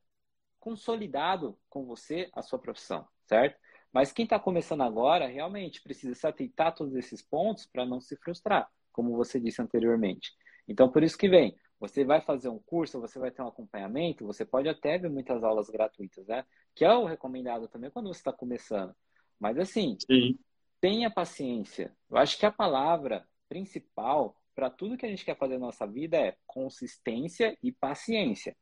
consolidado 0.59 1.57
com 1.69 1.85
você 1.85 2.29
a 2.33 2.41
sua 2.41 2.59
profissão, 2.59 3.07
certo? 3.27 3.59
Mas 3.91 4.11
quem 4.11 4.23
está 4.23 4.39
começando 4.39 4.81
agora 4.81 5.27
realmente 5.27 5.81
precisa 5.81 6.13
se 6.13 6.27
atentar 6.27 6.67
a 6.67 6.71
todos 6.71 6.95
esses 6.95 7.21
pontos 7.21 7.65
para 7.65 7.85
não 7.85 7.99
se 7.99 8.15
frustrar, 8.17 8.69
como 8.91 9.15
você 9.15 9.39
disse 9.39 9.61
anteriormente. 9.61 10.31
Então, 10.67 10.91
por 10.91 11.01
isso 11.01 11.17
que 11.17 11.27
vem, 11.27 11.55
você 11.79 12.03
vai 12.03 12.21
fazer 12.21 12.49
um 12.49 12.59
curso, 12.59 12.99
você 12.99 13.17
vai 13.17 13.31
ter 13.31 13.41
um 13.41 13.47
acompanhamento, 13.47 14.25
você 14.25 14.45
pode 14.45 14.67
até 14.67 14.97
ver 14.97 15.09
muitas 15.09 15.43
aulas 15.43 15.69
gratuitas, 15.69 16.27
né? 16.27 16.45
Que 16.75 16.85
é 16.85 16.93
o 16.93 17.05
recomendado 17.05 17.67
também 17.67 17.89
quando 17.89 18.07
você 18.13 18.19
está 18.19 18.33
começando. 18.33 18.93
Mas 19.39 19.57
assim, 19.57 19.97
Sim. 20.05 20.37
Tenha 20.81 21.09
paciência. 21.09 21.95
Eu 22.09 22.17
acho 22.17 22.37
que 22.37 22.45
a 22.45 22.51
palavra 22.51 23.27
principal 23.47 24.35
para 24.55 24.69
tudo 24.69 24.97
que 24.97 25.05
a 25.05 25.09
gente 25.09 25.23
quer 25.23 25.37
fazer 25.37 25.53
na 25.53 25.67
nossa 25.67 25.87
vida 25.87 26.17
é 26.17 26.35
consistência 26.45 27.57
e 27.63 27.71
paciência. 27.71 28.55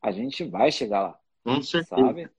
A 0.00 0.10
gente 0.10 0.44
vai 0.44 0.70
chegar 0.70 1.02
lá. 1.02 1.20
Com 1.44 1.62
certeza. 1.62 1.96
Sabe? 1.96 2.30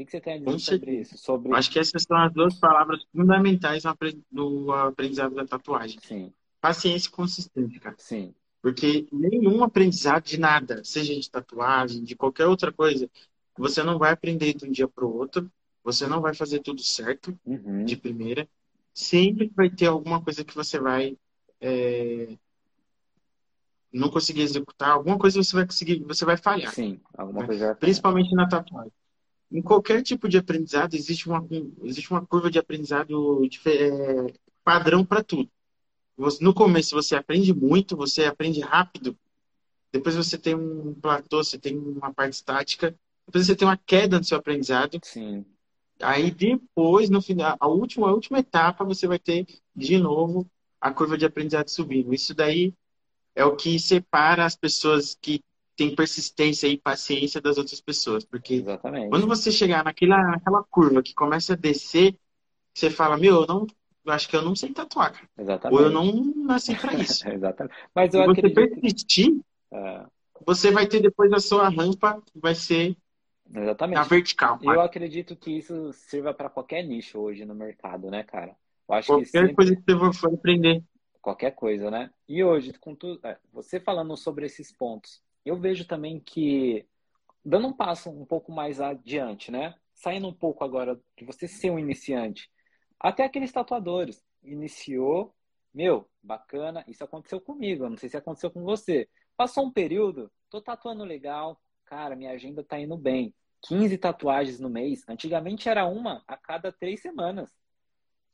que, 0.00 0.04
que 0.04 0.10
você 0.10 0.20
tem 0.20 0.34
a 0.34 0.38
dizer 0.38 0.58
sobre 0.58 1.00
isso? 1.00 1.18
Sobre... 1.18 1.54
Acho 1.54 1.70
que 1.70 1.78
essas 1.78 2.02
são 2.02 2.16
as 2.16 2.32
duas 2.32 2.58
palavras 2.58 3.04
fundamentais 3.14 3.82
no 4.30 4.72
aprendizado 4.72 5.34
da 5.34 5.44
tatuagem. 5.44 5.98
Sim. 6.02 6.32
Paciência 6.60 7.08
e 7.08 7.12
consistência, 7.12 7.80
cara. 7.80 7.96
Sim. 7.98 8.34
Porque 8.62 9.06
nenhum 9.10 9.64
aprendizado 9.64 10.24
de 10.24 10.38
nada, 10.38 10.82
seja 10.84 11.14
de 11.14 11.30
tatuagem, 11.30 12.04
de 12.04 12.14
qualquer 12.14 12.46
outra 12.46 12.70
coisa, 12.70 13.08
você 13.56 13.82
não 13.82 13.98
vai 13.98 14.12
aprender 14.12 14.54
de 14.54 14.66
um 14.66 14.70
dia 14.70 14.88
para 14.88 15.04
o 15.04 15.16
outro, 15.16 15.50
você 15.82 16.06
não 16.06 16.20
vai 16.20 16.34
fazer 16.34 16.60
tudo 16.60 16.82
certo 16.82 17.38
uhum. 17.44 17.84
de 17.84 17.96
primeira. 17.96 18.48
Sempre 19.00 19.50
vai 19.54 19.70
ter 19.70 19.86
alguma 19.86 20.22
coisa 20.22 20.44
que 20.44 20.54
você 20.54 20.78
vai 20.78 21.16
é, 21.60 22.36
não 23.92 24.10
conseguir 24.10 24.42
executar, 24.42 24.90
alguma 24.90 25.18
coisa 25.18 25.42
você 25.42 25.56
vai 25.56 25.66
conseguir, 25.66 26.02
você 26.04 26.24
vai 26.24 26.36
falhar. 26.36 26.72
Sim, 26.72 27.00
alguma 27.14 27.40
né? 27.40 27.46
coisa. 27.46 27.74
Principalmente 27.74 28.34
na 28.34 28.48
tatuagem 28.48 28.92
em 29.50 29.60
qualquer 29.60 30.02
tipo 30.02 30.28
de 30.28 30.38
aprendizado 30.38 30.94
existe 30.94 31.28
uma, 31.28 31.44
existe 31.82 32.10
uma 32.10 32.24
curva 32.24 32.50
de 32.50 32.58
aprendizado 32.58 33.42
é, 33.66 34.32
padrão 34.62 35.04
para 35.04 35.24
tudo. 35.24 35.50
Você, 36.16 36.42
no 36.44 36.54
começo 36.54 36.94
você 36.94 37.16
aprende 37.16 37.52
muito, 37.52 37.96
você 37.96 38.24
aprende 38.24 38.60
rápido, 38.60 39.18
depois 39.92 40.14
você 40.14 40.38
tem 40.38 40.54
um 40.54 40.94
platô, 40.94 41.42
você 41.42 41.58
tem 41.58 41.76
uma 41.76 42.12
parte 42.12 42.34
estática, 42.34 42.94
depois 43.26 43.46
você 43.46 43.56
tem 43.56 43.66
uma 43.66 43.76
queda 43.76 44.18
no 44.18 44.24
seu 44.24 44.38
aprendizado. 44.38 45.00
Sim. 45.02 45.44
Aí 46.02 46.30
depois, 46.30 47.10
no 47.10 47.20
final, 47.20 47.56
a 47.58 47.68
última, 47.68 48.08
a 48.08 48.12
última 48.12 48.38
etapa, 48.38 48.84
você 48.84 49.06
vai 49.06 49.18
ter 49.18 49.46
de 49.74 49.98
novo 49.98 50.46
a 50.80 50.90
curva 50.90 51.18
de 51.18 51.26
aprendizado 51.26 51.68
subindo. 51.68 52.14
Isso 52.14 52.34
daí 52.34 52.72
é 53.34 53.44
o 53.44 53.56
que 53.56 53.78
separa 53.78 54.44
as 54.44 54.56
pessoas 54.56 55.16
que 55.20 55.40
tem 55.76 55.94
persistência 55.94 56.66
e 56.66 56.76
paciência 56.76 57.40
das 57.40 57.56
outras 57.58 57.80
pessoas. 57.80 58.24
Porque 58.24 58.54
Exatamente. 58.54 59.10
quando 59.10 59.26
você 59.26 59.50
chegar 59.50 59.84
naquela, 59.84 60.22
naquela 60.22 60.62
curva 60.64 61.02
que 61.02 61.14
começa 61.14 61.54
a 61.54 61.56
descer, 61.56 62.16
você 62.74 62.90
fala, 62.90 63.16
meu, 63.16 63.42
eu 63.42 63.46
não. 63.46 63.66
Eu 64.04 64.14
acho 64.14 64.28
que 64.28 64.34
eu 64.34 64.42
não 64.42 64.56
sei 64.56 64.72
tatuar, 64.72 65.12
cara. 65.12 65.28
Exatamente. 65.38 65.78
Ou 65.78 65.86
eu 65.86 65.90
não 65.90 66.34
nasci 66.44 66.74
para 66.74 66.94
isso. 66.94 67.28
Exatamente. 67.28 67.74
Mas 67.94 68.14
eu 68.14 68.24
Se 68.24 68.30
acredito... 68.30 68.54
você 68.54 68.68
persistir, 68.68 69.40
é... 69.72 70.06
você 70.46 70.70
vai 70.70 70.86
ter 70.86 71.00
depois 71.00 71.30
a 71.32 71.38
sua 71.38 71.68
rampa, 71.68 72.20
vai 72.34 72.54
ser 72.54 72.96
Exatamente. 73.54 73.96
na 73.96 74.04
vertical. 74.04 74.58
Eu 74.62 74.80
acredito 74.80 75.34
que 75.34 75.50
isso 75.58 75.92
sirva 75.92 76.32
para 76.32 76.48
qualquer 76.48 76.82
nicho 76.82 77.18
hoje 77.18 77.44
no 77.44 77.54
mercado, 77.54 78.10
né, 78.10 78.22
cara? 78.22 78.56
Eu 78.88 78.94
acho 78.94 79.08
qualquer 79.08 79.24
que 79.24 79.30
sempre... 79.30 79.54
coisa 79.54 79.76
que 79.76 79.94
você 79.94 80.18
for 80.18 80.34
aprender. 80.34 80.84
Qualquer 81.20 81.50
coisa, 81.54 81.90
né? 81.90 82.10
E 82.28 82.42
hoje, 82.42 82.72
com 82.74 82.94
tudo, 82.94 83.20
é, 83.26 83.36
você 83.52 83.78
falando 83.78 84.16
sobre 84.16 84.46
esses 84.46 84.72
pontos, 84.72 85.20
eu 85.44 85.56
vejo 85.56 85.84
também 85.86 86.20
que, 86.20 86.86
dando 87.44 87.66
um 87.66 87.72
passo 87.72 88.08
um 88.08 88.24
pouco 88.24 88.52
mais 88.52 88.80
adiante, 88.80 89.50
né? 89.50 89.74
Saindo 89.94 90.28
um 90.28 90.32
pouco 90.32 90.64
agora 90.64 90.98
de 91.16 91.24
você 91.24 91.46
ser 91.46 91.70
um 91.70 91.78
iniciante, 91.78 92.50
até 92.98 93.24
aqueles 93.24 93.52
tatuadores. 93.52 94.24
Iniciou, 94.42 95.34
meu, 95.74 96.08
bacana, 96.22 96.82
isso 96.88 97.04
aconteceu 97.04 97.40
comigo, 97.40 97.88
não 97.88 97.96
sei 97.96 98.08
se 98.08 98.16
aconteceu 98.16 98.50
com 98.50 98.62
você. 98.62 99.08
Passou 99.36 99.66
um 99.66 99.72
período, 99.72 100.30
tô 100.48 100.60
tatuando 100.60 101.04
legal, 101.04 101.60
cara, 101.84 102.16
minha 102.16 102.32
agenda 102.32 102.64
tá 102.64 102.78
indo 102.78 102.96
bem. 102.96 103.34
15 103.62 103.98
tatuagens 103.98 104.58
no 104.58 104.70
mês. 104.70 105.04
Antigamente 105.08 105.68
era 105.68 105.86
uma 105.86 106.22
a 106.26 106.36
cada 106.36 106.72
três 106.72 107.00
semanas. 107.00 107.50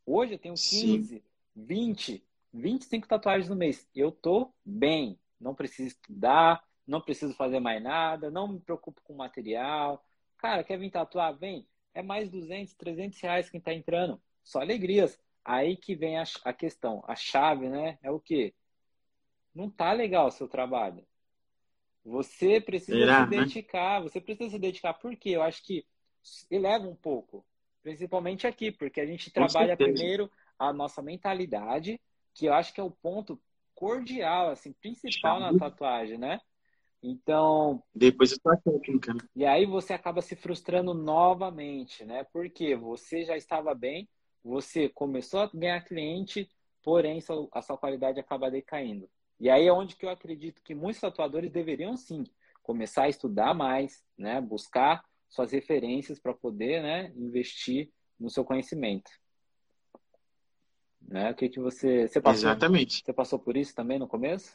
Hoje 0.05 0.35
eu 0.35 0.39
tenho 0.39 0.55
15, 0.55 1.07
Sim. 1.07 1.23
20, 1.55 2.27
25 2.53 3.09
tatuagens 3.09 3.49
no 3.49 3.57
mês. 3.57 3.89
Eu 3.95 4.13
tô 4.13 4.53
bem. 4.65 5.19
Não 5.41 5.55
preciso 5.55 5.89
estudar, 5.89 6.63
não 6.87 7.01
preciso 7.01 7.35
fazer 7.35 7.61
mais 7.61 7.83
nada, 7.83 8.31
não 8.31 8.49
me 8.49 8.61
preocupo 8.61 9.03
com 9.03 9.15
material. 9.15 10.05
Cara, 10.39 10.63
quer 10.63 10.79
vir 10.79 10.91
tatuar? 10.91 11.37
Vem. 11.37 11.67
É 11.93 12.03
mais 12.03 12.31
200, 12.31 12.75
300 12.75 13.21
reais 13.21 13.51
quem 13.51 13.61
tá 13.61 13.73
entrando. 13.73 14.21
Só 14.43 14.61
alegrias. 14.61 15.19
Aí 15.45 15.77
que 15.77 15.95
vem 15.95 16.19
a, 16.19 16.25
a 16.45 16.53
questão. 16.53 17.03
A 17.07 17.17
chave, 17.17 17.69
né? 17.69 17.99
É 18.03 18.11
o 18.11 18.21
quê? 18.21 18.55
Não 19.55 19.71
tá 19.71 19.93
legal 19.93 20.27
o 20.27 20.31
seu 20.31 20.47
trabalho. 20.47 21.07
Você 22.07 22.61
precisa 22.61 22.99
Será, 22.99 23.25
se 23.25 23.31
né? 23.31 23.39
dedicar. 23.39 24.01
Você 24.01 24.21
precisa 24.21 24.51
se 24.51 24.59
dedicar. 24.61 24.95
Por 24.95 25.17
quê? 25.17 25.31
Eu 25.31 25.43
acho 25.43 25.63
que 25.65 25.85
eleva 26.49 26.87
um 26.87 26.95
pouco. 26.95 27.45
Principalmente 27.83 28.47
aqui, 28.47 28.71
porque 28.71 29.01
a 29.01 29.07
gente 29.07 29.31
trabalha 29.31 29.77
primeiro 29.77 30.31
a 30.59 30.73
nossa 30.73 31.03
mentalidade, 31.03 32.01
que 32.33 32.47
eu 32.47 32.55
acho 32.55 32.73
que 32.73 32.81
é 32.81 32.85
o 32.85 32.91
ponto 32.91 33.41
cordial, 33.75 34.51
assim, 34.51 34.73
principal 34.73 35.41
na 35.41 35.57
tatuagem, 35.59 36.17
né? 36.17 36.41
Então. 37.03 37.83
Depois 37.95 38.33
a 38.33 38.37
tua 38.37 38.57
técnica. 38.57 39.13
Né? 39.13 39.21
E 39.35 39.45
aí 39.45 39.67
você 39.67 39.93
acaba 39.93 40.23
se 40.23 40.37
frustrando 40.37 40.95
novamente, 40.95 42.05
né? 42.05 42.25
Porque 42.33 42.77
você 42.77 43.25
já 43.25 43.37
estava 43.37 43.75
bem, 43.75 44.09
você 44.45 44.89
começou 44.89 45.41
a 45.41 45.51
ganhar 45.53 45.85
cliente, 45.85 46.49
porém 46.83 47.21
a 47.53 47.63
sua 47.63 47.77
qualidade 47.77 48.21
acaba 48.21 48.51
decaindo. 48.51 49.09
E 49.39 49.51
aí 49.51 49.67
é 49.67 49.73
onde 49.73 49.97
que 49.97 50.07
eu 50.07 50.11
acredito 50.11 50.63
que 50.63 50.75
muitos 50.75 51.01
tatuadores 51.01 51.51
deveriam 51.51 51.97
sim 51.97 52.25
começar 52.63 53.05
a 53.05 53.09
estudar 53.09 53.55
mais, 53.55 54.05
né? 54.17 54.41
Buscar 54.41 55.05
suas 55.29 55.53
referências 55.53 56.19
para 56.19 56.35
poder, 56.35 56.83
né? 56.83 57.13
Investir 57.17 57.91
no 58.19 58.31
seu 58.31 58.45
conhecimento. 58.45 59.11
Né? 61.01 61.31
O 61.31 61.35
que 61.35 61.49
que 61.49 61.61
você, 61.61 62.09
você 62.09 62.21
passou? 62.21 62.39
Exatamente. 62.51 63.03
Você 63.05 63.13
passou 63.13 63.39
por 63.39 63.57
isso 63.57 63.75
também 63.75 63.99
no 63.99 64.09
começo? 64.09 64.53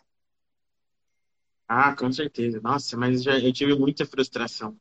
Ah, 1.67 1.95
com 1.95 2.11
certeza. 2.11 2.59
Nossa, 2.61 2.97
mas 2.97 3.23
já, 3.23 3.39
eu 3.39 3.53
tive 3.53 3.73
muita 3.75 4.05
frustração. 4.05 4.77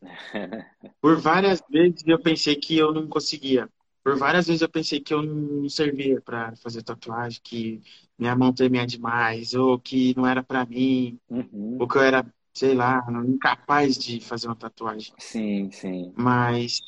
Por 1.00 1.20
várias 1.20 1.60
vezes 1.68 2.06
eu 2.06 2.20
pensei 2.20 2.54
que 2.54 2.76
eu 2.76 2.92
não 2.92 3.08
conseguia. 3.08 3.68
Por 4.02 4.16
várias 4.16 4.46
vezes 4.46 4.62
eu 4.62 4.68
pensei 4.68 5.00
que 5.00 5.12
eu 5.12 5.22
não 5.22 5.68
servia 5.68 6.20
para 6.20 6.56
fazer 6.56 6.82
tatuagem, 6.82 7.40
que 7.42 7.80
minha 8.18 8.34
mão 8.34 8.52
tremia 8.52 8.86
demais, 8.86 9.54
ou 9.54 9.78
que 9.78 10.14
não 10.16 10.26
era 10.26 10.42
para 10.42 10.64
mim, 10.64 11.18
uhum. 11.28 11.76
ou 11.78 11.86
que 11.86 11.98
eu 11.98 12.02
era, 12.02 12.26
sei 12.54 12.74
lá, 12.74 13.04
incapaz 13.26 13.98
de 13.98 14.20
fazer 14.20 14.46
uma 14.46 14.56
tatuagem. 14.56 15.12
Sim, 15.18 15.70
sim. 15.70 16.12
Mas 16.16 16.80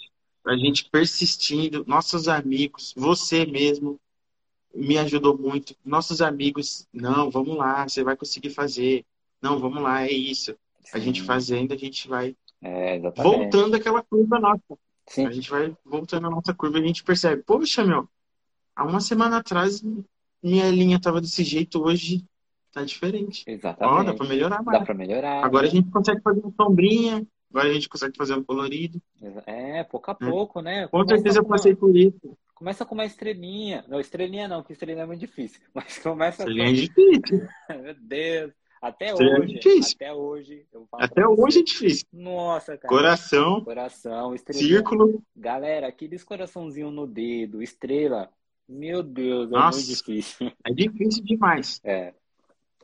a 0.47 0.57
gente 0.57 0.89
persistindo, 0.91 1.85
nossos 1.87 2.29
amigos, 2.29 2.95
você 2.97 3.45
mesmo, 3.45 4.01
me 4.75 4.99
ajudou 4.99 5.37
muito. 5.37 5.75
Nossos 5.85 6.23
amigos, 6.23 6.87
não, 6.93 7.31
vamos 7.31 7.57
lá, 7.57 7.89
você 7.89 8.03
vai 8.03 8.17
conseguir 8.17 8.51
fazer. 8.51 9.05
Não, 9.43 9.59
vamos 9.59 9.83
lá, 9.83 10.05
é 10.05 10.13
isso. 10.13 10.53
Sim. 10.85 10.91
A 10.95 10.99
gente 10.99 11.23
fazendo, 11.23 11.75
a 11.75 11.77
gente 11.77 12.09
vai 12.09 12.37
é, 12.63 12.99
voltando 13.17 13.75
aquela 13.75 14.03
curva 14.03 14.39
nossa. 14.39 14.79
Sim. 15.11 15.27
A 15.27 15.31
gente 15.31 15.51
vai 15.51 15.77
voltando 15.85 16.29
a 16.29 16.31
nossa 16.31 16.55
curva 16.55 16.79
e 16.79 16.83
a 16.85 16.87
gente 16.87 17.03
percebe, 17.03 17.43
poxa, 17.43 17.85
meu, 17.85 18.09
há 18.77 18.85
uma 18.85 19.01
semana 19.01 19.39
atrás 19.39 19.83
minha 20.41 20.71
linha 20.71 21.01
tava 21.01 21.21
desse 21.21 21.43
jeito, 21.43 21.83
hoje 21.83 22.25
tá 22.73 22.85
diferente. 22.85 23.43
Exatamente. 23.45 24.01
Ó, 24.01 24.05
dá 24.05 24.15
pra 24.15 24.29
melhorar 24.29 24.63
mais. 24.63 24.79
Dá 24.79 24.85
pra 24.85 24.95
melhorar. 24.95 25.45
Agora 25.45 25.67
a 25.67 25.71
gente 25.71 25.91
consegue 25.91 26.23
fazer 26.23 26.41
uma 26.41 26.53
sombrinha, 26.53 27.27
agora 27.51 27.69
a 27.69 27.73
gente 27.73 27.89
consegue 27.89 28.17
fazer 28.17 28.35
um 28.37 28.45
colorido. 28.45 29.03
É, 29.47 29.83
pouco 29.83 30.13
a 30.13 30.17
é. 30.21 30.31
pouco, 30.31 30.61
né? 30.63 30.87
Com 30.87 31.05
certeza 31.05 31.41
eu 31.41 31.45
passei 31.45 31.75
por 31.75 31.95
isso. 31.97 32.39
Começa 32.55 32.87
com 32.87 32.95
uma 32.95 33.05
estrelinha. 33.05 33.85
Não, 33.89 33.99
estrelinha 33.99 34.47
não, 34.47 34.61
porque 34.61 34.75
estrelinha 34.75 35.03
é 35.03 35.07
muito 35.07 35.21
difícil. 35.21 35.61
Mas 35.75 35.99
começa 35.99 36.45
estrelinha 36.45 36.67
com... 36.67 36.71
é 36.71 36.75
difícil. 36.75 37.49
Meu 37.83 37.95
Deus. 37.95 38.60
Até 38.81 39.15
Seria 39.15 39.39
hoje, 39.39 39.55
difícil. 39.59 39.95
até 39.97 40.13
hoje, 40.13 40.67
Até 40.93 41.23
você. 41.27 41.43
hoje 41.43 41.59
é 41.61 41.63
difícil. 41.63 42.07
Nossa, 42.13 42.79
cara. 42.79 42.89
Coração, 42.89 43.63
Coração, 43.63 44.35
estrela. 44.35 44.63
círculo. 44.63 45.23
Galera, 45.37 45.87
aqueles 45.89 46.25
coraçãozinho 46.25 46.91
no 46.91 47.07
dedo, 47.07 47.63
estrela. 47.63 48.33
Meu 48.67 49.03
Deus, 49.03 49.51
é 49.51 49.55
Nossa. 49.55 49.79
muito 49.79 49.89
difícil. 49.97 50.51
É 50.67 50.73
difícil 50.73 51.25
demais. 51.25 51.81
É. 51.85 52.15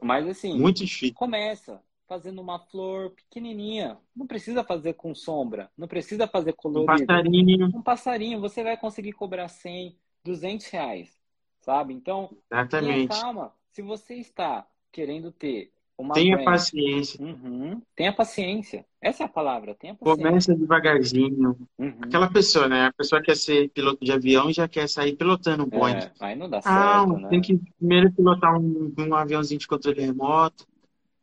Mas 0.02 0.26
assim, 0.28 0.58
Muito 0.58 0.84
difícil. 0.84 1.14
começa 1.14 1.80
fazendo 2.06 2.40
uma 2.40 2.58
flor 2.58 3.10
pequenininha. 3.10 3.96
Não 4.14 4.26
precisa 4.26 4.62
fazer 4.62 4.94
com 4.94 5.14
sombra, 5.14 5.70
não 5.76 5.88
precisa 5.88 6.26
fazer 6.28 6.50
Um 6.50 6.54
colorido. 6.56 7.06
passarinho. 7.06 7.66
Um 7.74 7.82
passarinho, 7.82 8.40
você 8.40 8.62
vai 8.62 8.76
conseguir 8.76 9.12
cobrar 9.12 9.48
100, 9.48 9.96
200 10.24 10.66
reais, 10.68 11.18
sabe? 11.60 11.94
Então, 11.94 12.36
Exatamente. 12.50 13.08
calma. 13.08 13.52
Se 13.70 13.82
você 13.82 14.14
está 14.14 14.66
querendo 14.92 15.30
ter 15.32 15.72
uma 15.98 16.14
Tenha 16.14 16.22
brand, 16.22 16.44
paciência. 16.44 17.18
Uhum. 17.18 17.80
Tenha 17.94 18.14
paciência. 18.14 18.86
Essa 19.00 19.24
é 19.24 19.26
a 19.26 19.28
palavra, 19.28 19.74
tenha 19.74 19.94
paciência. 19.94 20.16
Começa 20.22 20.54
devagarzinho. 20.54 21.56
Uhum. 21.78 21.98
Aquela 22.00 22.30
pessoa, 22.30 22.68
né? 22.68 22.86
A 22.86 22.92
pessoa 22.92 23.20
quer 23.22 23.36
ser 23.36 23.70
piloto 23.70 24.04
de 24.04 24.12
avião 24.12 24.48
e 24.48 24.52
já 24.52 24.68
quer 24.68 24.88
sair 24.88 25.16
pilotando 25.16 25.64
um 25.64 25.68
Boeing. 25.68 25.96
É, 25.96 26.12
aí 26.20 26.36
não 26.36 26.48
dá 26.48 26.60
Ah, 26.64 27.04
certo, 27.04 27.18
né? 27.18 27.28
tem 27.28 27.40
que 27.40 27.58
primeiro 27.78 28.12
pilotar 28.12 28.58
um, 28.60 28.92
um 28.98 29.14
aviãozinho 29.14 29.58
de 29.58 29.66
controle 29.66 30.00
remoto. 30.00 30.66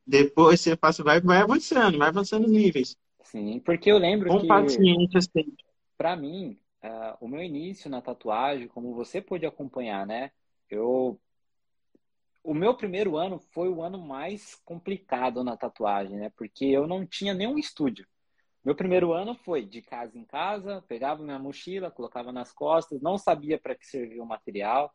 Depois 0.07 0.61
você 0.61 0.75
passa, 0.77 1.03
vai, 1.03 1.21
vai 1.21 1.39
avançando, 1.39 1.97
vai 1.99 2.09
avançando 2.09 2.45
os 2.45 2.51
níveis. 2.51 2.97
Sim, 3.23 3.59
porque 3.59 3.91
eu 3.91 3.97
lembro 3.97 4.29
Com 4.29 4.35
que, 4.35 4.47
paciência 4.47 5.21
sempre. 5.21 5.63
pra 5.97 6.15
mim, 6.15 6.59
ah, 6.81 7.17
o 7.21 7.27
meu 7.27 7.41
início 7.41 7.89
na 7.89 8.01
tatuagem, 8.01 8.67
como 8.67 8.93
você 8.93 9.21
pôde 9.21 9.45
acompanhar, 9.45 10.05
né? 10.05 10.31
Eu, 10.69 11.19
o 12.43 12.53
meu 12.53 12.75
primeiro 12.75 13.15
ano 13.17 13.39
foi 13.51 13.69
o 13.69 13.81
ano 13.81 13.97
mais 13.97 14.55
complicado 14.65 15.43
na 15.43 15.55
tatuagem, 15.55 16.17
né? 16.17 16.31
Porque 16.35 16.65
eu 16.65 16.85
não 16.85 17.05
tinha 17.05 17.33
nenhum 17.33 17.57
estúdio. 17.57 18.05
Meu 18.63 18.75
primeiro 18.75 19.11
ano 19.11 19.35
foi 19.35 19.65
de 19.65 19.81
casa 19.81 20.17
em 20.17 20.23
casa, 20.25 20.83
pegava 20.87 21.23
minha 21.23 21.39
mochila, 21.39 21.91
colocava 21.91 22.31
nas 22.31 22.51
costas, 22.53 23.01
não 23.01 23.17
sabia 23.17 23.57
para 23.59 23.75
que 23.75 23.85
servia 23.85 24.23
o 24.23 24.25
material. 24.25 24.93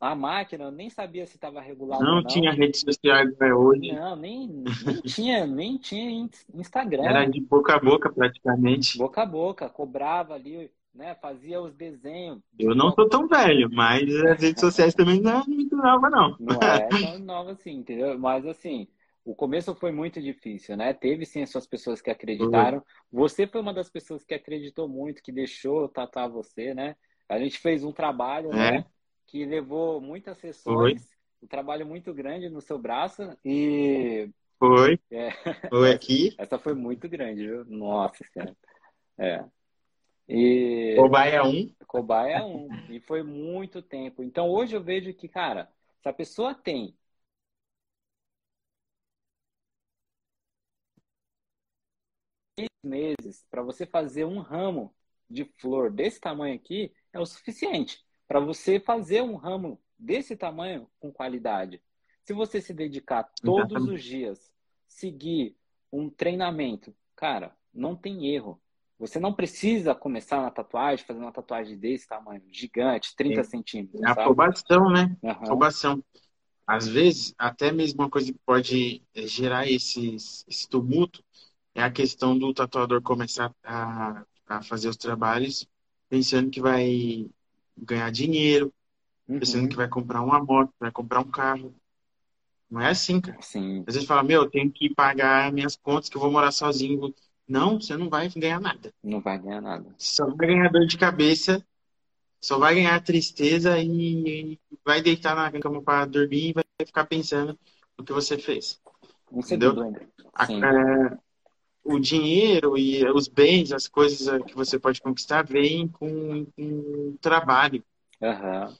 A 0.00 0.14
máquina, 0.14 0.64
eu 0.64 0.70
nem 0.70 0.90
sabia 0.90 1.26
se 1.26 1.36
estava 1.36 1.60
regulado 1.60 2.02
ou 2.04 2.08
Não 2.08 2.22
não. 2.22 2.28
tinha 2.28 2.52
redes 2.52 2.80
sociais 2.80 3.30
igual 3.30 3.50
é 3.50 3.54
hoje. 3.54 3.92
Não, 3.92 4.16
nem, 4.16 4.48
nem 4.48 4.66
tinha, 5.02 5.46
nem 5.46 5.78
tinha 5.78 6.10
in- 6.10 6.30
Instagram. 6.54 7.04
Era 7.04 7.24
de 7.24 7.40
boca 7.40 7.74
a 7.74 7.78
boca 7.78 8.12
praticamente. 8.12 8.98
Boca 8.98 9.22
a 9.22 9.26
boca, 9.26 9.68
cobrava 9.68 10.34
ali, 10.34 10.70
né? 10.94 11.14
Fazia 11.16 11.60
os 11.60 11.74
desenhos. 11.74 12.40
Eu 12.58 12.74
não 12.74 12.92
sou 12.92 13.08
tão 13.08 13.26
velho, 13.26 13.68
mas 13.72 14.02
as 14.24 14.40
redes 14.40 14.60
sociais 14.60 14.94
também 14.94 15.20
não 15.20 15.40
é 15.40 15.44
muito 15.46 15.76
nova, 15.76 16.08
não. 16.08 16.36
Não 16.38 16.58
é 16.62 16.86
tão 17.16 17.18
nova 17.18 17.52
assim, 17.52 17.72
entendeu? 17.72 18.18
Mas 18.18 18.46
assim, 18.46 18.86
o 19.24 19.34
começo 19.34 19.74
foi 19.74 19.90
muito 19.90 20.20
difícil, 20.20 20.76
né? 20.76 20.92
Teve 20.92 21.24
sim 21.26 21.42
as 21.42 21.50
suas 21.50 21.66
pessoas 21.66 22.00
que 22.00 22.10
acreditaram. 22.10 22.82
Você 23.10 23.46
foi 23.46 23.60
uma 23.60 23.74
das 23.74 23.90
pessoas 23.90 24.24
que 24.24 24.34
acreditou 24.34 24.88
muito, 24.88 25.22
que 25.22 25.32
deixou 25.32 25.88
tatuar 25.88 26.28
você, 26.30 26.74
né? 26.74 26.94
A 27.28 27.38
gente 27.38 27.58
fez 27.58 27.82
um 27.82 27.92
trabalho, 27.92 28.52
É. 28.52 28.72
né? 28.72 28.84
Que 29.26 29.44
levou 29.44 30.00
muitas 30.00 30.38
sessões, 30.38 31.08
um 31.42 31.46
trabalho 31.46 31.86
muito 31.86 32.12
grande 32.12 32.48
no 32.48 32.60
seu 32.60 32.78
braço 32.78 33.22
e 33.44 34.28
Foi. 34.58 34.98
É. 35.10 35.30
Foi 35.68 35.90
aqui. 35.90 36.34
essa 36.38 36.58
foi 36.58 36.74
muito 36.74 37.08
grande, 37.08 37.46
viu? 37.46 37.64
Nossa 37.64 38.22
Senhora. 38.32 38.56
É. 39.18 39.44
E 40.28 40.94
Cobaia 40.96 41.44
1. 41.44 41.74
Cobaia 41.86 42.44
1. 42.44 42.68
E 42.90 43.00
foi 43.00 43.22
muito 43.22 43.82
tempo. 43.82 44.22
Então 44.22 44.48
hoje 44.48 44.74
eu 44.74 44.82
vejo 44.82 45.12
que, 45.14 45.28
cara, 45.28 45.70
se 46.02 46.08
a 46.08 46.12
pessoa 46.12 46.54
tem 46.54 46.96
seis 52.58 52.68
meses 52.82 53.44
para 53.50 53.62
você 53.62 53.86
fazer 53.86 54.24
um 54.24 54.38
ramo 54.38 54.94
de 55.28 55.44
flor 55.58 55.90
desse 55.90 56.20
tamanho 56.20 56.54
aqui, 56.54 56.92
é 57.12 57.18
o 57.18 57.26
suficiente 57.26 58.04
para 58.26 58.40
você 58.40 58.80
fazer 58.80 59.22
um 59.22 59.36
ramo 59.36 59.80
desse 59.98 60.36
tamanho 60.36 60.90
com 60.98 61.12
qualidade. 61.12 61.82
Se 62.24 62.32
você 62.32 62.60
se 62.60 62.72
dedicar 62.72 63.24
todos 63.42 63.70
Exatamente. 63.70 63.94
os 63.94 64.02
dias, 64.02 64.52
seguir 64.86 65.56
um 65.92 66.08
treinamento, 66.08 66.94
cara, 67.14 67.56
não 67.72 67.94
tem 67.94 68.34
erro. 68.34 68.60
Você 69.06 69.20
não 69.20 69.34
precisa 69.34 69.94
começar 69.94 70.40
na 70.42 70.50
tatuagem, 70.50 71.04
fazer 71.06 71.20
uma 71.20 71.32
tatuagem 71.32 71.78
desse 71.78 72.08
tamanho, 72.08 72.42
gigante, 72.50 73.14
30 73.16 73.42
É. 73.42 73.44
centímetros, 73.44 74.06
É 74.06 74.10
sabe? 74.12 74.38
aprovação, 74.38 74.90
né? 74.90 75.16
Aham. 75.24 75.66
Aprovação. 75.66 76.04
Às 76.66 76.88
vezes, 76.88 77.34
até 77.38 77.72
mesmo 77.72 78.02
uma 78.02 78.10
coisa 78.10 78.32
que 78.32 78.38
pode 78.46 79.02
eh, 79.14 79.26
gerar 79.28 79.68
esses, 79.70 80.44
esse 80.48 80.68
tumulto 80.68 81.24
é 81.74 81.82
a 81.82 81.90
questão 81.92 82.38
do 82.38 82.54
tatuador 82.54 83.02
começar 83.02 83.54
a, 83.64 84.24
a 84.48 84.62
fazer 84.62 84.88
os 84.90 84.96
trabalhos 84.98 85.66
pensando 86.10 86.50
que 86.50 86.60
vai 86.60 87.28
ganhar 87.78 88.10
dinheiro, 88.12 88.72
pensando 89.38 89.68
Uhum. 89.68 89.70
que 89.70 89.76
vai 89.76 89.88
comprar 89.88 90.22
uma 90.22 90.42
moto, 90.44 90.72
vai 90.80 90.92
comprar 90.92 91.20
um 91.20 91.30
carro. 91.30 91.74
Não 92.70 92.80
é 92.80 92.90
assim, 92.90 93.20
cara. 93.20 93.38
Sim, 93.40 93.86
Às 93.86 93.94
vezes 93.94 94.08
fala, 94.08 94.22
meu, 94.22 94.42
eu 94.44 94.50
tenho 94.50 94.70
que 94.72 94.94
pagar 94.94 95.52
minhas 95.52 95.76
contas, 95.76 96.08
que 96.08 96.16
eu 96.16 96.20
vou 96.20 96.30
morar 96.30 96.52
sozinho. 96.52 97.14
Não, 97.48 97.80
você 97.80 97.96
não 97.96 98.08
vai 98.08 98.28
ganhar 98.28 98.60
nada. 98.60 98.92
não 99.02 99.20
vai 99.20 99.38
ganhar 99.38 99.60
nada. 99.60 99.94
Só 99.98 100.26
vai 100.34 100.46
ganhar 100.48 100.70
dor 100.70 100.86
de 100.86 100.96
cabeça, 100.98 101.64
só 102.40 102.58
vai 102.58 102.74
ganhar 102.76 103.00
tristeza 103.02 103.78
e 103.78 104.58
vai 104.84 105.02
deitar 105.02 105.34
na 105.36 105.50
cama 105.60 105.82
para 105.82 106.06
dormir 106.06 106.50
e 106.50 106.52
vai 106.52 106.64
ficar 106.86 107.06
pensando 107.06 107.58
no 107.98 108.04
que 108.04 108.12
você 108.12 108.38
fez. 108.38 108.80
Entendeu? 109.32 109.74
A- 110.34 110.46
Sim. 110.46 110.60
é, 110.62 111.18
o 111.84 111.98
dinheiro 112.00 112.76
e 112.78 113.04
os 113.10 113.28
bens, 113.28 113.72
as 113.72 113.88
coisas 113.88 114.26
eh, 114.28 114.40
que 114.40 114.54
você 114.54 114.78
pode 114.78 115.00
conquistar, 115.00 115.44
vêm 115.44 115.88
com, 115.88 116.46
com 116.56 117.16
trabalho, 117.20 117.84
Aham. 118.20 118.76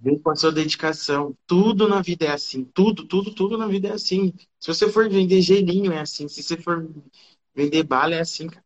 vem 0.00 0.18
com 0.18 0.30
a 0.30 0.36
sua 0.36 0.52
dedicação. 0.52 1.36
Tudo 1.46 1.88
na 1.88 2.00
vida 2.02 2.26
é 2.26 2.32
assim. 2.32 2.64
Tudo, 2.64 3.06
tudo, 3.06 3.34
tudo 3.34 3.58
na 3.58 3.66
vida 3.66 3.88
é 3.88 3.92
assim. 3.92 4.32
Se 4.60 4.68
você 4.72 4.88
for 4.90 5.08
vender 5.08 5.40
gelinho, 5.42 5.92
é 5.92 6.00
assim. 6.00 6.28
Se 6.28 6.42
você 6.42 6.56
for 6.56 6.88
vender 7.58 7.82
bala, 7.82 8.14
é 8.14 8.20
assim, 8.20 8.46
cara. 8.46 8.64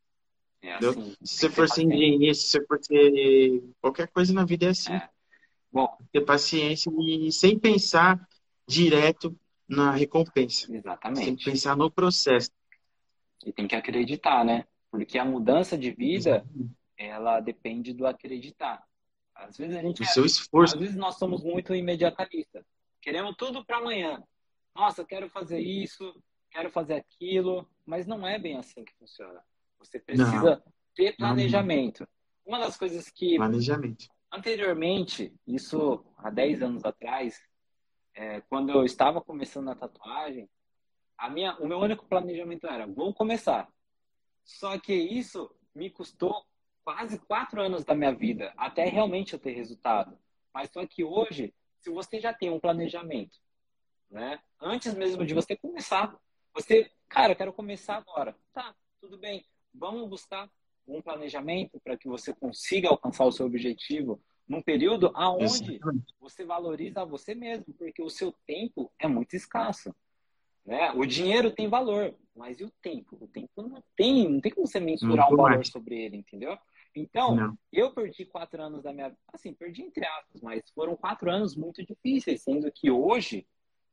É 0.61 0.75
assim. 0.75 1.17
Se 1.23 1.39
você 1.39 1.51
for 1.51 1.69
ser 1.69 1.83
engenheiro, 1.85 2.35
se 2.35 2.43
você 2.43 2.67
for 2.67 2.79
ser 2.85 3.63
qualquer 3.81 4.09
coisa 4.09 4.35
na 4.35 4.45
vida 4.45 4.67
é 4.67 4.69
assim. 4.69 4.93
É. 4.93 5.09
Bom, 5.73 5.97
Ter 6.13 6.21
paciência 6.21 6.93
e 7.01 7.33
sem 7.33 7.59
pensar 7.59 8.29
direto 8.69 9.35
na 9.67 9.91
recompensa. 9.93 10.71
Exatamente. 10.71 11.45
pensar 11.45 11.75
no 11.75 11.91
processo. 11.91 12.51
E 13.47 13.53
tem 13.53 13.67
que 13.67 13.75
acreditar, 13.75 14.45
né? 14.45 14.67
Porque 14.91 15.19
a 15.19 15.25
mudança 15.25 15.77
de 15.79 15.91
vida, 15.91 16.45
ela 16.99 17.41
depende 17.41 17.95
do 17.95 18.07
acreditar. 18.07 18.85
Às 19.35 19.57
vezes 19.57 19.75
a 19.75 19.81
gente 19.81 19.97
Do 19.97 20.05
é 20.05 20.07
seu 20.07 20.27
esforço. 20.27 20.75
Às 20.75 20.81
vezes 20.81 20.97
nós 20.97 21.17
somos 21.17 21.43
muito 21.43 21.75
imediatistas. 21.75 22.63
Queremos 23.01 23.35
tudo 23.37 23.65
para 23.65 23.79
amanhã. 23.79 24.23
Nossa, 24.77 25.03
quero 25.03 25.31
fazer 25.31 25.61
isso, 25.61 26.15
quero 26.51 26.71
fazer 26.71 26.95
aquilo, 26.95 27.67
mas 27.85 28.07
não 28.07 28.27
é 28.27 28.39
bem 28.39 28.57
assim 28.57 28.85
que 28.85 28.95
funciona. 28.95 29.43
Você 29.79 29.99
precisa 29.99 30.63
ter 30.95 31.17
planejamento. 31.17 32.07
Uma 32.45 32.59
das 32.59 32.77
coisas 32.77 33.09
que 33.09 33.37
Planejamento. 33.37 34.07
anteriormente, 34.31 35.33
isso 35.47 36.05
há 36.19 36.31
10 36.31 36.63
anos 36.63 36.85
atrás, 36.85 37.41
é, 38.15 38.41
quando 38.43 38.71
eu 38.71 38.85
estava 38.85 39.21
começando 39.21 39.69
a 39.71 39.75
tatuagem, 39.75 40.49
a 41.17 41.31
minha, 41.31 41.57
o 41.59 41.67
meu 41.67 41.79
único 41.79 42.07
planejamento 42.07 42.67
era, 42.67 42.87
vou 42.87 43.15
começar. 43.15 43.69
Só 44.45 44.79
que 44.79 44.93
isso 44.93 45.55
me 45.75 45.89
custou 45.89 46.45
quase 46.85 47.19
quatro 47.21 47.63
anos 47.63 47.85
da 47.85 47.95
minha 47.95 48.13
vida, 48.13 48.53
até 48.57 48.85
realmente 48.85 49.33
eu 49.33 49.39
ter 49.39 49.53
resultado. 49.53 50.19
Mas 50.53 50.71
só 50.71 50.85
que 50.87 51.05
hoje, 51.05 51.55
se 51.79 51.91
você 51.91 52.21
já 52.21 52.35
tem 52.35 52.51
um 52.51 52.61
planejamento, 52.61 53.39
né? 54.11 54.39
Antes 54.61 54.95
mesmo 54.95 55.25
de 55.25 55.33
você 55.33 55.57
começar, 55.57 56.15
você, 56.55 56.91
cara, 57.13 57.33
eu 57.33 57.37
quero 57.37 57.53
começar 57.53 57.97
agora. 57.97 58.35
Tá, 58.55 58.75
tudo 59.01 59.19
bem. 59.19 59.45
Vamos 59.75 60.09
buscar 60.09 60.51
um 60.89 61.01
planejamento 61.01 61.79
para 61.85 61.97
que 61.97 62.09
você 62.09 62.35
consiga 62.35 62.89
alcançar 62.89 63.25
o 63.25 63.33
seu 63.33 63.47
objetivo 63.47 64.21
num 64.49 64.63
período 64.63 65.11
aonde 65.15 65.79
você 66.19 66.45
valoriza 66.45 67.05
você 67.05 67.35
mesmo, 67.35 67.73
porque 67.75 68.03
o 68.03 68.11
seu 68.11 68.33
tempo 68.47 68.91
é 68.99 69.07
muito 69.07 69.37
escasso. 69.37 69.95
Né? 70.65 70.91
O 70.93 71.05
dinheiro 71.05 71.51
tem 71.51 71.69
valor, 71.69 72.15
mas 72.35 72.61
e 72.61 72.65
o 72.65 72.71
tempo? 72.83 73.17
O 73.21 73.29
tempo 73.29 73.51
não 73.63 73.83
tem, 73.97 74.29
não 74.29 74.41
tem 74.41 74.53
como 74.53 74.67
você 74.67 74.81
mensurar 74.81 75.29
Muito 75.29 75.35
um 75.35 75.37
valor 75.37 75.57
mais. 75.57 75.69
sobre 75.69 76.01
ele, 76.01 76.17
entendeu? 76.17 76.57
Então, 76.95 77.35
Não. 77.35 77.59
eu 77.73 77.93
perdi 77.93 78.25
quatro 78.25 78.63
anos 78.63 78.83
da 78.83 78.93
minha 78.93 79.17
assim, 79.33 79.53
perdi 79.55 79.83
entre 79.83 80.05
aspas, 80.07 80.41
mas 80.41 80.63
foram 80.75 80.97
quatro 80.97 81.31
anos 81.31 81.57
muito 81.57 81.85
difíceis, 81.85 82.43
sendo 82.43 82.71
que 82.71 82.91
hoje, 82.91 83.47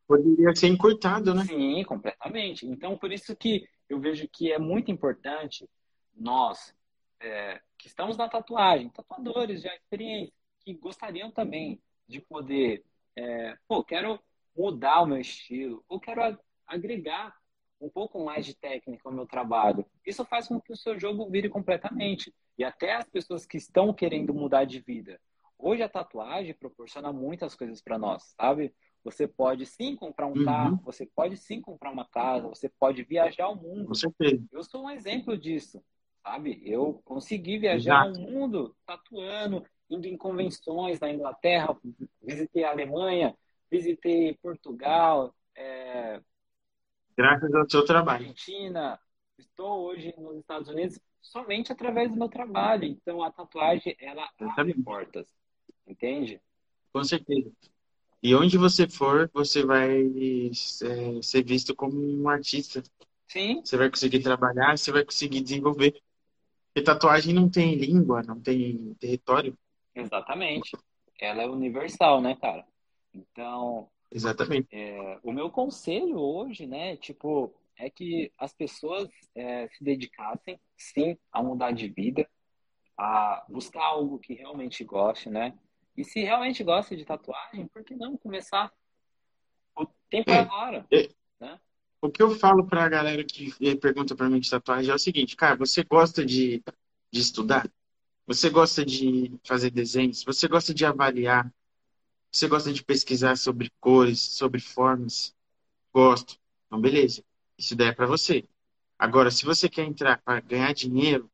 Poderia 0.09 0.55
ser 0.55 0.69
encurtado, 0.69 1.35
né? 1.35 1.45
sim, 1.45 1.83
completamente. 1.83 2.65
Então, 2.65 2.97
por 2.97 3.11
isso 3.11 3.35
que 3.35 3.69
eu 3.87 3.99
vejo 3.99 4.27
que 4.27 4.51
é 4.51 4.57
muito 4.57 4.89
importante 4.89 5.69
nós, 6.15 6.73
é, 7.19 7.61
que 7.77 7.85
estamos 7.85 8.17
na 8.17 8.27
tatuagem, 8.27 8.89
tatuadores 8.89 9.61
já 9.61 9.71
experientes, 9.75 10.33
que 10.61 10.73
gostariam 10.73 11.29
também 11.29 11.79
de 12.07 12.19
poder, 12.19 12.83
é, 13.15 13.55
pô, 13.67 13.83
quero 13.83 14.19
mudar 14.57 15.01
o 15.01 15.05
meu 15.05 15.19
estilo, 15.19 15.85
ou 15.87 15.99
quero 15.99 16.39
agregar 16.65 17.37
um 17.79 17.87
pouco 17.87 18.25
mais 18.25 18.47
de 18.47 18.55
técnica 18.55 19.07
ao 19.07 19.13
meu 19.13 19.27
trabalho. 19.27 19.85
Isso 20.03 20.25
faz 20.25 20.47
com 20.47 20.59
que 20.59 20.73
o 20.73 20.75
seu 20.75 20.99
jogo 20.99 21.29
vire 21.29 21.49
completamente. 21.49 22.33
E 22.57 22.63
até 22.63 22.95
as 22.95 23.07
pessoas 23.07 23.45
que 23.45 23.57
estão 23.57 23.93
querendo 23.93 24.33
mudar 24.33 24.65
de 24.65 24.79
vida. 24.79 25.21
Hoje 25.55 25.83
a 25.83 25.87
tatuagem 25.87 26.55
proporciona 26.55 27.13
muitas 27.13 27.53
coisas 27.53 27.79
para 27.79 27.99
nós, 27.99 28.33
sabe? 28.35 28.73
Você 29.03 29.27
pode 29.27 29.65
sim 29.65 29.95
comprar 29.95 30.27
um 30.27 30.37
uhum. 30.37 30.45
carro, 30.45 30.79
você 30.83 31.05
pode 31.05 31.37
sim 31.37 31.61
comprar 31.61 31.91
uma 31.91 32.05
casa, 32.05 32.47
você 32.47 32.69
pode 32.69 33.03
viajar 33.03 33.45
ao 33.45 33.55
mundo. 33.55 33.87
Com 33.87 33.95
certeza. 33.95 34.43
Eu 34.51 34.63
sou 34.63 34.83
um 34.83 34.89
exemplo 34.89 35.37
disso, 35.37 35.81
sabe? 36.21 36.61
Eu 36.65 37.01
consegui 37.05 37.57
viajar 37.57 38.07
Exato. 38.07 38.19
ao 38.19 38.29
mundo 38.29 38.75
tatuando, 38.85 39.65
indo 39.89 40.05
em 40.05 40.17
convenções 40.17 40.99
na 40.99 41.11
Inglaterra, 41.11 41.77
visitei 42.21 42.63
a 42.63 42.71
Alemanha, 42.71 43.35
visitei 43.71 44.37
Portugal, 44.41 45.33
é... 45.55 46.21
graças 47.17 47.53
ao 47.53 47.69
seu 47.69 47.85
trabalho. 47.85 48.23
Argentina, 48.23 48.99
estou 49.37 49.85
hoje 49.85 50.13
nos 50.17 50.37
Estados 50.37 50.67
Unidos 50.67 50.99
somente 51.21 51.71
através 51.71 52.11
do 52.11 52.17
meu 52.17 52.29
trabalho. 52.29 52.85
Então 52.85 53.23
a 53.23 53.31
tatuagem 53.31 53.95
ela 53.99 54.29
abre 54.57 54.73
portas, 54.83 55.33
entende? 55.87 56.41
Com 56.91 57.03
certeza. 57.03 57.51
E 58.21 58.35
onde 58.35 58.57
você 58.57 58.87
for, 58.87 59.29
você 59.33 59.65
vai 59.65 60.01
é, 60.01 61.21
ser 61.21 61.43
visto 61.43 61.75
como 61.75 61.97
um 61.97 62.27
artista. 62.27 62.83
Sim. 63.27 63.61
Você 63.63 63.77
vai 63.77 63.89
conseguir 63.89 64.19
trabalhar, 64.21 64.77
você 64.77 64.91
vai 64.91 65.05
conseguir 65.05 65.41
desenvolver. 65.41 66.01
Porque 66.67 66.83
tatuagem 66.83 67.33
não 67.33 67.49
tem 67.49 67.75
língua, 67.75 68.21
não 68.23 68.39
tem 68.39 68.93
território. 68.99 69.57
Exatamente. 69.95 70.77
Ela 71.19 71.43
é 71.43 71.47
universal, 71.47 72.21
né, 72.21 72.35
cara? 72.35 72.65
Então. 73.13 73.89
Exatamente. 74.11 74.67
É, 74.71 75.19
o 75.23 75.31
meu 75.31 75.49
conselho 75.49 76.17
hoje, 76.17 76.65
né, 76.65 76.97
tipo, 76.97 77.53
é 77.77 77.89
que 77.89 78.31
as 78.37 78.53
pessoas 78.53 79.07
é, 79.35 79.67
se 79.69 79.83
dedicassem, 79.83 80.59
sim, 80.77 81.17
a 81.31 81.41
mudar 81.41 81.71
de 81.71 81.87
vida, 81.87 82.27
a 82.97 83.45
buscar 83.47 83.83
algo 83.83 84.19
que 84.19 84.33
realmente 84.33 84.83
goste, 84.83 85.29
né? 85.29 85.57
E 85.99 86.05
se 86.05 86.21
realmente 86.21 86.63
gosta 86.63 86.95
de 86.95 87.03
tatuagem, 87.03 87.67
por 87.67 87.83
que 87.83 87.93
não 87.93 88.15
começar? 88.15 88.71
O 89.75 89.85
tempo 90.09 90.31
é, 90.31 90.39
agora. 90.39 90.87
É, 90.89 91.09
né? 91.37 91.59
O 92.01 92.09
que 92.09 92.23
eu 92.23 92.31
falo 92.31 92.65
para 92.65 92.85
a 92.85 92.87
galera 92.87 93.21
que 93.21 93.53
pergunta 93.75 94.15
para 94.15 94.29
mim 94.29 94.39
de 94.39 94.49
tatuagem 94.49 94.89
é 94.89 94.95
o 94.95 94.97
seguinte, 94.97 95.35
cara, 95.35 95.57
você 95.57 95.83
gosta 95.83 96.25
de, 96.25 96.63
de 97.11 97.19
estudar? 97.19 97.69
Você 98.25 98.49
gosta 98.49 98.85
de 98.85 99.37
fazer 99.43 99.71
desenhos? 99.71 100.23
Você 100.23 100.47
gosta 100.47 100.73
de 100.73 100.85
avaliar? 100.85 101.53
Você 102.31 102.47
gosta 102.47 102.71
de 102.71 102.81
pesquisar 102.81 103.35
sobre 103.35 103.69
cores, 103.81 104.21
sobre 104.21 104.61
formas? 104.61 105.35
Gosto. 105.93 106.39
Então, 106.67 106.79
beleza. 106.79 107.25
Isso 107.57 107.75
daí 107.75 107.89
é 107.89 107.93
para 107.93 108.07
você. 108.07 108.47
Agora, 108.97 109.29
se 109.29 109.43
você 109.43 109.67
quer 109.67 109.83
entrar 109.83 110.21
para 110.21 110.39
ganhar 110.39 110.73
dinheiro, 110.73 111.29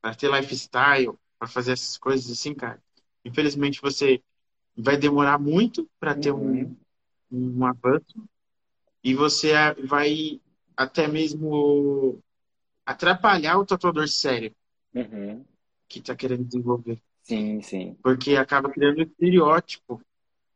para 0.00 0.14
ter 0.14 0.30
lifestyle, 0.30 1.18
para 1.40 1.48
fazer 1.48 1.72
essas 1.72 1.98
coisas 1.98 2.30
assim, 2.30 2.54
cara, 2.54 2.80
Infelizmente, 3.26 3.82
você 3.82 4.22
vai 4.76 4.96
demorar 4.96 5.38
muito 5.38 5.88
para 5.98 6.14
ter 6.14 6.30
uhum. 6.30 6.76
um, 7.30 7.58
um 7.58 7.66
avanço 7.66 8.24
e 9.02 9.14
você 9.14 9.52
vai 9.84 10.40
até 10.76 11.08
mesmo 11.08 12.22
atrapalhar 12.84 13.58
o 13.58 13.66
tatuador 13.66 14.06
sério 14.06 14.54
uhum. 14.94 15.44
que 15.88 15.98
está 15.98 16.14
querendo 16.14 16.44
desenvolver. 16.44 17.00
Sim, 17.22 17.60
sim. 17.62 17.96
Porque 18.00 18.36
acaba 18.36 18.70
criando 18.70 19.02
estereótipo. 19.02 19.94
O 19.94 20.00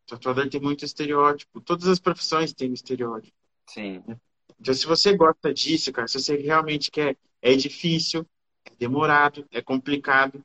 tatuador 0.07 0.49
tem 0.49 0.61
muito 0.61 0.85
estereótipo. 0.85 1.61
Todas 1.61 1.89
as 1.89 1.99
profissões 1.99 2.53
têm 2.53 2.73
estereótipo. 2.73 3.37
Sim. 3.66 4.01
Né? 4.07 4.16
Então, 4.61 4.73
se 4.75 4.87
você 4.87 5.16
gosta 5.16 5.53
disso, 5.53 5.93
cara, 5.93 6.07
se 6.07 6.21
você 6.21 6.37
realmente 6.37 6.89
quer, 6.89 7.16
é 7.43 7.57
difícil, 7.57 8.25
é 8.64 8.71
demorado, 8.79 9.45
é 9.51 9.61
complicado. 9.61 10.45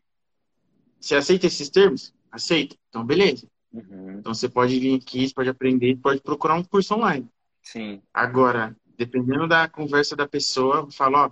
Você 1.00 1.16
aceita 1.16 1.46
esses 1.46 1.70
termos? 1.70 2.14
Aceita? 2.36 2.76
Então, 2.90 3.06
beleza. 3.06 3.48
Uhum. 3.72 4.20
Então, 4.20 4.34
você 4.34 4.50
pode 4.50 4.78
vir 4.78 5.00
aqui, 5.00 5.34
pode 5.34 5.50
aprender, 5.50 5.96
pode 5.96 6.20
procurar 6.22 6.56
um 6.56 6.64
curso 6.64 6.94
online. 6.94 7.30
Sim. 7.64 8.02
Agora, 8.14 8.76
dependendo 8.98 9.48
da 9.48 9.70
conversa 9.70 10.18
da 10.18 10.28
pessoa, 10.28 10.92
fala, 10.92 11.28
ó, 11.28 11.32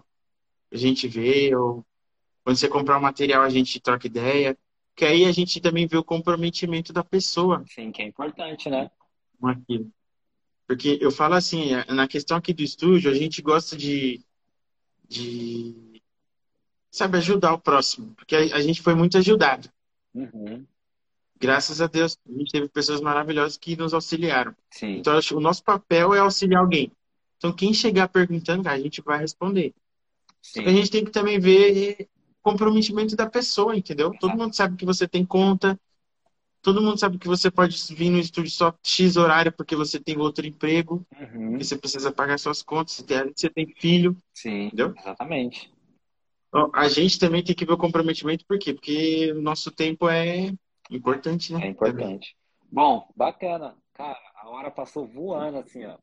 a 0.71 0.77
gente 0.77 1.07
vê, 1.07 1.53
ou 1.53 1.85
quando 2.43 2.55
você 2.55 2.69
comprar 2.69 2.95
o 2.95 2.99
um 2.99 3.01
material, 3.03 3.43
a 3.43 3.49
gente 3.49 3.81
troca 3.81 4.07
ideia. 4.07 4.57
Que 4.95 5.03
aí 5.05 5.25
a 5.25 5.31
gente 5.31 5.59
também 5.59 5.87
vê 5.87 5.97
o 5.97 6.03
comprometimento 6.03 6.93
da 6.93 7.03
pessoa. 7.03 7.65
Sim, 7.67 7.91
que 7.91 8.01
é 8.01 8.05
importante, 8.05 8.69
né? 8.69 8.89
Com 9.39 9.47
aquilo. 9.47 9.91
Porque 10.65 10.97
eu 11.01 11.11
falo 11.11 11.33
assim, 11.33 11.71
na 11.89 12.07
questão 12.07 12.37
aqui 12.37 12.53
do 12.53 12.61
estúdio, 12.61 13.11
a 13.11 13.13
gente 13.13 13.41
gosta 13.41 13.75
de, 13.75 14.23
de 15.07 16.01
sabe, 16.89 17.17
ajudar 17.17 17.53
o 17.53 17.59
próximo. 17.59 18.13
Porque 18.15 18.35
a, 18.35 18.55
a 18.55 18.61
gente 18.61 18.81
foi 18.81 18.95
muito 18.95 19.17
ajudado. 19.17 19.69
Uhum 20.13 20.65
graças 21.39 21.81
a 21.81 21.87
Deus, 21.87 22.17
a 22.27 22.37
gente 22.37 22.51
teve 22.51 22.69
pessoas 22.69 23.01
maravilhosas 23.01 23.57
que 23.57 23.75
nos 23.75 23.93
auxiliaram. 23.93 24.55
Sim. 24.69 24.97
Então, 24.97 25.19
o 25.33 25.39
nosso 25.39 25.63
papel 25.63 26.13
é 26.13 26.19
auxiliar 26.19 26.61
alguém. 26.61 26.91
Então, 27.37 27.51
quem 27.51 27.73
chegar 27.73 28.07
perguntando, 28.07 28.67
a 28.69 28.79
gente 28.79 29.01
vai 29.01 29.19
responder. 29.19 29.73
Sim. 30.41 30.65
A 30.65 30.69
gente 30.71 30.89
tem 30.89 31.03
que 31.03 31.11
também 31.11 31.39
ver 31.39 32.07
comprometimento 32.41 33.15
da 33.15 33.29
pessoa, 33.29 33.75
entendeu? 33.75 34.09
Exato. 34.09 34.19
Todo 34.19 34.37
mundo 34.37 34.53
sabe 34.53 34.77
que 34.77 34.85
você 34.85 35.07
tem 35.07 35.25
conta, 35.25 35.79
todo 36.61 36.81
mundo 36.81 36.97
sabe 36.97 37.17
que 37.17 37.27
você 37.27 37.51
pode 37.51 37.77
vir 37.93 38.09
no 38.09 38.19
estúdio 38.19 38.51
só 38.51 38.73
X 38.83 39.17
horário 39.17 39.51
porque 39.51 39.75
você 39.75 39.99
tem 39.99 40.17
outro 40.17 40.45
emprego, 40.45 41.05
uhum. 41.19 41.57
você 41.57 41.77
precisa 41.77 42.11
pagar 42.11 42.37
suas 42.39 42.61
contas, 42.61 43.03
você 43.35 43.49
tem 43.49 43.67
filho. 43.77 44.15
Sim, 44.33 44.67
entendeu? 44.67 44.93
exatamente. 44.97 45.71
A 46.73 46.87
gente 46.87 47.17
também 47.17 47.43
tem 47.43 47.55
que 47.55 47.65
ver 47.65 47.73
o 47.73 47.77
comprometimento, 47.77 48.45
por 48.45 48.59
quê? 48.59 48.73
Porque 48.73 49.33
o 49.35 49.41
nosso 49.41 49.71
tempo 49.71 50.07
é 50.07 50.53
Importante, 50.89 51.53
né? 51.53 51.65
É 51.65 51.67
importante. 51.67 52.35
Bom, 52.71 53.07
bacana. 53.15 53.77
Cara, 53.93 54.19
a 54.35 54.49
hora 54.49 54.71
passou 54.71 55.05
voando 55.05 55.59
assim, 55.59 55.85
ó. 55.85 55.97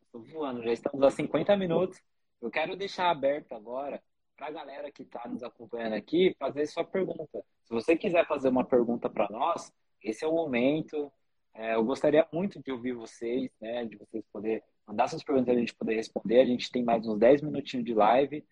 Passou 0.00 0.22
voando. 0.22 0.62
Já 0.62 0.72
estamos 0.72 1.02
a 1.02 1.10
50 1.10 1.56
minutos. 1.56 2.00
Eu 2.40 2.50
quero 2.50 2.76
deixar 2.76 3.10
aberto 3.10 3.52
agora 3.52 4.02
para 4.36 4.48
a 4.48 4.50
galera 4.50 4.90
que 4.90 5.02
está 5.02 5.26
nos 5.28 5.42
acompanhando 5.42 5.94
aqui 5.94 6.34
fazer 6.38 6.66
sua 6.66 6.84
pergunta. 6.84 7.44
Se 7.64 7.72
você 7.72 7.96
quiser 7.96 8.26
fazer 8.26 8.48
uma 8.48 8.64
pergunta 8.64 9.08
para 9.08 9.28
nós, 9.30 9.72
esse 10.02 10.24
é 10.24 10.28
o 10.28 10.32
momento. 10.32 11.10
É, 11.54 11.74
eu 11.74 11.84
gostaria 11.84 12.26
muito 12.32 12.62
de 12.62 12.72
ouvir 12.72 12.92
vocês, 12.92 13.50
né? 13.60 13.84
De 13.84 13.96
vocês 13.96 14.24
poder 14.32 14.62
mandar 14.86 15.08
suas 15.08 15.22
perguntas 15.22 15.54
a 15.54 15.58
gente 15.58 15.74
poder 15.74 15.94
responder. 15.94 16.40
A 16.40 16.44
gente 16.44 16.70
tem 16.70 16.84
mais 16.84 17.06
uns 17.06 17.18
10 17.18 17.42
minutinhos 17.42 17.84
de 17.84 17.94
live. 17.94 18.44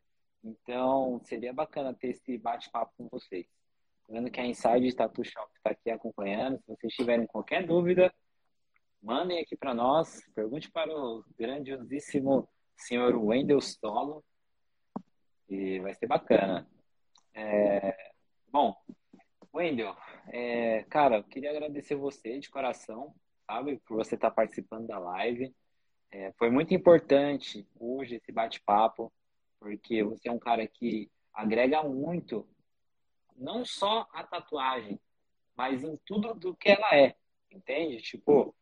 Então, 0.43 1.21
seria 1.25 1.53
bacana 1.53 1.95
ter 1.95 2.09
esse 2.09 2.39
bate-papo 2.39 2.93
com 2.97 3.09
vocês 3.11 3.47
vendo 4.09 4.31
que 4.31 4.41
a 4.41 4.47
Inside 4.47 4.95
Tattoo 4.95 5.25
Shop 5.25 5.51
está 5.57 5.71
aqui 5.71 5.91
acompanhando. 5.91 6.59
Se 6.61 6.67
vocês 6.69 6.93
tiverem 6.95 7.27
qualquer 7.27 7.67
dúvida, 7.67 8.13
mandem 9.03 9.41
aqui 9.41 9.57
para 9.57 9.75
nós. 9.75 10.21
Pergunte 10.35 10.71
para 10.71 10.93
o 10.95 11.25
grandiosíssimo 11.39 12.49
senhor 12.77 13.17
Wendel 13.17 13.59
Stolo. 13.59 14.25
E 15.49 15.81
vai 15.81 15.95
ser 15.95 16.07
bacana. 16.07 16.69
É... 17.35 18.13
Bom, 18.49 18.77
Wendel, 19.55 19.97
é... 20.29 20.85
cara, 20.85 21.19
eu 21.19 21.25
queria 21.25 21.51
agradecer 21.51 21.95
você 21.95 22.39
de 22.39 22.51
coração, 22.51 23.15
sabe, 23.47 23.81
por 23.87 23.97
você 23.97 24.15
estar 24.15 24.31
tá 24.31 24.35
participando 24.35 24.87
da 24.87 24.99
live. 24.99 25.55
É... 26.11 26.33
Foi 26.39 26.51
muito 26.51 26.75
importante 26.75 27.67
hoje 27.79 28.17
esse 28.17 28.33
bate-papo, 28.33 29.13
porque 29.59 30.03
você 30.03 30.29
é 30.29 30.33
um 30.33 30.39
cara 30.39 30.67
que 30.67 31.11
agrega 31.33 31.83
muito 31.83 32.47
não 33.37 33.65
só 33.65 34.09
a 34.13 34.25
tatuagem, 34.25 35.01
mas 35.57 35.85
em 35.85 35.97
tudo 36.07 36.35
do 36.35 36.55
que 36.57 36.71
ela 36.71 36.95
é, 36.95 37.15
entende? 37.51 37.99
Tipo, 38.03 38.55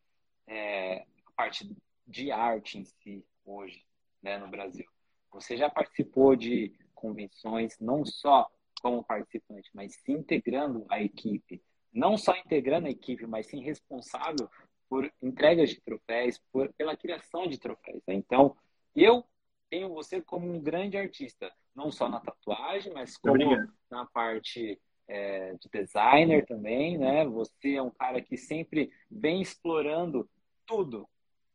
é, 0.47 1.07
a 1.27 1.33
parte 1.37 1.71
de 2.07 2.31
arte 2.33 2.79
em 2.79 2.85
si, 2.85 3.25
hoje, 3.45 3.85
né, 4.23 4.39
no 4.39 4.49
Brasil. 4.49 4.87
Você 5.33 5.57
já 5.57 5.71
participou 5.71 6.35
de 6.35 6.75
convenções, 6.95 7.79
não 7.79 8.05
só 8.05 8.51
como 8.83 9.05
participante, 9.05 9.71
mas 9.73 9.95
se 9.97 10.13
integrando 10.13 10.85
a 10.91 11.01
equipe. 11.01 11.63
Não 11.93 12.17
só 12.17 12.37
integrando 12.37 12.87
a 12.87 12.91
equipe, 12.91 13.27
mas 13.27 13.47
sim 13.47 13.61
responsável 13.61 14.49
por 14.89 15.11
entregas 15.23 15.71
de 15.71 15.81
troféus, 15.81 16.39
por, 16.53 16.73
pela 16.75 16.97
criação 16.97 17.47
de 17.47 17.59
troféus. 17.59 18.03
Né? 18.07 18.15
Então, 18.15 18.57
eu 18.95 19.25
tenho 19.71 19.89
você 19.89 20.21
como 20.21 20.53
um 20.53 20.61
grande 20.61 20.97
artista, 20.97 21.51
não 21.75 21.91
só 21.91 22.09
na 22.09 22.21
tatuagem, 22.21 22.93
mas 22.93 23.17
como 23.17 23.35
Obrigado. 23.35 23.73
na 23.91 24.05
parte 24.07 24.79
é, 25.09 25.55
de 25.55 25.69
designer 25.73 26.45
também, 26.45 26.99
né? 26.99 27.25
Você 27.27 27.77
é 27.77 27.83
um 27.83 27.91
cara 27.91 28.21
que 28.21 28.37
sempre 28.37 28.93
vem 29.11 29.41
explorando 29.41 30.29
tudo. 30.67 31.09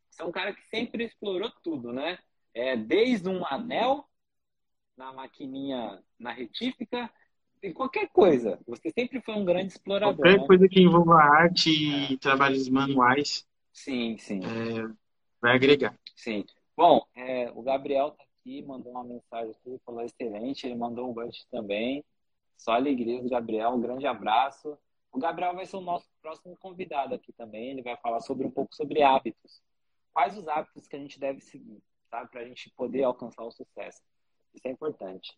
Você 0.10 0.22
é 0.22 0.26
um 0.26 0.32
cara 0.32 0.54
que 0.54 0.66
sempre 0.68 1.04
explorou 1.04 1.52
tudo, 1.62 1.92
né? 1.92 2.18
É, 2.54 2.78
desde 2.78 3.28
um 3.28 3.46
anel 3.46 4.06
na 4.98 5.12
maquininha, 5.12 6.02
na 6.18 6.32
retífica, 6.32 7.12
em 7.62 7.74
qualquer 7.74 8.08
coisa. 8.10 8.60
Você 8.66 8.90
sempre 8.92 9.22
foi 9.22 9.36
um 9.36 9.44
grande 9.44 9.74
explorador. 9.74 10.16
Qualquer 10.16 10.40
né? 10.40 10.48
coisa 10.48 10.68
que 10.70 10.82
envolva 10.82 11.16
arte 11.16 11.70
e 11.70 12.14
é. 12.14 12.18
trabalhos 12.18 12.70
manuais. 12.70 13.46
Sim, 13.74 14.18
sim. 14.18 14.40
É, 14.40 14.94
vai 15.42 15.56
agregar. 15.56 15.98
Sim. 16.16 16.46
Bom, 16.78 17.06
é, 17.16 17.50
o 17.52 17.62
Gabriel 17.62 18.12
tá 18.12 18.24
aqui, 18.24 18.62
mandou 18.64 18.92
uma 18.92 19.04
mensagem 19.04 19.52
aqui, 19.52 19.80
falou 19.86 20.02
excelente, 20.02 20.68
ele 20.68 20.76
mandou 20.76 21.10
um 21.10 21.14
gancho 21.14 21.46
também. 21.50 22.04
Só 22.58 22.74
alegria 22.74 23.22
do 23.22 23.30
Gabriel, 23.30 23.72
um 23.72 23.82
grande 23.82 24.06
abraço. 24.06 24.78
O 25.12 25.18
Gabriel 25.18 25.56
vai 25.56 25.66
ser 25.66 25.78
o 25.78 25.82
nosso 25.82 26.10
próximo 26.22 26.58
convidado 26.58 27.16
aqui 27.16 27.32
também, 27.32 27.72
ele 27.72 27.82
vai 27.82 27.96
falar 27.98 28.20
sobre 28.20 28.46
um 28.46 28.52
pouco 28.52 28.76
sobre 28.76 29.02
hábitos. 29.02 29.62
Quais 30.12 30.38
os 30.38 30.48
hábitos 30.48 30.88
que 30.88 30.96
a 30.96 31.00
gente 31.00 31.20
deve 31.20 31.40
seguir, 31.40 31.82
sabe, 32.10 32.30
para 32.30 32.42
a 32.42 32.46
gente 32.46 32.70
poder 32.72 33.04
alcançar 33.04 33.44
o 33.44 33.52
sucesso. 33.52 34.02
Isso 34.54 34.68
é 34.68 34.72
importante. 34.72 35.38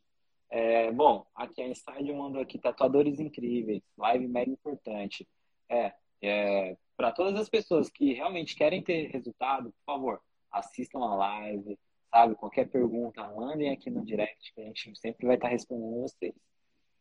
É, 0.50 0.92
bom, 0.92 1.26
aqui 1.36 1.62
a 1.62 1.68
Inside 1.68 2.14
mandou 2.14 2.42
aqui 2.42 2.58
tatuadores 2.58 3.20
incríveis, 3.20 3.84
live 3.98 4.28
mega 4.28 4.50
importante. 4.50 5.28
É, 5.70 5.94
é 6.22 6.78
para 6.96 7.12
todas 7.12 7.40
as 7.40 7.48
pessoas 7.48 7.90
que 7.92 8.14
realmente 8.14 8.56
querem 8.56 8.82
ter 8.82 9.12
resultado, 9.12 9.72
por 9.72 9.86
favor, 9.86 10.22
assistam 10.52 11.00
a 11.00 11.16
live, 11.16 11.78
sabe? 12.10 12.36
Qualquer 12.36 12.70
pergunta, 12.70 13.28
mandem 13.36 13.72
aqui 13.72 13.90
no 13.90 14.04
direct 14.04 14.54
que 14.54 14.62
a 14.62 14.66
gente 14.66 14.96
sempre 14.98 15.26
vai 15.26 15.36
estar 15.36 15.50
respondendo 15.50 16.02
vocês. 16.02 16.34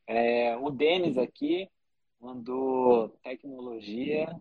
É, 0.07 0.57
o 0.57 0.71
Denis 0.71 1.19
aqui 1.19 1.69
mandou 2.21 3.09
tecnologia. 3.23 4.35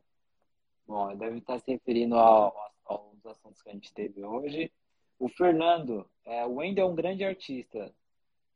Bom, 0.87 1.15
deve 1.15 1.39
estar 1.39 1.59
se 1.59 1.71
referindo 1.71 2.15
ao, 2.15 2.55
aos 2.85 3.25
assuntos 3.25 3.61
que 3.61 3.69
a 3.69 3.73
gente 3.73 3.93
teve 3.93 4.23
hoje. 4.23 4.71
O 5.17 5.27
Fernando, 5.29 6.09
é, 6.25 6.45
o 6.45 6.55
Wendel 6.55 6.87
é 6.87 6.89
um 6.89 6.95
grande 6.95 7.23
artista 7.23 7.93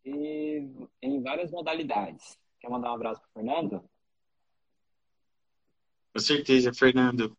e 0.06 0.68
em 1.02 1.22
várias 1.22 1.52
modalidades. 1.52 2.38
Quer 2.60 2.70
mandar 2.70 2.92
um 2.92 2.96
abraço 2.96 3.22
para 3.22 3.30
Fernando? 3.34 3.84
Com 6.14 6.20
certeza, 6.20 6.74
Fernando, 6.74 7.38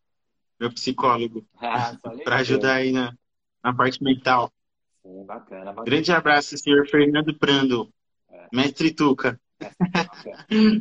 meu 0.61 0.71
psicólogo, 0.71 1.43
ah, 1.59 1.97
para 2.23 2.37
ajudar 2.37 2.75
aí 2.75 2.91
na, 2.91 3.17
na 3.63 3.75
parte 3.75 4.03
mental. 4.03 4.51
Sim, 5.01 5.25
bacana, 5.25 5.65
bacana. 5.65 5.85
Grande 5.85 6.11
abraço, 6.11 6.55
senhor 6.55 6.87
Fernando 6.87 7.35
Prando, 7.37 7.91
é. 8.29 8.47
mestre 8.53 8.93
Tuca. 8.93 9.41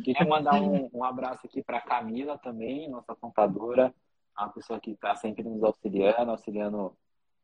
Queria 0.05 0.26
mandar 0.26 0.61
um, 0.61 0.91
um 0.93 1.03
abraço 1.03 1.47
aqui 1.47 1.62
para 1.62 1.81
Camila 1.81 2.37
também, 2.37 2.91
nossa 2.91 3.14
contadora, 3.14 3.95
uma 4.39 4.51
pessoa 4.51 4.78
que 4.78 4.91
está 4.91 5.16
sempre 5.16 5.43
nos 5.43 5.62
auxiliando, 5.62 6.31
auxiliando 6.31 6.95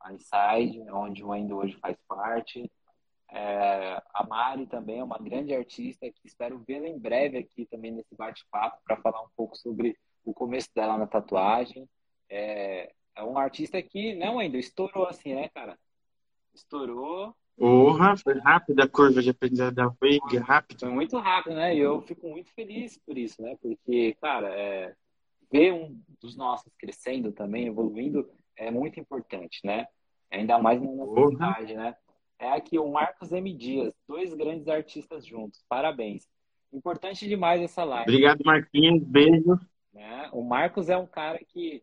a 0.01 0.13
Inside, 0.13 0.91
onde 0.91 1.25
o 1.25 1.35
Endo 1.35 1.57
hoje 1.57 1.77
faz 1.81 1.97
parte. 2.07 2.71
É, 3.31 4.01
a 4.15 4.25
Mari 4.27 4.67
também 4.67 5.01
é 5.01 5.05
uma 5.05 5.19
grande 5.19 5.55
artista 5.55 6.07
que 6.11 6.27
espero 6.27 6.63
vê-la 6.67 6.87
em 6.87 6.99
breve 6.99 7.39
aqui 7.39 7.67
também 7.67 7.93
nesse 7.93 8.15
bate-papo 8.15 8.79
para 8.85 8.97
falar 8.99 9.21
um 9.23 9.29
pouco 9.37 9.57
sobre 9.57 9.97
o 10.25 10.33
começo 10.33 10.69
dela 10.75 10.97
na 10.97 11.07
tatuagem. 11.07 11.89
É, 12.29 12.93
é 13.17 13.23
um 13.23 13.39
artista 13.39 13.81
que, 13.83 14.15
não, 14.15 14.39
ainda 14.39 14.59
estourou 14.59 15.07
assim, 15.07 15.35
né, 15.35 15.49
cara? 15.49 15.79
Estourou. 16.55 17.35
Porra, 17.57 18.17
foi 18.17 18.39
rápida 18.39 18.85
a 18.85 18.89
curva 18.89 19.23
de 19.23 19.31
aprendizado 19.31 19.97
foi 19.99 20.19
rápido. 20.39 20.81
Foi 20.81 20.91
muito 20.91 21.17
rápido, 21.19 21.55
né? 21.55 21.75
E 21.75 21.79
eu 21.79 22.03
fico 22.03 22.29
muito 22.29 22.51
feliz 22.53 22.99
por 22.99 23.17
isso, 23.17 23.41
né? 23.41 23.57
Porque, 23.63 24.15
cara, 24.21 24.49
é, 24.49 24.95
ver 25.51 25.73
um 25.73 25.99
dos 26.21 26.37
nossos 26.37 26.71
crescendo 26.79 27.33
também, 27.33 27.67
evoluindo, 27.67 28.29
é 28.57 28.71
muito 28.71 29.01
importante, 29.01 29.61
né? 29.65 29.87
Ainda 30.31 30.59
mais 30.59 30.83
na 30.83 30.93
nossa 30.93 31.63
né? 31.63 31.97
É 32.39 32.53
aqui 32.53 32.79
o 32.79 32.91
Marcos 32.91 33.33
M. 33.33 33.55
Dias, 33.55 33.95
dois 34.07 34.35
grandes 34.35 34.69
artistas 34.69 35.25
juntos. 35.25 35.65
Parabéns. 35.69 36.29
Importante 36.71 37.27
demais 37.27 37.63
essa 37.63 37.85
live. 37.85 38.11
Obrigado, 38.11 38.43
Marquinhos. 38.45 39.03
Beijo. 39.03 39.59
Né? 39.95 40.29
O 40.33 40.43
Marcos 40.43 40.91
é 40.91 40.97
um 40.97 41.07
cara 41.07 41.39
que 41.39 41.83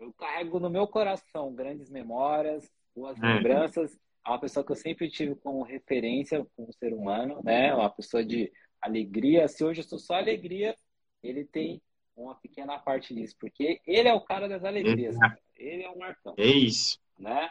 eu 0.00 0.12
carrego 0.14 0.58
no 0.58 0.70
meu 0.70 0.86
coração 0.88 1.54
grandes 1.54 1.90
memórias, 1.90 2.68
boas 2.96 3.22
é. 3.22 3.26
lembranças. 3.26 3.96
É 4.26 4.30
uma 4.30 4.40
pessoa 4.40 4.64
que 4.64 4.72
eu 4.72 4.76
sempre 4.76 5.08
tive 5.10 5.34
como 5.34 5.62
referência 5.62 6.46
como 6.56 6.72
ser 6.72 6.92
humano, 6.92 7.40
né? 7.44 7.74
Uma 7.74 7.90
pessoa 7.90 8.24
de 8.24 8.50
alegria. 8.80 9.46
Se 9.46 9.62
hoje 9.62 9.80
eu 9.80 9.84
sou 9.84 9.98
só 9.98 10.14
alegria, 10.14 10.74
ele 11.22 11.44
tem 11.44 11.80
uma 12.16 12.34
pequena 12.34 12.78
parte 12.78 13.14
disso, 13.14 13.36
porque 13.38 13.80
ele 13.86 14.08
é 14.08 14.14
o 14.14 14.20
cara 14.20 14.48
das 14.48 14.64
alegrias. 14.64 15.16
Ele 15.56 15.82
é 15.82 15.90
o 15.90 15.98
Marcão. 15.98 16.34
É 16.36 16.46
isso. 16.46 16.98
Né? 17.18 17.50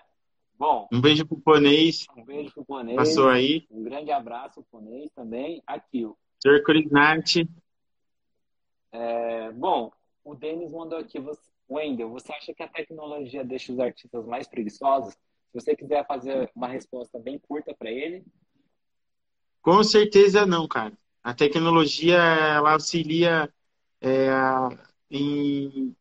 Bom. 0.58 0.88
Um 0.92 1.00
beijo 1.00 1.26
pro 1.26 1.40
Ponês. 1.40 2.06
Um 2.18 2.24
beijo 2.24 2.52
pro 2.54 2.66
Ponês. 2.66 2.96
Passou 2.96 3.30
aí. 3.30 3.66
Um 3.70 3.84
grande 3.84 4.12
abraço 4.12 4.62
pro 4.64 4.80
Ponês 4.80 5.12
também. 5.12 5.62
Aqui, 5.66 6.06
o 6.06 6.18
Sr. 6.40 6.64
Curinati. 6.64 7.48
É, 8.92 9.52
bom, 9.52 9.92
o 10.24 10.36
Denis 10.36 10.72
mandou 10.72 10.98
aqui. 10.98 11.20
Você, 11.20 11.49
Wendel, 11.70 12.10
você 12.10 12.34
acha 12.34 12.54
que 12.54 12.64
a 12.64 12.68
tecnologia 12.68 13.44
deixa 13.44 13.72
os 13.72 13.80
artistas 13.80 14.26
mais 14.26 14.48
preguiçosos? 14.48 15.14
Se 15.14 15.54
você 15.54 15.76
quiser 15.76 16.06
fazer 16.08 16.52
uma 16.56 16.68
resposta 16.68 17.20
bem 17.20 17.40
curta 17.40 17.74
para 17.74 17.92
ele. 17.92 18.26
Com 19.62 19.84
certeza 19.84 20.46
não, 20.46 20.68
cara. 20.68 20.98
A 21.24 21.34
tecnologia 21.34 22.18
ela 22.18 22.74
auxilia 22.74 23.52
é, 24.02 24.30
em 25.12 25.96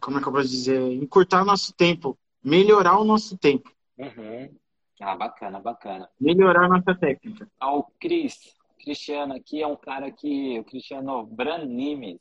como 0.00 0.18
é 0.18 0.22
que 0.22 0.28
eu 0.28 0.32
posso 0.32 0.48
dizer, 0.48 0.80
encurtar 0.92 1.42
o 1.42 1.44
nosso 1.44 1.72
tempo, 1.74 2.18
melhorar 2.42 2.98
o 2.98 3.04
nosso 3.04 3.38
tempo. 3.38 3.72
Uhum. 3.96 4.54
Ah, 5.00 5.16
bacana, 5.16 5.60
bacana. 5.60 6.08
Melhorar 6.20 6.64
a 6.64 6.68
nossa 6.68 6.94
técnica. 6.94 7.48
Ah, 7.60 7.74
o 7.74 7.84
Cris, 8.00 8.54
Cristiano 8.78 9.34
aqui 9.34 9.62
é 9.62 9.66
um 9.66 9.76
cara 9.76 10.10
que, 10.10 10.58
o 10.58 10.64
Cristiano 10.64 11.24
Branimes, 11.26 12.18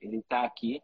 ele 0.00 0.22
tá 0.22 0.44
aqui. 0.44 0.82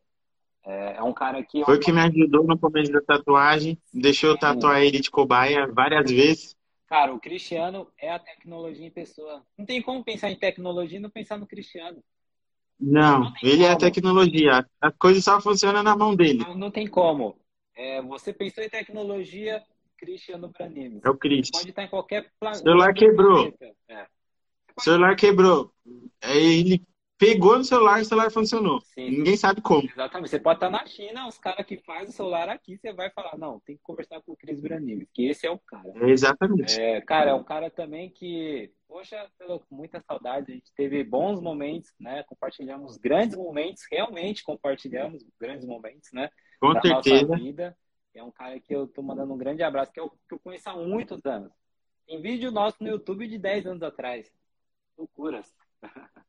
É, 0.66 0.96
é 0.96 1.02
um 1.02 1.12
cara 1.12 1.42
que. 1.44 1.64
Foi 1.64 1.76
o 1.76 1.80
que 1.80 1.92
me 1.92 2.00
ajudou 2.00 2.44
no 2.44 2.58
começo 2.58 2.90
da 2.90 3.00
tatuagem, 3.00 3.78
deixou 3.94 4.30
eu 4.30 4.38
tatuar 4.38 4.82
ele 4.82 4.98
de 4.98 5.10
cobaia 5.10 5.66
várias 5.66 6.10
vezes. 6.10 6.56
Cara, 6.88 7.14
o 7.14 7.20
Cristiano 7.20 7.88
é 7.98 8.10
a 8.10 8.18
tecnologia 8.18 8.86
em 8.86 8.90
pessoa. 8.90 9.42
Não 9.56 9.64
tem 9.64 9.80
como 9.80 10.04
pensar 10.04 10.30
em 10.30 10.36
tecnologia 10.36 10.98
e 10.98 11.02
não 11.02 11.10
pensar 11.10 11.36
no 11.36 11.46
Cristiano. 11.46 12.02
Não, 12.78 13.20
não 13.20 13.32
ele 13.42 13.58
como. 13.58 13.66
é 13.66 13.72
a 13.72 13.76
tecnologia. 13.76 14.66
A 14.80 14.92
coisa 14.92 15.20
só 15.20 15.40
funciona 15.40 15.82
na 15.82 15.96
mão 15.96 16.14
dele. 16.14 16.44
Não, 16.44 16.54
não 16.54 16.70
tem 16.70 16.86
como. 16.86 17.36
É, 17.74 18.02
você 18.02 18.32
pensou 18.32 18.62
em 18.62 18.68
tecnologia, 18.68 19.62
Cristiano 19.96 20.48
Branimes. 20.48 21.04
É 21.04 21.10
o 21.10 21.16
Cris. 21.16 21.50
Pode 21.50 21.70
estar 21.70 21.84
em 21.84 21.88
qualquer 21.88 22.30
planeta. 22.38 22.62
O 22.62 22.64
celular 22.64 22.94
quebrou. 22.94 23.54
É. 23.88 24.06
Celular 24.78 25.16
quebrou. 25.16 25.72
Ele 26.22 26.82
pegou 27.18 27.56
no 27.56 27.64
celular 27.64 27.98
e 27.98 28.02
o 28.02 28.04
celular 28.04 28.30
funcionou. 28.30 28.80
Sim. 28.80 29.10
Ninguém 29.10 29.36
sabe 29.36 29.60
como. 29.60 29.88
Exatamente. 29.88 30.30
Você 30.30 30.38
pode 30.38 30.56
estar 30.56 30.70
na 30.70 30.84
China, 30.86 31.26
os 31.26 31.38
caras 31.38 31.66
que 31.66 31.78
fazem 31.78 32.08
o 32.08 32.12
celular 32.12 32.48
aqui, 32.48 32.76
você 32.76 32.92
vai 32.92 33.10
falar, 33.10 33.36
não, 33.38 33.60
tem 33.60 33.76
que 33.76 33.82
conversar 33.82 34.20
com 34.22 34.32
o 34.32 34.36
Cris 34.36 34.60
Branimes, 34.60 35.08
que 35.12 35.26
esse 35.28 35.46
é 35.46 35.50
o 35.50 35.58
cara. 35.58 35.92
Exatamente. 36.08 36.80
É, 36.80 37.00
cara, 37.00 37.30
é 37.30 37.34
um 37.34 37.44
cara 37.44 37.70
também 37.70 38.10
que, 38.10 38.70
poxa, 38.86 39.28
muita 39.70 40.00
saudade, 40.00 40.52
a 40.52 40.54
gente 40.54 40.72
teve 40.74 41.02
bons 41.02 41.40
momentos, 41.40 41.92
né? 41.98 42.22
Compartilhamos 42.24 42.96
grandes 42.96 43.36
momentos, 43.36 43.84
realmente 43.90 44.44
compartilhamos 44.44 45.24
grandes 45.40 45.66
momentos, 45.66 46.10
né? 46.12 46.30
Com 46.60 46.72
da 46.72 46.80
certeza. 46.80 47.26
nossa 47.26 47.42
vida. 47.42 47.76
É 48.14 48.22
um 48.22 48.30
cara 48.30 48.58
que 48.58 48.74
eu 48.74 48.86
tô 48.86 49.02
mandando 49.02 49.34
um 49.34 49.36
grande 49.36 49.62
abraço, 49.62 49.92
que 49.92 50.00
eu, 50.00 50.08
que 50.08 50.34
eu 50.34 50.38
conheço 50.38 50.70
há 50.70 50.74
muitos 50.74 51.24
anos. 51.26 51.52
Tem 52.06 52.20
vídeo 52.22 52.50
nosso 52.50 52.82
no 52.82 52.88
YouTube 52.88 53.28
de 53.28 53.36
10 53.36 53.66
anos 53.66 53.82
atrás. 53.82 54.32
Loucuras. 54.96 55.52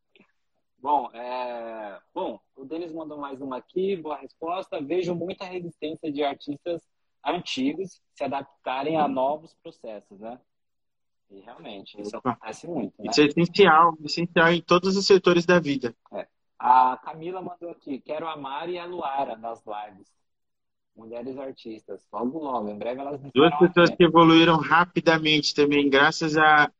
Bom, 0.80 1.10
é... 1.14 2.00
Bom, 2.14 2.40
o 2.56 2.66
Denis 2.66 2.94
mandou 2.94 3.18
mais 3.18 3.42
uma 3.42 3.58
aqui, 3.58 3.96
boa 3.96 4.18
resposta. 4.18 4.82
Vejo 4.82 5.16
muita 5.16 5.46
resistência 5.46 6.12
de 6.12 6.24
artistas 6.24 6.82
antigos 7.26 8.02
se 8.14 8.24
adaptarem 8.24 8.98
a 8.98 9.08
novos 9.08 9.54
processos, 9.62 10.20
né? 10.20 10.40
E 11.30 11.42
realmente, 11.42 12.00
isso 12.00 12.16
acontece 12.16 12.68
muito. 12.68 12.94
Né? 13.02 13.10
Isso 13.10 13.22
é 13.22 13.26
essencial, 13.26 13.98
essencial 14.04 14.52
em 14.54 14.62
todos 14.62 14.96
os 14.96 15.06
setores 15.06 15.46
da 15.46 15.60
vida. 15.60 15.94
É. 16.14 16.26
A 16.58 16.98
Camila 16.98 17.42
mandou 17.42 17.70
aqui, 17.70 18.00
quero 18.00 18.28
a 18.28 18.38
Mari 18.38 18.74
e 18.74 18.80
a 18.80 18.86
Luara 18.86 19.36
nas 19.36 19.62
lives. 19.66 20.08
Mulheres 20.96 21.38
artistas. 21.38 22.08
Logo, 22.12 22.40
logo, 22.40 22.70
em 22.70 22.78
breve 22.78 23.02
elas 23.02 23.22
Duas 23.34 23.56
pessoas 23.60 23.90
que 23.92 24.04
evoluíram 24.04 24.58
rapidamente 24.58 25.54
também, 25.54 25.90
graças 25.90 26.36
a, 26.38 26.72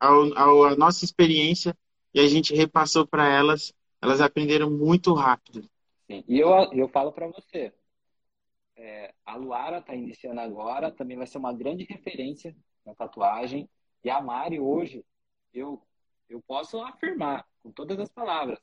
a 0.00 0.76
nossa 0.76 1.04
experiência 1.04 1.76
e 2.18 2.24
a 2.24 2.26
gente 2.26 2.52
repassou 2.52 3.06
para 3.06 3.28
elas, 3.28 3.72
elas 4.02 4.20
aprenderam 4.20 4.68
muito 4.68 5.14
rápido. 5.14 5.62
Sim. 6.06 6.24
E 6.26 6.40
eu, 6.40 6.48
eu 6.72 6.88
falo 6.88 7.12
para 7.12 7.28
você, 7.28 7.72
é, 8.76 9.14
a 9.24 9.36
Luara 9.36 9.78
está 9.78 9.94
iniciando 9.94 10.40
agora, 10.40 10.90
também 10.90 11.16
vai 11.16 11.28
ser 11.28 11.38
uma 11.38 11.52
grande 11.52 11.84
referência 11.84 12.56
na 12.84 12.92
tatuagem. 12.92 13.68
E 14.02 14.10
a 14.10 14.20
Mari 14.20 14.58
hoje, 14.58 15.04
eu, 15.54 15.80
eu 16.28 16.42
posso 16.44 16.80
afirmar 16.82 17.46
com 17.62 17.70
todas 17.70 17.98
as 18.00 18.10
palavras, 18.10 18.58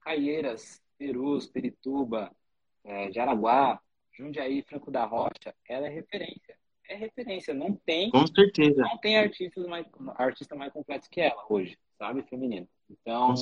Caieiras, 0.00 0.82
Perus, 0.96 1.46
Perituba, 1.46 2.34
é, 2.82 3.12
Jaraguá, 3.12 3.80
Jundiaí, 4.12 4.62
Franco 4.62 4.90
da 4.90 5.04
Rocha, 5.04 5.54
ela 5.68 5.86
é 5.86 5.90
referência. 5.90 6.58
É 6.88 6.96
referência, 6.96 7.54
não 7.54 7.74
tem. 7.74 8.10
Com 8.10 8.26
certeza. 8.26 8.80
Não 8.80 8.98
tem 8.98 9.18
artistas 9.18 9.66
mais, 9.66 9.86
artista 10.16 10.56
mais 10.56 10.72
completo 10.72 11.08
que 11.10 11.20
ela 11.20 11.44
hoje, 11.48 11.78
sabe, 11.98 12.22
feminino. 12.22 12.68
Então, 12.88 13.34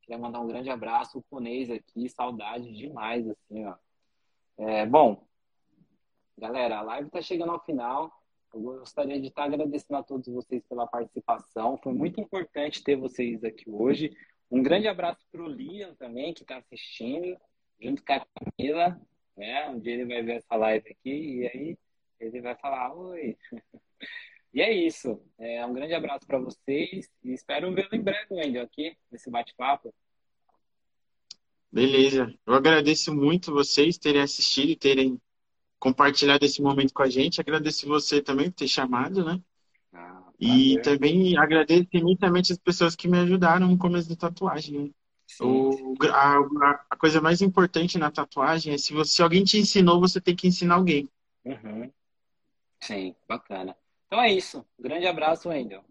queria 0.00 0.18
mandar 0.18 0.40
um 0.40 0.48
grande 0.48 0.70
abraço, 0.70 1.18
o 1.18 1.22
Ponês 1.22 1.70
aqui, 1.70 2.08
saudade 2.08 2.72
demais, 2.72 3.28
assim, 3.28 3.64
ó. 3.66 3.76
É, 4.58 4.84
bom, 4.86 5.24
galera, 6.36 6.78
a 6.78 6.82
live 6.82 7.06
está 7.06 7.22
chegando 7.22 7.52
ao 7.52 7.64
final. 7.64 8.12
Eu 8.52 8.60
gostaria 8.60 9.20
de 9.20 9.28
estar 9.28 9.44
agradecendo 9.44 9.98
a 9.98 10.02
todos 10.02 10.28
vocês 10.28 10.62
pela 10.68 10.86
participação. 10.86 11.78
Foi 11.82 11.92
muito 11.92 12.20
importante 12.20 12.82
ter 12.82 12.96
vocês 12.96 13.42
aqui 13.44 13.70
hoje. 13.70 14.14
Um 14.50 14.62
grande 14.62 14.88
abraço 14.88 15.26
para 15.30 15.42
o 15.42 15.48
Liam 15.48 15.94
também, 15.94 16.34
que 16.34 16.42
está 16.42 16.58
assistindo, 16.58 17.36
junto 17.80 18.04
com 18.04 18.12
a 18.12 18.20
Camila. 18.20 19.00
Né? 19.36 19.70
Um 19.70 19.80
dia 19.80 19.94
ele 19.94 20.04
vai 20.04 20.22
ver 20.22 20.36
essa 20.36 20.54
live 20.56 20.90
aqui 20.90 21.40
e 21.40 21.46
aí 21.46 21.78
ele 22.20 22.40
vai 22.42 22.54
falar: 22.56 22.94
Oi. 22.94 23.36
E 24.52 24.60
é 24.60 24.72
isso. 24.72 25.20
É, 25.38 25.64
um 25.64 25.72
grande 25.72 25.94
abraço 25.94 26.26
para 26.26 26.38
vocês 26.38 27.10
e 27.24 27.32
espero 27.32 27.72
vê-lo 27.74 27.88
em 27.92 28.02
breve, 28.02 28.26
Wendel, 28.30 28.64
aqui 28.64 28.96
nesse 29.10 29.30
bate-papo. 29.30 29.94
Beleza. 31.70 32.32
Eu 32.46 32.52
agradeço 32.52 33.14
muito 33.14 33.52
vocês 33.52 33.96
terem 33.96 34.20
assistido 34.20 34.70
e 34.70 34.76
terem 34.76 35.20
compartilhado 35.78 36.44
esse 36.44 36.60
momento 36.60 36.92
com 36.92 37.02
a 37.02 37.08
gente. 37.08 37.40
Agradeço 37.40 37.88
você 37.88 38.20
também 38.20 38.50
por 38.50 38.56
ter 38.56 38.68
chamado, 38.68 39.24
né? 39.24 39.40
Ah, 39.92 40.22
e 40.38 40.80
também 40.82 41.36
agradeço 41.38 41.88
imensamente 41.92 42.52
as 42.52 42.58
pessoas 42.58 42.94
que 42.94 43.08
me 43.08 43.18
ajudaram 43.18 43.68
no 43.68 43.78
começo 43.78 44.08
da 44.08 44.16
tatuagem. 44.16 44.78
Né? 44.78 44.90
O, 45.40 45.94
a, 46.12 46.84
a, 46.90 46.96
coisa 46.96 47.20
mais 47.22 47.40
importante 47.40 47.96
na 47.96 48.10
tatuagem 48.10 48.74
é 48.74 48.78
se, 48.78 48.92
você, 48.92 49.12
se 49.12 49.22
alguém 49.22 49.42
te 49.44 49.58
ensinou, 49.58 49.98
você 49.98 50.20
tem 50.20 50.36
que 50.36 50.46
ensinar 50.46 50.74
alguém. 50.74 51.08
Uhum. 51.44 51.90
Sim, 52.80 53.14
bacana. 53.26 53.74
Então 54.12 54.22
é 54.22 54.30
isso. 54.30 54.58
Um 54.78 54.82
grande 54.82 55.06
abraço, 55.06 55.48
Wendel. 55.48 55.82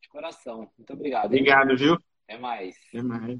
De 0.00 0.08
coração. 0.08 0.72
Muito 0.78 0.90
obrigado. 0.94 1.26
Obrigado, 1.26 1.76
viu? 1.76 1.98
Até 2.26 2.38
mais. 2.38 2.74
Até 2.88 3.02
mais. 3.02 3.38